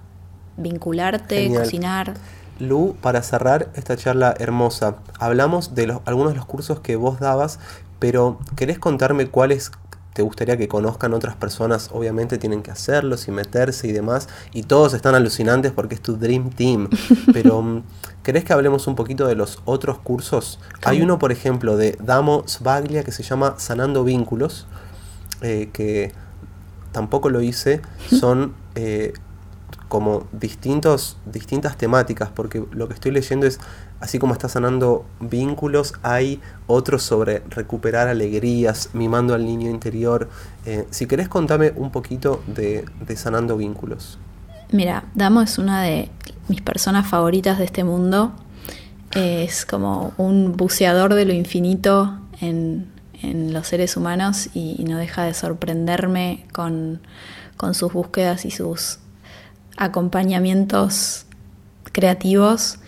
vincularte, 0.57 1.53
cocinar. 1.55 2.14
Lu, 2.59 2.95
para 3.01 3.22
cerrar 3.22 3.70
esta 3.74 3.97
charla 3.97 4.35
hermosa, 4.39 4.97
hablamos 5.18 5.74
de 5.74 5.87
los, 5.87 6.01
algunos 6.05 6.33
de 6.33 6.37
los 6.37 6.47
cursos 6.47 6.81
que 6.81 6.97
vos 6.97 7.18
dabas, 7.18 7.59
pero 7.99 8.39
¿querés 8.55 8.78
contarme 8.78 9.26
cuáles 9.26 9.72
te 10.13 10.23
gustaría 10.23 10.57
que 10.57 10.69
conozcan 10.69 11.15
otras 11.15 11.37
personas? 11.37 11.91
Obviamente 11.93 12.39
tienen 12.39 12.63
que 12.63 12.71
hacerlos 12.71 13.29
y 13.29 13.31
meterse 13.31 13.89
y 13.89 13.93
demás, 13.93 14.29
y 14.53 14.65
todos 14.65 14.95
están 14.95 15.15
alucinantes 15.15 15.73
porque 15.73 15.95
es 15.95 16.01
tu 16.01 16.17
Dream 16.17 16.51
Team, 16.51 16.89
pero 17.33 17.63
mm, 17.63 17.83
¿Querés 18.23 18.45
que 18.45 18.53
hablemos 18.53 18.87
un 18.87 18.97
poquito 18.97 19.27
de 19.27 19.35
los 19.35 19.63
otros 19.65 19.99
cursos? 19.99 20.61
Hay 20.85 21.01
uno, 21.01 21.19
por 21.19 21.33
ejemplo, 21.33 21.79
de 21.79 21.97
Damo 22.03 22.45
Svaglia 22.47 23.03
que 23.03 23.13
se 23.13 23.23
llama 23.23 23.55
Sanando 23.57 24.05
Vínculos, 24.05 24.67
eh, 25.41 25.71
que 25.73 26.13
tampoco 26.93 27.31
lo 27.31 27.41
hice, 27.41 27.81
son 28.11 28.55
eh, 28.75 29.15
como 29.91 30.26
distintos, 30.32 31.18
distintas 31.26 31.76
temáticas, 31.76 32.30
porque 32.34 32.64
lo 32.72 32.88
que 32.88 32.95
estoy 32.95 33.11
leyendo 33.11 33.47
es, 33.47 33.61
así 34.01 34.18
como 34.18 34.32
está 34.32 34.49
sanando 34.49 35.05
vínculos, 35.20 35.93
hay 36.03 36.41
otros 36.66 37.03
sobre 37.03 37.43
recuperar 37.51 38.09
alegrías, 38.09 38.88
mimando 38.95 39.34
al 39.34 39.45
niño 39.45 39.68
interior. 39.68 40.30
Eh, 40.64 40.86
si 40.91 41.05
querés, 41.05 41.28
contame 41.28 41.74
un 41.76 41.91
poquito 41.91 42.43
de, 42.47 42.86
de 43.07 43.16
sanando 43.16 43.59
vínculos. 43.59 44.18
Mira, 44.72 45.05
Damo 45.14 45.43
es 45.43 45.59
una 45.59 45.82
de 45.82 46.09
mis 46.49 46.62
personas 46.62 47.09
favoritas 47.09 47.59
de 47.59 47.64
este 47.64 47.82
mundo. 47.82 48.32
Es 49.12 49.66
como 49.66 50.12
un 50.16 50.57
buceador 50.57 51.14
de 51.14 51.24
lo 51.24 51.32
infinito 51.32 52.16
en, 52.41 52.88
los 53.22 53.66
seres 53.66 53.99
humanos 53.99 54.49
y, 54.55 54.82
no 54.88 54.97
deja 54.97 55.24
de 55.24 55.34
sorprenderme 55.34 56.47
con, 56.53 57.01
sus 57.72 57.93
búsquedas 57.93 58.47
y 58.47 58.51
sus 58.51 59.01
acompañamientos 59.81 61.24
creativos. 61.91 62.78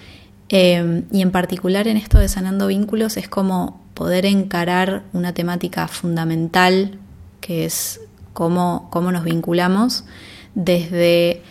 Eh, 0.48 1.02
y 1.10 1.22
en 1.22 1.32
particular 1.32 1.88
en 1.88 1.96
esto 1.96 2.18
de 2.18 2.28
sanando 2.28 2.68
vínculos 2.68 3.16
es 3.16 3.28
como 3.28 3.80
poder 3.94 4.26
encarar 4.26 5.02
una 5.12 5.32
temática 5.32 5.88
fundamental 5.88 6.98
que 7.40 7.64
es 7.64 8.00
cómo, 8.32 8.88
cómo 8.90 9.10
nos 9.12 9.24
vinculamos 9.24 10.04
desde 10.54 11.42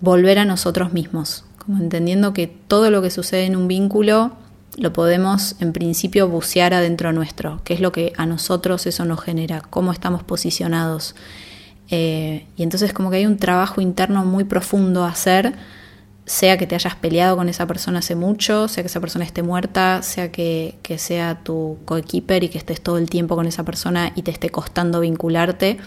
volver 0.00 0.38
a 0.38 0.44
nosotros 0.44 0.92
mismos, 0.92 1.44
como 1.58 1.78
entendiendo 1.78 2.32
que 2.34 2.46
todo 2.46 2.90
lo 2.90 3.02
que 3.02 3.10
sucede 3.10 3.46
en 3.46 3.56
un 3.56 3.68
vínculo 3.68 4.32
lo 4.76 4.92
podemos 4.92 5.56
en 5.60 5.72
principio 5.72 6.28
bucear 6.28 6.74
adentro 6.74 7.12
nuestro, 7.12 7.60
qué 7.64 7.74
es 7.74 7.80
lo 7.80 7.92
que 7.92 8.12
a 8.16 8.26
nosotros 8.26 8.86
eso 8.86 9.04
nos 9.04 9.20
genera, 9.20 9.62
cómo 9.62 9.92
estamos 9.92 10.22
posicionados. 10.22 11.14
Eh, 11.90 12.46
y 12.56 12.62
entonces 12.62 12.92
como 12.92 13.10
que 13.10 13.16
hay 13.16 13.26
un 13.26 13.36
trabajo 13.36 13.80
interno 13.80 14.24
muy 14.24 14.44
profundo 14.44 15.04
a 15.04 15.08
hacer, 15.08 15.54
sea 16.24 16.56
que 16.56 16.66
te 16.66 16.76
hayas 16.76 16.94
peleado 16.94 17.36
con 17.36 17.48
esa 17.48 17.66
persona 17.66 17.98
hace 17.98 18.14
mucho, 18.14 18.68
sea 18.68 18.84
que 18.84 18.88
esa 18.88 19.00
persona 19.00 19.24
esté 19.24 19.42
muerta, 19.42 20.02
sea 20.02 20.30
que, 20.30 20.76
que 20.82 20.98
sea 20.98 21.42
tu 21.42 21.78
coequiper 21.84 22.44
y 22.44 22.48
que 22.48 22.58
estés 22.58 22.80
todo 22.80 22.98
el 22.98 23.10
tiempo 23.10 23.34
con 23.34 23.46
esa 23.46 23.64
persona 23.64 24.12
y 24.14 24.22
te 24.22 24.30
esté 24.30 24.50
costando 24.50 25.00
vincularte, 25.00 25.78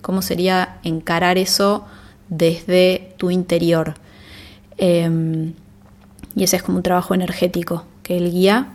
¿cómo 0.00 0.22
sería 0.22 0.78
encarar 0.82 1.36
eso? 1.36 1.84
desde 2.28 3.14
tu 3.16 3.30
interior. 3.30 3.94
Em, 4.76 5.54
y 6.34 6.44
ese 6.44 6.56
es 6.56 6.62
como 6.62 6.78
un 6.78 6.82
trabajo 6.82 7.14
energético 7.14 7.84
que 8.02 8.16
él 8.16 8.30
guía. 8.30 8.68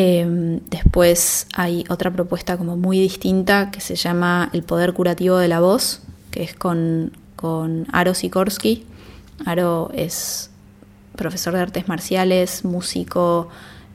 Em, 0.00 0.60
después 0.70 1.48
hay 1.54 1.82
otra 1.88 2.12
propuesta 2.12 2.56
como 2.56 2.76
muy 2.76 3.00
distinta 3.00 3.72
que 3.72 3.80
se 3.80 3.96
llama 3.96 4.48
El 4.52 4.62
Poder 4.62 4.92
Curativo 4.92 5.38
de 5.38 5.48
la 5.48 5.58
Voz, 5.58 6.02
que 6.30 6.44
es 6.44 6.54
con, 6.54 7.10
con 7.34 7.84
Aro 7.90 8.14
Sikorsky. 8.14 8.86
Aro 9.44 9.90
es 9.92 10.50
profesor 11.16 11.54
de 11.54 11.62
artes 11.62 11.88
marciales, 11.88 12.64
músico, 12.64 13.48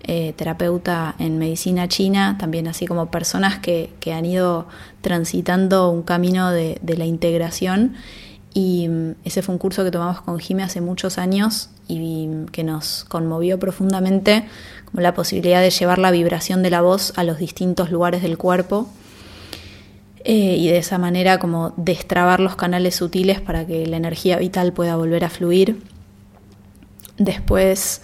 eh, 0.04 0.34
terapeuta 0.36 1.16
en 1.20 1.38
medicina 1.38 1.88
china, 1.88 2.36
también 2.38 2.68
así 2.68 2.86
como 2.86 3.10
personas 3.10 3.60
que, 3.60 3.93
han 4.14 4.26
ido 4.26 4.68
transitando 4.99 5.89
un 5.89 6.04
camino 6.04 6.51
de, 6.51 6.80
de 6.82 6.97
la 6.97 7.06
integración 7.06 7.95
y 8.54 8.88
mm, 8.88 9.16
ese 9.24 9.41
fue 9.41 9.54
un 9.54 9.60
curso 9.60 9.84
que 9.84 9.91
tomamos 9.91 10.22
con 10.22 10.39
Jime 10.39 10.64
hace 10.64 10.82
muchos 10.82 11.18
años 11.18 11.70
y 11.88 12.28
mm, 12.28 12.45
que 12.47 12.64
nos 12.64 13.06
conmovió 13.06 13.60
profundamente, 13.60 14.45
como 14.86 15.01
la 15.01 15.14
posibilidad 15.14 15.62
de 15.62 15.72
llevar 15.72 15.99
la 15.99 16.12
vibración 16.12 16.64
de 16.64 16.70
la 16.70 16.82
voz 16.82 17.14
a 17.16 17.24
los 17.24 17.38
distintos 17.38 17.91
lugares 17.91 18.22
del 18.22 18.38
cuerpo. 18.38 18.88
eh, 20.26 20.56
y 20.58 20.68
de 20.70 20.78
esa 20.78 20.97
manera 20.97 21.38
como 21.38 21.74
destrabar 21.76 22.39
los 22.39 22.56
canales 22.56 22.95
sutiles 22.95 23.41
para 23.41 23.68
que 23.68 23.86
la 23.88 23.97
energía 23.97 24.38
vital 24.38 24.72
pueda 24.72 24.95
volver 24.95 25.26
a 25.26 25.30
fluir. 25.30 25.82
Después 27.18 28.01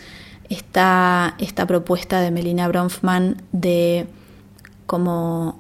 está 0.50 1.36
esta 1.39 1.66
propuesta 1.66 2.20
de 2.22 2.32
Melina 2.32 2.68
Bronfman 2.68 3.41
de 3.54 4.08
como, 4.86 5.60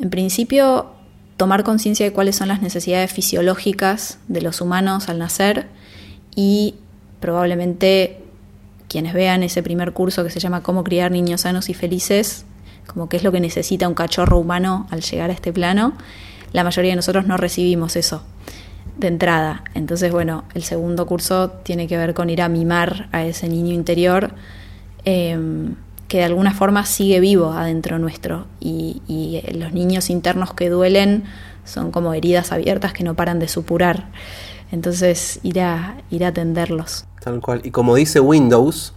en 0.00 0.10
principio, 0.10 0.90
tomar 1.40 1.64
conciencia 1.64 2.04
de 2.04 2.12
cuáles 2.12 2.36
son 2.36 2.48
las 2.48 2.60
necesidades 2.60 3.10
fisiológicas 3.10 4.18
de 4.28 4.42
los 4.42 4.60
humanos 4.60 5.08
al 5.08 5.18
nacer 5.18 5.68
y 6.36 6.74
probablemente 7.18 8.20
quienes 8.88 9.14
vean 9.14 9.42
ese 9.42 9.62
primer 9.62 9.94
curso 9.94 10.22
que 10.22 10.28
se 10.28 10.38
llama 10.38 10.62
Cómo 10.62 10.84
criar 10.84 11.10
niños 11.10 11.40
sanos 11.40 11.70
y 11.70 11.74
felices, 11.74 12.44
como 12.86 13.08
qué 13.08 13.16
es 13.16 13.24
lo 13.24 13.32
que 13.32 13.40
necesita 13.40 13.88
un 13.88 13.94
cachorro 13.94 14.36
humano 14.36 14.86
al 14.90 15.00
llegar 15.00 15.30
a 15.30 15.32
este 15.32 15.50
plano, 15.50 15.94
la 16.52 16.62
mayoría 16.62 16.92
de 16.92 16.96
nosotros 16.96 17.26
no 17.26 17.38
recibimos 17.38 17.96
eso 17.96 18.22
de 18.98 19.08
entrada. 19.08 19.64
Entonces, 19.72 20.12
bueno, 20.12 20.44
el 20.52 20.62
segundo 20.62 21.06
curso 21.06 21.48
tiene 21.48 21.88
que 21.88 21.96
ver 21.96 22.12
con 22.12 22.28
ir 22.28 22.42
a 22.42 22.50
mimar 22.50 23.08
a 23.12 23.24
ese 23.24 23.48
niño 23.48 23.72
interior 23.72 24.34
em, 25.06 25.74
que 26.10 26.18
de 26.18 26.24
alguna 26.24 26.52
forma 26.52 26.84
sigue 26.86 27.20
vivo 27.20 27.52
adentro 27.52 28.00
nuestro 28.00 28.46
y, 28.58 29.00
y, 29.06 29.40
los 29.56 29.72
niños 29.72 30.10
internos 30.10 30.52
que 30.52 30.68
duelen 30.68 31.22
son 31.64 31.92
como 31.92 32.12
heridas 32.14 32.50
abiertas 32.50 32.92
que 32.92 33.04
no 33.04 33.14
paran 33.14 33.38
de 33.38 33.46
supurar. 33.46 34.08
Entonces, 34.72 35.38
ir 35.44 35.60
a, 35.60 35.98
ir 36.10 36.24
a 36.24 36.28
atenderlos. 36.28 37.04
Tal 37.22 37.40
cual. 37.40 37.60
Y 37.62 37.70
como 37.70 37.94
dice 37.94 38.18
Windows, 38.18 38.92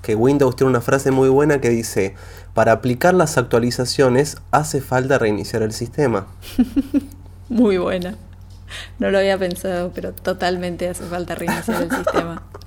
que 0.00 0.14
Windows 0.14 0.56
tiene 0.56 0.70
una 0.70 0.80
frase 0.80 1.10
muy 1.10 1.28
buena 1.28 1.60
que 1.60 1.68
dice, 1.68 2.14
para 2.54 2.72
aplicar 2.72 3.12
las 3.12 3.36
actualizaciones 3.36 4.38
hace 4.50 4.80
falta 4.80 5.18
reiniciar 5.18 5.60
el 5.62 5.72
sistema. 5.72 6.28
muy 7.50 7.76
buena. 7.76 8.16
No 8.98 9.10
lo 9.10 9.18
había 9.18 9.36
pensado, 9.36 9.92
pero 9.94 10.14
totalmente 10.14 10.88
hace 10.88 11.04
falta 11.04 11.34
reiniciar 11.34 11.82
el 11.82 11.90
sistema. 11.90 12.42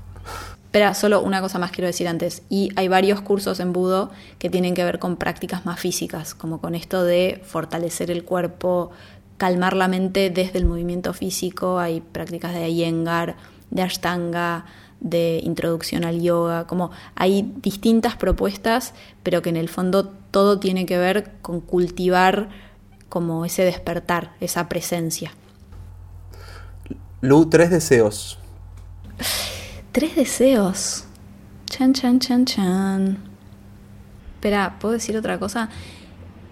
Espera, 0.67 0.93
solo 0.93 1.21
una 1.21 1.39
cosa 1.39 1.59
más 1.59 1.71
quiero 1.71 1.87
decir 1.87 2.09
antes. 2.09 2.41
Y 2.49 2.71
hay 2.75 2.89
varios 2.89 3.21
cursos 3.21 3.61
en 3.61 3.71
Budo 3.71 4.11
que 4.37 4.49
tienen 4.49 4.73
que 4.73 4.83
ver 4.83 4.99
con 4.99 5.15
prácticas 5.15 5.65
más 5.65 5.79
físicas, 5.79 6.35
como 6.35 6.59
con 6.59 6.75
esto 6.75 7.05
de 7.05 7.41
fortalecer 7.45 8.11
el 8.11 8.25
cuerpo, 8.25 8.91
calmar 9.37 9.77
la 9.77 9.87
mente 9.87 10.29
desde 10.29 10.59
el 10.59 10.65
movimiento 10.65 11.13
físico. 11.13 11.79
Hay 11.79 12.01
prácticas 12.01 12.53
de 12.53 12.67
Iyengar, 12.67 13.37
de 13.71 13.81
Ashtanga, 13.81 14.65
de 14.99 15.39
introducción 15.41 16.03
al 16.03 16.21
yoga, 16.21 16.67
como 16.67 16.91
hay 17.15 17.49
distintas 17.61 18.17
propuestas, 18.17 18.93
pero 19.23 19.41
que 19.41 19.49
en 19.49 19.55
el 19.55 19.69
fondo 19.69 20.09
todo 20.31 20.59
tiene 20.59 20.85
que 20.85 20.97
ver 20.97 21.31
con 21.41 21.61
cultivar 21.61 22.49
como 23.07 23.45
ese 23.45 23.63
despertar, 23.63 24.35
esa 24.41 24.67
presencia. 24.67 25.31
Lu, 27.21 27.49
tres 27.49 27.69
deseos. 27.69 28.37
Tres 29.97 30.15
deseos. 30.15 31.05
Chan, 31.71 31.91
chan, 31.93 32.19
chan, 32.19 32.45
chan. 32.45 33.17
Espera, 34.35 34.77
¿puedo 34.79 34.93
decir 34.93 35.17
otra 35.17 35.39
cosa? 35.39 35.71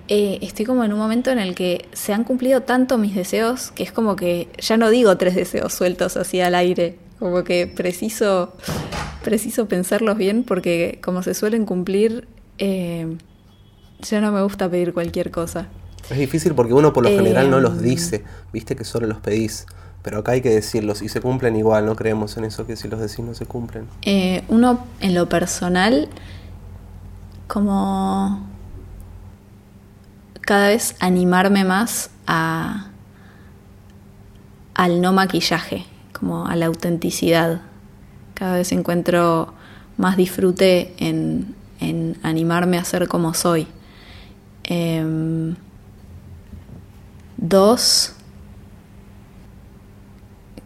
Eh, 0.08 0.40
estoy 0.42 0.66
como 0.66 0.84
en 0.84 0.92
un 0.92 0.98
momento 0.98 1.30
en 1.30 1.38
el 1.38 1.54
que 1.54 1.88
se 1.94 2.12
han 2.12 2.24
cumplido 2.24 2.62
tanto 2.64 2.98
mis 2.98 3.14
deseos 3.14 3.70
que 3.70 3.84
es 3.84 3.92
como 3.92 4.16
que 4.16 4.50
ya 4.58 4.78
no 4.78 4.90
digo 4.90 5.16
tres 5.18 5.36
deseos 5.36 5.76
sueltos 5.76 6.18
así 6.18 6.42
al 6.42 6.56
aire. 6.56 6.98
Como 7.20 7.44
que 7.44 7.68
preciso, 7.68 8.56
preciso 9.24 9.68
pensarlos 9.68 10.18
bien 10.18 10.44
porque 10.44 11.00
como 11.04 11.22
se 11.22 11.36
suelen 11.36 11.68
cumplir, 11.68 12.28
eh, 12.58 13.16
ya 14.00 14.22
no 14.22 14.32
me 14.32 14.42
gusta 14.42 14.72
pedir 14.72 14.92
cualquier 14.92 15.30
cosa. 15.30 15.68
Es 16.10 16.18
difícil 16.18 16.56
porque 16.56 16.74
uno 16.74 16.94
por 16.94 17.04
lo 17.04 17.10
general 17.12 17.52
no 17.52 17.60
los 17.60 17.80
dice, 17.80 18.24
viste 18.52 18.76
que 18.76 18.86
solo 18.86 19.06
los 19.06 19.20
pedís. 19.20 19.68
Pero 20.06 20.20
acá 20.20 20.34
hay 20.34 20.42
que 20.42 20.52
decirlos 20.52 21.02
y 21.02 21.10
se 21.10 21.20
cumplen 21.20 21.56
igual, 21.56 21.88
no 21.88 21.96
creemos 21.96 22.38
en 22.38 22.46
eso 22.46 22.68
que 22.68 22.76
si 22.76 22.88
los 22.88 23.00
decís 23.00 23.26
no 23.26 23.34
se 23.34 23.48
cumplen. 23.48 23.88
Eh, 24.04 24.44
uno 24.50 24.86
en 25.00 25.16
lo 25.16 25.28
personal, 25.28 26.10
como 27.48 28.48
cada 30.42 30.68
vez 30.68 30.96
animarme 31.00 31.64
más 31.64 32.12
a, 32.28 32.92
al 34.76 35.02
no 35.02 35.12
maquillaje 35.12 35.88
como 36.14 36.46
a 36.46 36.56
la 36.56 36.68
autenticidad. 36.68 37.62
Cada 38.36 38.58
vez 38.58 38.72
encuentro 38.74 39.56
más 39.98 40.18
disfrute 40.18 40.94
en, 41.00 41.56
animarme 42.22 42.78
a 42.78 42.86
ser 42.86 43.08
como 43.08 43.34
soy. 43.34 43.66
Em, 44.66 45.56
dos, 47.38 48.15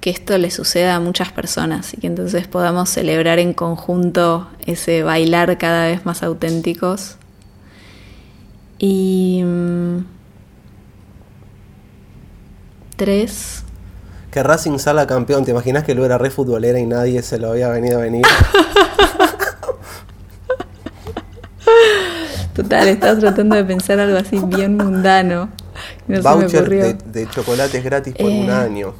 que 0.01 0.09
esto 0.09 0.37
le 0.37 0.51
suceda 0.51 0.95
a 0.95 0.99
muchas 0.99 1.31
personas 1.31 1.93
y 1.93 1.97
que 1.97 2.07
entonces 2.07 2.47
podamos 2.47 2.89
celebrar 2.89 3.39
en 3.39 3.53
conjunto 3.53 4.49
ese 4.65 5.03
bailar 5.03 5.57
cada 5.57 5.85
vez 5.85 6.05
más 6.05 6.23
auténticos. 6.23 7.17
Y 8.77 9.41
mm, 9.43 10.05
tres, 12.95 13.63
que 14.31 14.41
Racing 14.43 14.77
salga 14.77 15.07
campeón. 15.07 15.43
¿Te 15.43 15.49
imaginas 15.51 15.83
que 15.83 15.95
lo 15.95 16.05
era 16.05 16.19
re 16.19 16.29
futbolera 16.29 16.79
y 16.79 16.85
nadie 16.85 17.23
se 17.23 17.39
lo 17.39 17.49
había 17.51 17.69
venido 17.69 17.99
a 17.99 18.03
venir? 18.03 18.25
Total, 22.53 22.87
estaba 22.89 23.19
tratando 23.19 23.55
de 23.55 23.63
pensar 23.63 23.99
algo 23.99 24.17
así 24.17 24.37
bien 24.39 24.77
mundano. 24.77 25.49
voucher 26.07 26.97
de, 27.05 27.27
chocolates 27.29 27.83
gratis 27.83 28.15
por 28.15 28.27
un 28.27 28.49
eh, 28.49 28.51
año. 28.51 28.93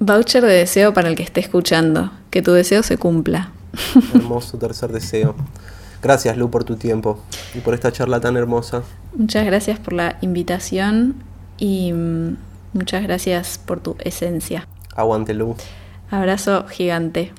Voucher 0.00 0.42
de 0.42 0.52
deseo 0.52 0.92
para 0.92 1.08
el 1.08 1.14
que 1.14 1.22
esté 1.22 1.40
escuchando. 1.40 2.10
Que 2.30 2.42
tu 2.42 2.52
deseo 2.52 2.82
se 2.82 2.98
cumpla. 2.98 3.52
Hermoso 4.14 4.58
tercer 4.58 4.90
deseo. 4.90 5.36
Gracias 6.02 6.36
Lu 6.36 6.50
por 6.50 6.64
tu 6.64 6.76
tiempo 6.76 7.22
y 7.54 7.60
por 7.60 7.74
esta 7.74 7.92
charla 7.92 8.20
tan 8.20 8.36
hermosa. 8.36 8.82
Muchas 9.14 9.46
gracias 9.46 9.78
por 9.78 9.92
la 9.92 10.16
invitación 10.22 11.14
y 11.58 11.92
mm, 11.92 12.36
Muchas 12.72 13.02
gracias 13.02 13.58
por 13.58 13.80
tu 13.80 13.96
esencia. 13.98 14.66
Aguante, 14.94 15.34
Lu. 15.34 15.56
Abrazo 16.10 16.66
gigante. 16.68 17.32